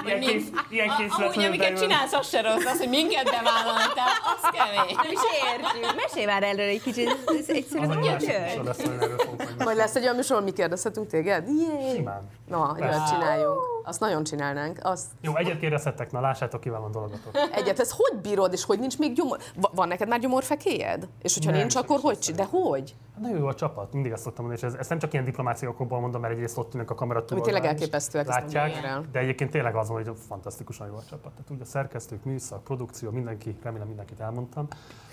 [0.04, 4.50] Ilyen, kész, ilyen készületlenül Amúgy, amiket csinálsz, az se rossz, az, hogy minket bevállaltál, az
[4.52, 4.96] kemény.
[4.96, 5.20] Nem is
[5.52, 6.02] értjük.
[6.02, 7.24] Mesélj már erről egy kicsit.
[7.26, 8.66] Ez egyszerűen hogy jön.
[8.66, 11.48] hogy majd lesz egy olyan műsor, mi kérdezhetünk téged?
[11.48, 11.94] Yay!
[11.94, 12.30] Simán.
[12.48, 12.98] Na, egy Persze.
[12.98, 13.73] olyat csináljunk.
[13.86, 14.78] Azt nagyon csinálnánk.
[14.82, 17.30] Azt Jó, egyet kérdezhettek, na lássátok, ki van dolgotok.
[17.52, 17.78] egyet.
[17.78, 19.38] Ez hogy bírod, és hogy nincs még gyomor?
[19.54, 21.08] Va- Van neked már gyomorfekélyed?
[21.22, 22.46] És hogyha Nem, nincs, akkor hogy csinál?
[22.50, 22.94] De hogy?
[23.14, 25.24] Hát Nagyon jó a csapat, mindig ezt szoktam mondani, és ez, ezt nem csak ilyen
[25.24, 29.50] diplomáciai okokból mondom, mert egyrészt ott ülnek a kamera Ami tényleg elképesztőek, látják, de egyébként
[29.50, 31.32] tényleg az van, hogy fantasztikusan jó a csapat.
[31.32, 34.66] Tehát úgy a szerkesztők, műszak, produkció, mindenki, remélem mindenkit elmondtam.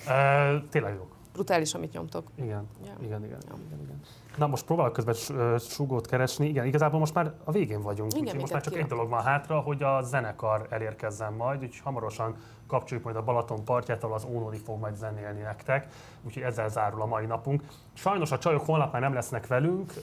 [0.08, 1.12] Uh, tényleg jók.
[1.34, 2.28] Brutális, amit nyomtok.
[2.36, 2.92] Igen, Ja.
[3.02, 4.02] igen, igen, igen, igen.
[4.38, 5.16] Na most próbálok közben
[5.60, 6.48] súgót keresni.
[6.48, 8.12] Igen, igazából most már a végén vagyunk.
[8.12, 8.98] Igen, úgyhogy most már csak egy kirakok.
[8.98, 12.36] dolog van hátra, hogy a zenekar elérkezzen majd, úgyhogy hamarosan
[12.72, 15.88] kapcsoljuk majd a Balaton partját, ahol az Ónodi fog majd zenélni nektek.
[16.24, 17.64] Úgyhogy ezzel zárul a mai napunk.
[17.94, 19.94] Sajnos a csajok holnap már nem lesznek velünk,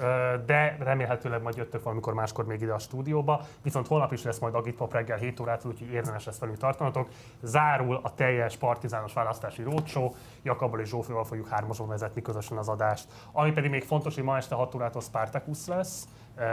[0.46, 3.40] de remélhetőleg majd jöttök valamikor máskor még ide a stúdióba.
[3.62, 7.08] Viszont holnap is lesz majd Agitpop reggel 7 órától, úgyhogy érdemes lesz velünk tartanatok.
[7.42, 10.14] Zárul a teljes partizános választási roadshow.
[10.42, 13.08] Jakabbal és Zsófival fogjuk hármason vezetni közösen az adást.
[13.32, 16.08] Ami pedig még fontos, hogy ma este 6 órától Spartacus lesz,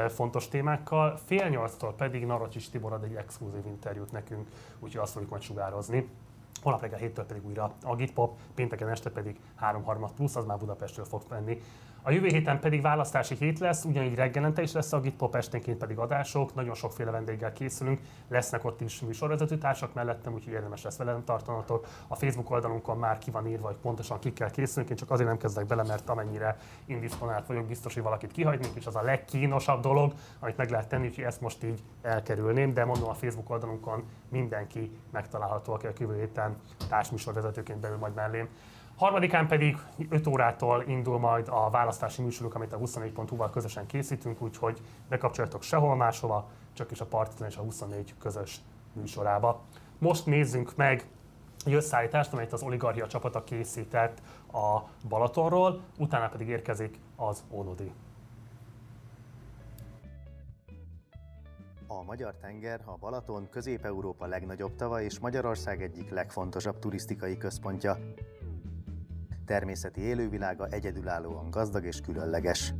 [0.09, 4.47] fontos témákkal, fél nyolctól pedig Narocsis Tibor ad egy exkluzív interjút nekünk,
[4.79, 6.09] úgyhogy azt fogjuk majd sugározni.
[6.61, 11.21] holnap reggel 7-től pedig újra Agitpop, pénteken este pedig 3.30 plusz, az már Budapestről fog
[11.29, 11.61] menni.
[12.07, 15.97] A jövő héten pedig választási hét lesz, ugyanígy reggelente is lesz a Gitpop, esténként pedig
[15.97, 21.23] adások, nagyon sokféle vendéggel készülünk, lesznek ott is műsorvezető társak mellettem, úgyhogy érdemes lesz velem
[21.23, 21.87] tartanatok.
[22.07, 25.37] A Facebook oldalunkon már ki van írva, hogy pontosan kikkel készülünk, én csak azért nem
[25.37, 30.13] kezdek bele, mert amennyire indisponált vagyok, biztos, hogy valakit kihagynék, és az a legkínosabb dolog,
[30.39, 34.91] amit meg lehet tenni, úgyhogy ezt most így elkerülném, de mondom a Facebook oldalunkon mindenki
[35.11, 36.55] megtalálható, aki a jövő héten
[36.89, 38.47] társműsorvezetőként belül majd mellém.
[38.95, 39.77] Harmadikán pedig
[40.09, 45.95] 5 órától indul majd a választási műsoruk, amit a 24.hu-val közösen készítünk, úgyhogy bekapcsoljatok sehol
[45.95, 48.61] máshova, csak is a Partizan és a 24 közös
[48.93, 49.61] műsorába.
[49.97, 51.05] Most nézzünk meg
[51.65, 57.91] egy összeállítást, amelyet az oligarchia csapata készített a Balatonról, utána pedig érkezik az Onodi.
[61.87, 67.97] A Magyar Tenger, a Balaton Közép-Európa legnagyobb tava és Magyarország egyik legfontosabb turisztikai központja
[69.45, 72.73] természeti élővilága egyedülállóan gazdag és különleges.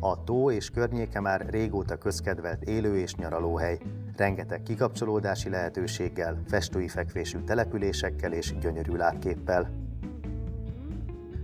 [0.00, 3.78] A tó és környéke már régóta közkedvelt élő és nyaralóhely,
[4.16, 9.70] rengeteg kikapcsolódási lehetőséggel, festői fekvésű településekkel és gyönyörű látképpel.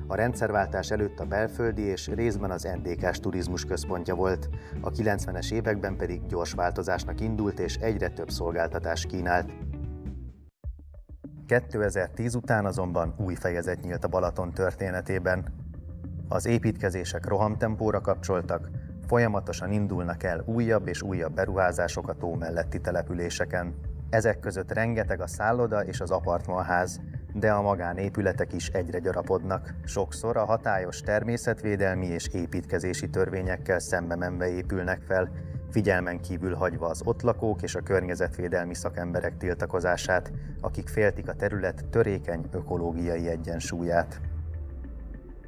[0.07, 4.49] A rendszerváltás előtt a belföldi és részben az NDK-s turizmus központja volt,
[4.81, 9.53] a 90-es években pedig gyors változásnak indult és egyre több szolgáltatás kínált,
[11.47, 15.45] 2010 után azonban új fejezet nyílt a Balaton történetében.
[16.29, 18.71] Az építkezések rohamtempóra kapcsoltak,
[19.07, 23.75] folyamatosan indulnak el újabb és újabb beruházások a tó melletti településeken.
[24.11, 27.01] Ezek között rengeteg a szálloda és az apartmanház,
[27.35, 29.74] de a magánépületek is egyre gyarapodnak.
[29.85, 35.31] Sokszor a hatályos természetvédelmi és építkezési törvényekkel szembe menve épülnek fel,
[35.70, 41.85] figyelmen kívül hagyva az ott lakók és a környezetvédelmi szakemberek tiltakozását, akik féltik a terület
[41.90, 44.20] törékeny ökológiai egyensúlyát.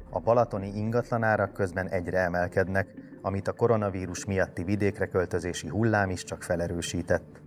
[0.09, 2.87] A balatoni ingatlanárak közben egyre emelkednek,
[3.21, 7.46] amit a koronavírus miatti vidékre költözési hullám is csak felerősített.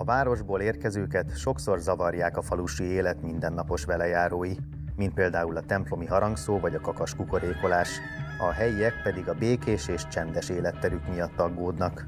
[0.00, 4.54] A városból érkezőket sokszor zavarják a falusi élet mindennapos velejárói,
[4.96, 7.88] mint például a templomi harangszó vagy a kakas kukorékolás,
[8.40, 12.04] a helyiek pedig a békés és csendes életterük miatt aggódnak.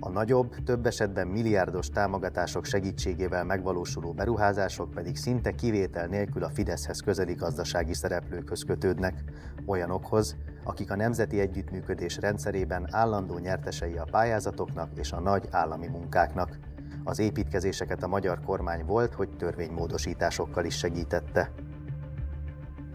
[0.00, 7.00] A nagyobb, több esetben milliárdos támogatások segítségével megvalósuló beruházások pedig szinte kivétel nélkül a Fideszhez
[7.00, 9.24] közeli gazdasági szereplőkhöz kötődnek,
[9.66, 16.67] olyanokhoz, akik a nemzeti együttműködés rendszerében állandó nyertesei a pályázatoknak és a nagy állami munkáknak.
[17.08, 21.52] Az építkezéseket a magyar kormány volt, hogy törvénymódosításokkal is segítette.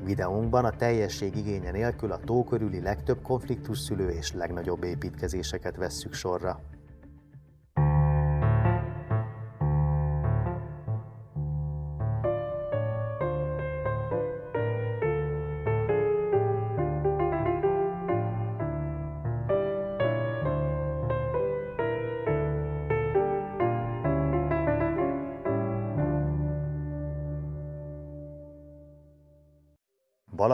[0.04, 6.14] Videónkban a teljesség igénye nélkül a tó körüli legtöbb konfliktus szülő és legnagyobb építkezéseket vesszük
[6.14, 6.60] sorra.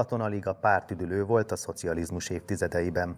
[0.09, 3.17] Balaton alig a pártüdülő volt a szocializmus évtizedeiben.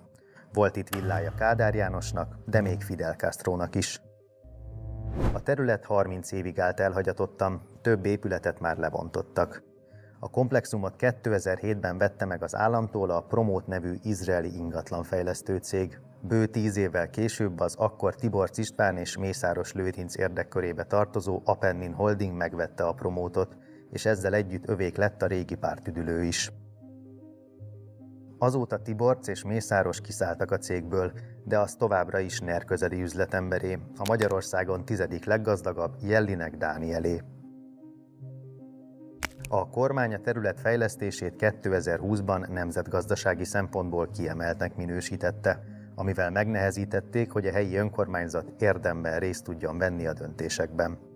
[0.53, 4.01] Volt itt villája Kádár Jánosnak, de még Fidel Castrónak is.
[5.33, 9.63] A terület 30 évig állt elhagyatottan, több épületet már lebontottak.
[10.19, 15.99] A komplexumot 2007-ben vette meg az államtól a Promót nevű izraeli ingatlanfejlesztő cég.
[16.21, 22.35] Bő tíz évvel később az akkor Tibor István és Mészáros Lőrinc érdekkörébe tartozó Apennin Holding
[22.37, 23.57] megvette a promótot,
[23.91, 26.51] és ezzel együtt övék lett a régi pártüdülő is.
[28.43, 31.11] Azóta Tiborc és Mészáros kiszálltak a cégből,
[31.43, 37.21] de az továbbra is NER közeli üzletemberé, a Magyarországon tizedik leggazdagabb Jellinek Dánielé.
[39.49, 45.63] A kormány a terület fejlesztését 2020-ban nemzetgazdasági szempontból kiemeltnek minősítette,
[45.95, 51.10] amivel megnehezítették, hogy a helyi önkormányzat érdemben részt tudjon venni a döntésekben.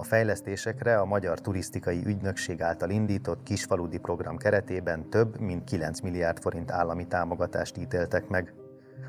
[0.00, 6.38] A fejlesztésekre a Magyar Turisztikai Ügynökség által indított kisfaludi program keretében több mint 9 milliárd
[6.38, 8.54] forint állami támogatást ítéltek meg.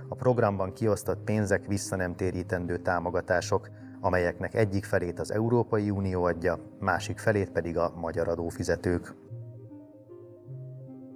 [0.07, 3.69] A programban kiosztott pénzek visszanemtérítendő támogatások,
[4.01, 9.13] amelyeknek egyik felét az Európai Unió adja, másik felét pedig a magyar adófizetők.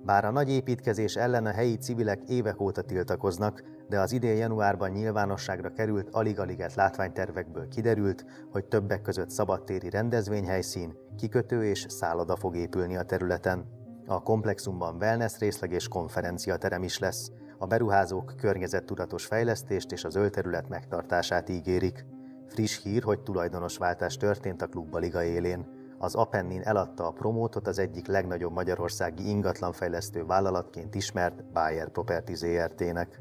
[0.06, 4.90] Bár a nagy építkezés ellen a helyi civilek évek óta tiltakoznak, de az idén januárban
[4.90, 12.96] nyilvánosságra került alig-aliget látványtervekből kiderült, hogy többek között szabadtéri rendezvényhelyszín, kikötő és szálloda fog épülni
[12.96, 13.66] a területen.
[14.06, 17.32] A komplexumban wellness részleg és konferenciaterem is lesz.
[17.58, 22.06] A beruházók környezettudatos fejlesztést és az ölterület megtartását ígérik.
[22.48, 25.82] Friss hír, hogy tulajdonosváltás történt a klubbaliga élén.
[26.04, 33.20] Az Apennin eladta a promótot az egyik legnagyobb magyarországi ingatlanfejlesztő vállalatként ismert Bayer Property ZRT-nek.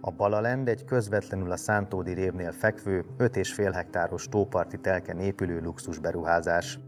[0.00, 6.78] A Balalend egy közvetlenül a Szántódi révnél fekvő, 5,5 hektáros tóparti telken épülő luxusberuházás.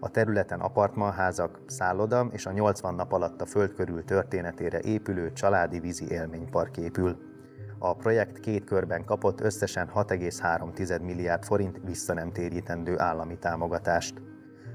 [0.00, 5.80] A területen apartmanházak, szálloda és a 80 nap alatt a föld körül történetére épülő családi
[5.80, 7.32] vízi élménypark épül.
[7.86, 14.22] A projekt két körben kapott összesen 6,3 milliárd forint visszanemtérítendő állami támogatást.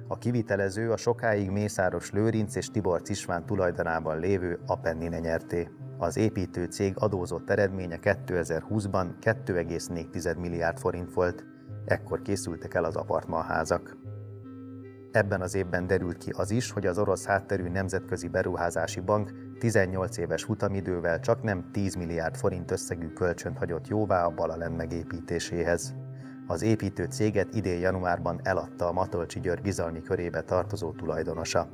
[0.08, 5.70] A kivitelező a sokáig Mészáros Lőrinc és Tibor Cisván tulajdonában lévő Apennine nyerté.
[5.98, 11.46] Az építő cég adózott eredménye 2020-ban 2,4 milliárd forint volt,
[11.86, 13.98] ekkor készültek el az apartmanházak.
[15.12, 20.18] Ebben az évben derült ki az is, hogy az orosz hátterű Nemzetközi Beruházási Bank 18
[20.18, 25.96] éves futamidővel csak nem 10 milliárd forint összegű kölcsönt hagyott jóvá a Balalen megépítéséhez.
[26.48, 31.70] Az építő céget idén januárban eladta a Matolcsi György bizalmi körébe tartozó tulajdonosa.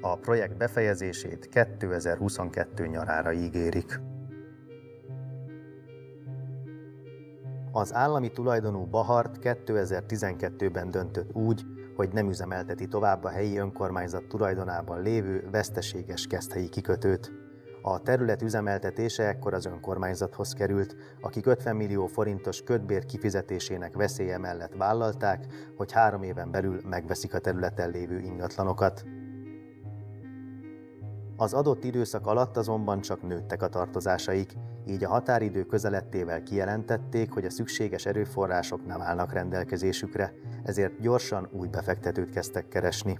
[0.00, 4.00] A projekt befejezését 2022 nyarára ígérik.
[7.72, 11.64] Az állami tulajdonú Bahart 2012-ben döntött úgy,
[11.98, 17.32] hogy nem üzemelteti tovább a helyi önkormányzat tulajdonában lévő veszteséges keszthelyi kikötőt.
[17.82, 24.74] A terület üzemeltetése ekkor az önkormányzathoz került, akik 50 millió forintos kötbér kifizetésének veszélye mellett
[24.74, 25.46] vállalták,
[25.76, 29.04] hogy három éven belül megveszik a területen lévő ingatlanokat.
[31.40, 34.52] Az adott időszak alatt azonban csak nőttek a tartozásaik,
[34.86, 40.32] így a határidő közelettével kijelentették, hogy a szükséges erőforrások nem állnak rendelkezésükre,
[40.64, 43.18] ezért gyorsan új befektetőt kezdtek keresni.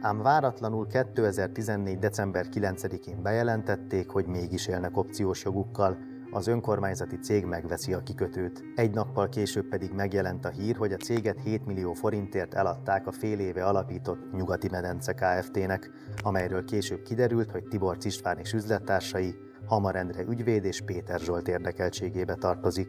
[0.00, 1.98] Ám váratlanul 2014.
[1.98, 5.96] december 9-én bejelentették, hogy mégis élnek opciós jogukkal,
[6.30, 8.64] az önkormányzati cég megveszi a kikötőt.
[8.74, 13.12] Egy nappal később pedig megjelent a hír, hogy a céget 7 millió forintért eladták a
[13.12, 15.90] fél éve alapított Nyugati Medence Kft-nek,
[16.22, 19.34] amelyről később kiderült, hogy Tibor István és üzlettársai
[19.66, 22.88] Hamarendre ügyvéd és Péter Zsolt érdekeltségébe tartozik.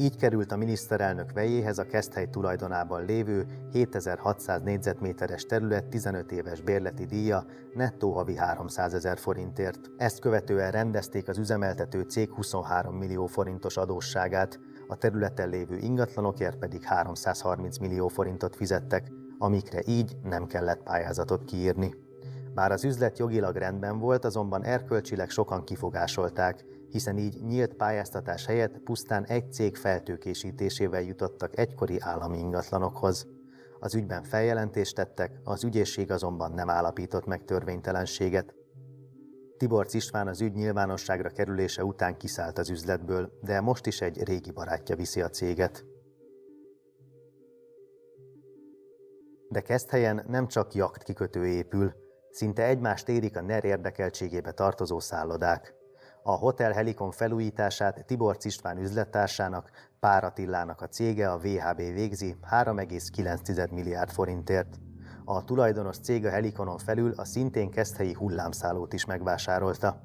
[0.00, 7.04] Így került a miniszterelnök vejéhez a Keszthely tulajdonában lévő 7600 négyzetméteres terület 15 éves bérleti
[7.04, 7.44] díja
[7.74, 9.90] nettó havi 300 ezer forintért.
[9.96, 14.58] Ezt követően rendezték az üzemeltető cég 23 millió forintos adósságát,
[14.88, 21.94] a területen lévő ingatlanokért pedig 330 millió forintot fizettek, amikre így nem kellett pályázatot kiírni.
[22.54, 28.78] Bár az üzlet jogilag rendben volt, azonban erkölcsileg sokan kifogásolták, hiszen így nyílt pályáztatás helyett
[28.78, 33.26] pusztán egy cég feltőkésítésével jutottak egykori állami ingatlanokhoz.
[33.80, 38.54] Az ügyben feljelentést tettek, az ügyészség azonban nem állapított meg törvénytelenséget.
[39.56, 44.50] Tibor István az ügy nyilvánosságra kerülése után kiszállt az üzletből, de most is egy régi
[44.50, 45.84] barátja viszi a céget.
[49.48, 51.92] De helyen nem csak jakt kikötő épül,
[52.30, 55.79] szinte egymást érik a NER érdekeltségébe tartozó szállodák.
[56.22, 59.70] A Hotel Helikon felújítását Tibor István üzlettársának,
[60.00, 64.78] Pár Attilának a cége, a VHB végzi 3,9 milliárd forintért.
[65.24, 70.02] A tulajdonos cég a Helikonon felül a szintén keszthelyi hullámszállót is megvásárolta.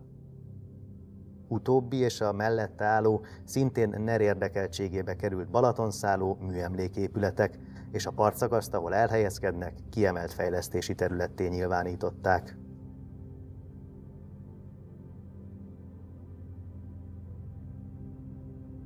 [1.48, 7.60] Utóbbi és a mellette álló, szintén NER érdekeltségébe került Balatonszálló műemléképületek,
[7.92, 12.58] és a partszakaszt, ahol elhelyezkednek, kiemelt fejlesztési területté nyilvánították.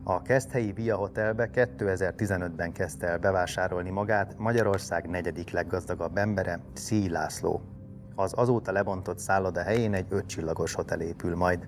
[0.10, 7.62] A Keszthelyi Via Hotelbe 2015-ben kezdte el bevásárolni magát Magyarország negyedik leggazdagabb embere, Szíj László.
[8.16, 11.68] Az azóta lebontott szálloda helyén egy ötcsillagos hotel épül majd.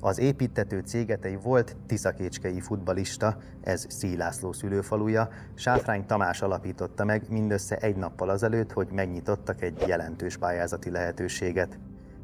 [0.00, 7.24] Az építető céget egy volt tiszakécskei futbalista, ez Szíj László szülőfaluja, Sáfrány Tamás alapította meg
[7.28, 11.78] mindössze egy nappal azelőtt, hogy megnyitottak egy jelentős pályázati lehetőséget.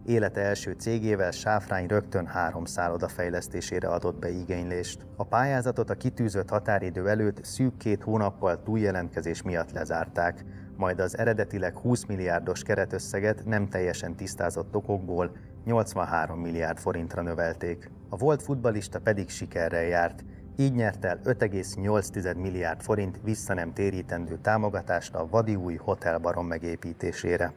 [0.06, 5.06] Élete első cégével Sáfrány rögtön három szálloda fejlesztésére adott be igénylést.
[5.16, 10.44] A pályázatot a kitűzött határidő előtt szűk két hónappal túljelentkezés miatt lezárták,
[10.76, 17.90] majd az eredetileg 20 milliárdos keretösszeget nem teljesen tisztázott okokból 83 milliárd forintra növelték.
[18.08, 20.24] A volt futbalista pedig sikerrel járt,
[20.56, 27.52] így nyert el 5,8 milliárd forint vissza nem térítendő támogatást a vadi új hotelbarom megépítésére.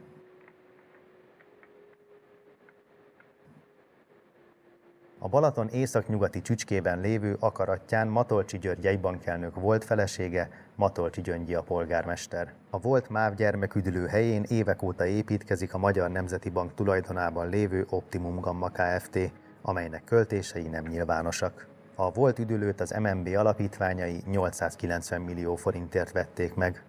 [5.24, 12.52] A Balaton északnyugati csücskében lévő akaratján Matolcsi György jegybankelnök volt felesége, Matolcsi Gyöngyi a polgármester.
[12.70, 18.40] A volt MÁV gyermeküdülő helyén évek óta építkezik a Magyar Nemzeti Bank tulajdonában lévő Optimum
[18.40, 19.18] Gamma Kft.,
[19.62, 21.66] amelynek költései nem nyilvánosak.
[21.94, 26.84] A volt üdülőt az MNB alapítványai 890 millió forintért vették meg.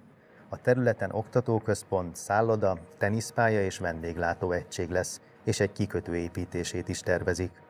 [0.50, 7.64] A területen oktatóközpont, szálloda, teniszpálya és vendéglátó egység lesz, és egy kikötő építését is tervezik.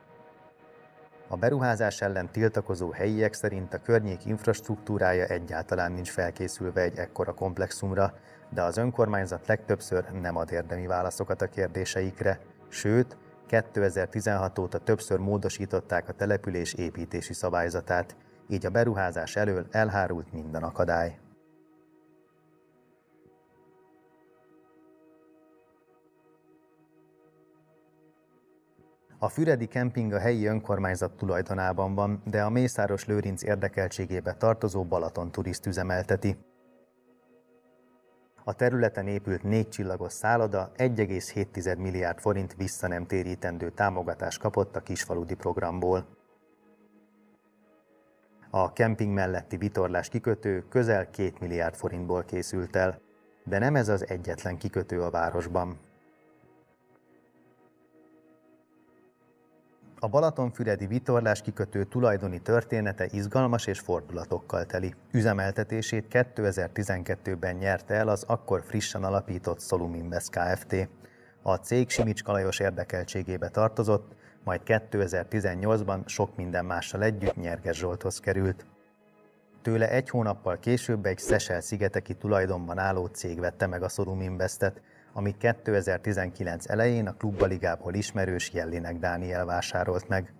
[1.28, 8.14] A beruházás ellen tiltakozó helyiek szerint a környék infrastruktúrája egyáltalán nincs felkészülve egy ekkora komplexumra,
[8.50, 12.40] de az önkormányzat legtöbbször nem ad érdemi válaszokat a kérdéseikre,
[12.70, 18.16] sőt, 2016 óta többször módosították a település építési szabályzatát,
[18.50, 21.18] így a beruházás elől elhárult minden akadály.
[29.26, 35.32] A Füredi kemping a helyi önkormányzat tulajdonában van, de a Mészáros Lőrinc érdekeltségébe tartozó Balaton
[35.32, 36.38] turiszt üzemelteti.
[38.44, 44.82] A területen épült négy csillagos szálloda 1,7 milliárd forint vissza nem térítendő támogatást kapott a
[44.82, 46.06] kisfaludi programból.
[48.50, 53.02] A kemping melletti vitorlás kikötő közel 2 milliárd forintból készült el,
[53.44, 55.80] de nem ez az egyetlen kikötő a városban.
[60.06, 64.94] A Balatonfüredi vitorlás kikötő tulajdoni története izgalmas és fordulatokkal teli.
[65.12, 70.90] Üzemeltetését 2012-ben nyerte el az akkor frissen alapított Solum Invest Kft.
[71.42, 78.66] A cég Simics Kalajos érdekeltségébe tartozott, majd 2018-ban sok minden mással együtt Nyerges Zsolthoz került.
[79.62, 84.82] Tőle egy hónappal később egy Szesel szigeteki tulajdonban álló cég vette meg a Solum Investet,
[85.18, 90.34] amit 2019 elején a klubbaligából ismerős Jellinek Dániel vásárolt meg.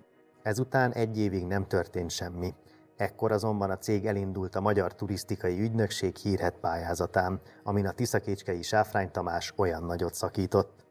[0.44, 2.54] Ezután egy évig nem történt semmi.
[2.98, 9.12] Ekkor azonban a cég elindult a Magyar Turisztikai Ügynökség hírhet pályázatán, amin a Tiszakécskei Sáfrány
[9.12, 10.85] Tamás olyan nagyot szakított.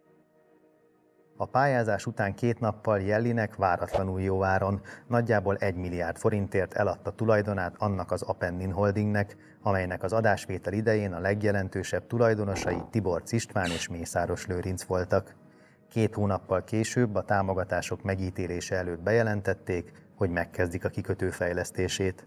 [1.36, 7.74] A pályázás után két nappal Jellinek váratlanul jó áron, nagyjából 1 milliárd forintért eladta tulajdonát
[7.78, 14.46] annak az Apennin Holdingnek, amelynek az adásvétel idején a legjelentősebb tulajdonosai Tibor István és Mészáros
[14.46, 15.34] Lőrinc voltak.
[15.88, 22.26] Két hónappal később a támogatások megítélése előtt bejelentették, hogy megkezdik a kikötő fejlesztését.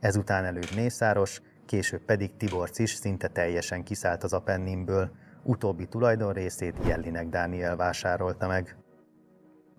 [0.00, 5.10] Ezután előtt Mészáros, később pedig Tibor is szinte teljesen kiszállt az Apenninből,
[5.42, 8.76] utóbbi tulajdonrészét Jellinek Dániel vásárolta meg.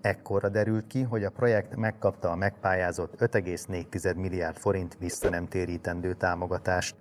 [0.01, 6.13] Ekkorra derült ki, hogy a projekt megkapta a megpályázott 5,4 milliárd forint vissza nem térítendő
[6.13, 6.95] támogatást.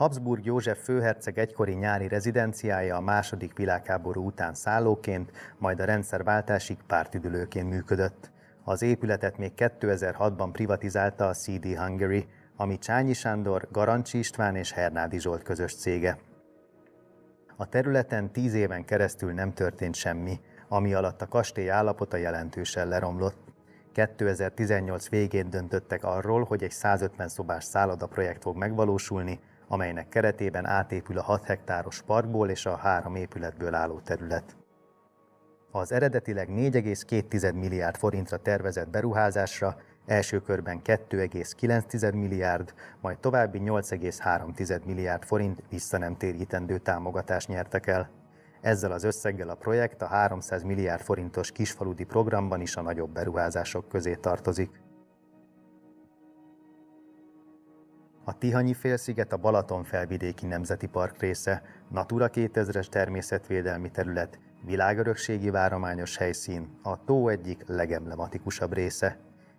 [0.00, 7.68] Habsburg József főherceg egykori nyári rezidenciája a második világháború után szállóként, majd a rendszerváltásig pártüdülőként
[7.68, 8.30] működött.
[8.70, 12.26] Az épületet még 2006-ban privatizálta a CD Hungary,
[12.56, 16.18] ami Csányi Sándor, Garancsi István és Hernádi Zsolt közös cége.
[17.56, 23.52] A területen tíz éven keresztül nem történt semmi, ami alatt a kastély állapota jelentősen leromlott.
[23.92, 31.18] 2018 végén döntöttek arról, hogy egy 150 szobás szálloda projekt fog megvalósulni, amelynek keretében átépül
[31.18, 34.59] a 6 hektáros parkból és a három épületből álló terület.
[35.72, 39.76] Az eredetileg 4,2 milliárd forintra tervezett beruházásra
[40.06, 48.10] első körben 2,9 milliárd, majd további 8,3 milliárd forint vissza nem térítendő támogatást nyertek el.
[48.60, 53.88] Ezzel az összeggel a projekt a 300 milliárd forintos kisfaludi programban is a nagyobb beruházások
[53.88, 54.80] közé tartozik.
[58.24, 66.16] A Tihanyi félsziget a Balaton felvidéki nemzeti park része, Natura 2000-es természetvédelmi terület, világörökségi várományos
[66.16, 69.18] helyszín, a tó egyik legemblematikusabb része.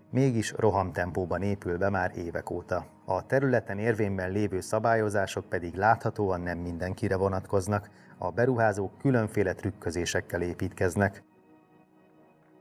[0.09, 2.85] Mégis rohamtempóban épül be már évek óta.
[3.05, 11.23] A területen érvényben lévő szabályozások pedig láthatóan nem mindenkire vonatkoznak, a beruházók különféle trükközésekkel építkeznek.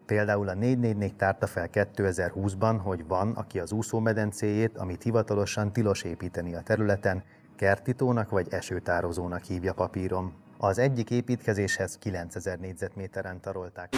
[0.07, 6.55] Például a 444 tárta fel 2020-ban, hogy van, aki az úszómedencéjét, amit hivatalosan tilos építeni
[6.55, 7.23] a területen,
[7.57, 10.33] kertitónak vagy esőtározónak hívja papíron.
[10.63, 13.93] Az egyik építkezéshez 9000 négyzetméteren tarolták.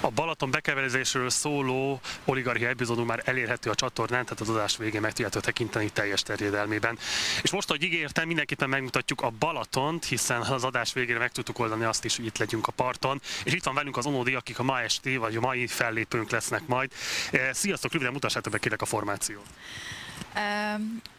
[0.00, 5.12] A Balaton bekeverezésről szóló oligarchia epizódunk már elérhető a csatornán, tehát az adás végén meg
[5.12, 6.98] tudjátok tekinteni teljes terjedelmében.
[7.42, 11.84] És most, ahogy ígértem, mindenképpen megmutatjuk a Balatont, hiszen az adás végére meg tudtuk oldani
[11.84, 13.20] azt is, hogy itt legyünk a parton.
[13.44, 16.66] És itt van velünk az Onódi, akik a ma esti, vagy a mai fellépőnk lesznek
[16.66, 16.92] majd.
[17.30, 19.46] Eh, sziasztok, röviden mutassátok be kérlek a formációt.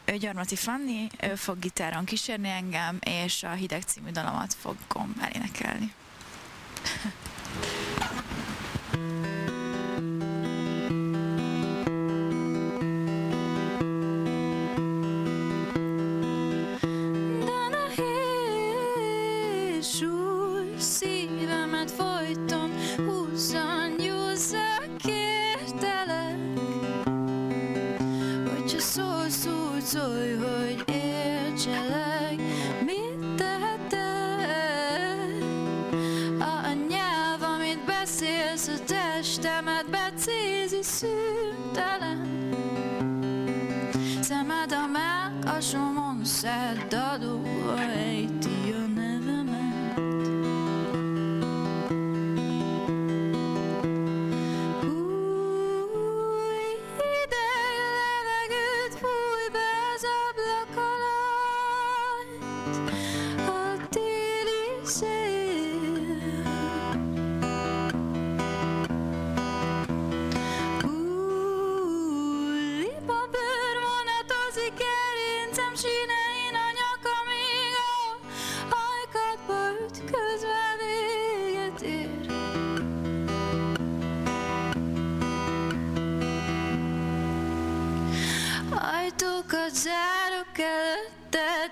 [0.05, 5.93] Ő Gyarmati Fanni, ő fog gitáron kísérni engem, és a Hideg című dalomat fogom elénekelni.
[29.93, 32.35] harcolj, hogy értselek.
[32.85, 33.99] Mit tehetek?
[36.39, 42.25] A nyelv, amit beszélsz, a testemet becézi szüntelen
[44.21, 47.75] Szemed a melkasomon szedd adó, ha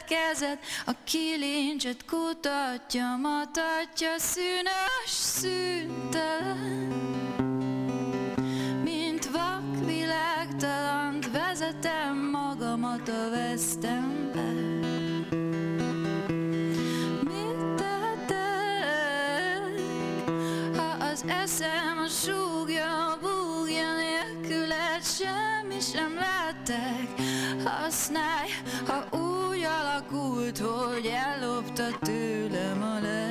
[0.07, 6.53] kezed, a kilincset kutatja, matatja szűnös szüntelen.
[8.83, 14.51] Mint vak világtalant vezetem magamat a vesztembe.
[17.23, 18.39] Mit tettek,
[20.77, 27.34] ha az eszem a súgja, a búgja nélküled semmi sem lettek.
[27.65, 28.49] Használj,
[28.87, 33.24] ha úgy alakult, hogy ellopta tőlem a lelkemet.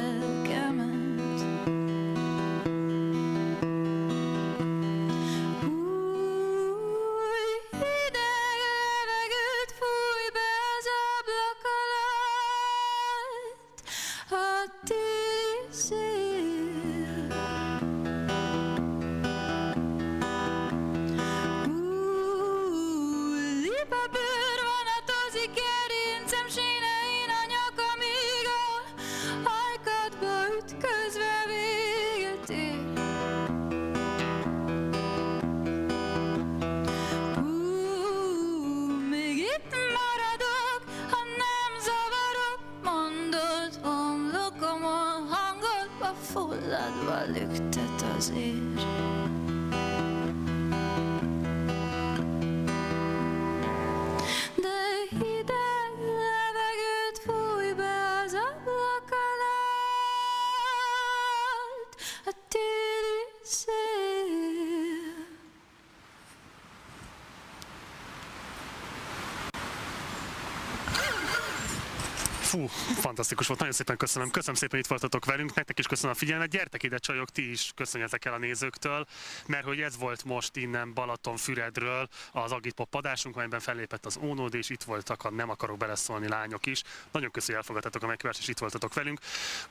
[73.25, 74.31] Fantasztikus volt, nagyon szépen köszönöm.
[74.31, 76.49] Köszönöm szépen, hogy itt voltatok velünk, nektek is köszönöm a figyelmet.
[76.49, 79.07] Gyertek ide, csajok, ti is köszönjetek el a nézőktől,
[79.47, 84.70] mert hogy ez volt most innen Balatonfüredről az Agitpop adásunk, amelyben fellépett az Ónód, és
[84.70, 86.83] itt voltak a Nem akarok beleszólni lányok is.
[87.12, 89.20] Nagyon köszönjük, hogy elfogadtatok a meghívást, és itt voltatok velünk.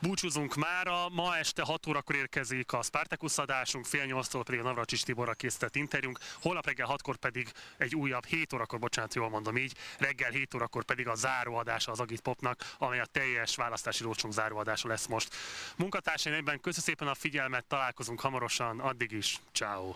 [0.00, 5.02] Búcsúzunk mára, ma este 6 órakor érkezik a Spartacus adásunk, fél nyolctól pedig a Navracsis
[5.02, 9.72] Tiborra készített interjúnk, holnap reggel 6-kor pedig egy újabb 7 órakor, bocsánat, jól mondom így,
[9.98, 15.06] reggel 7 órakor pedig a záróadása az Agitpopnak, amely a teljes választási rócsunk záróadása lesz
[15.06, 15.34] most.
[15.76, 19.94] Munkatársaim egyben köszönöm szépen a figyelmet, találkozunk hamarosan, addig is, ciao.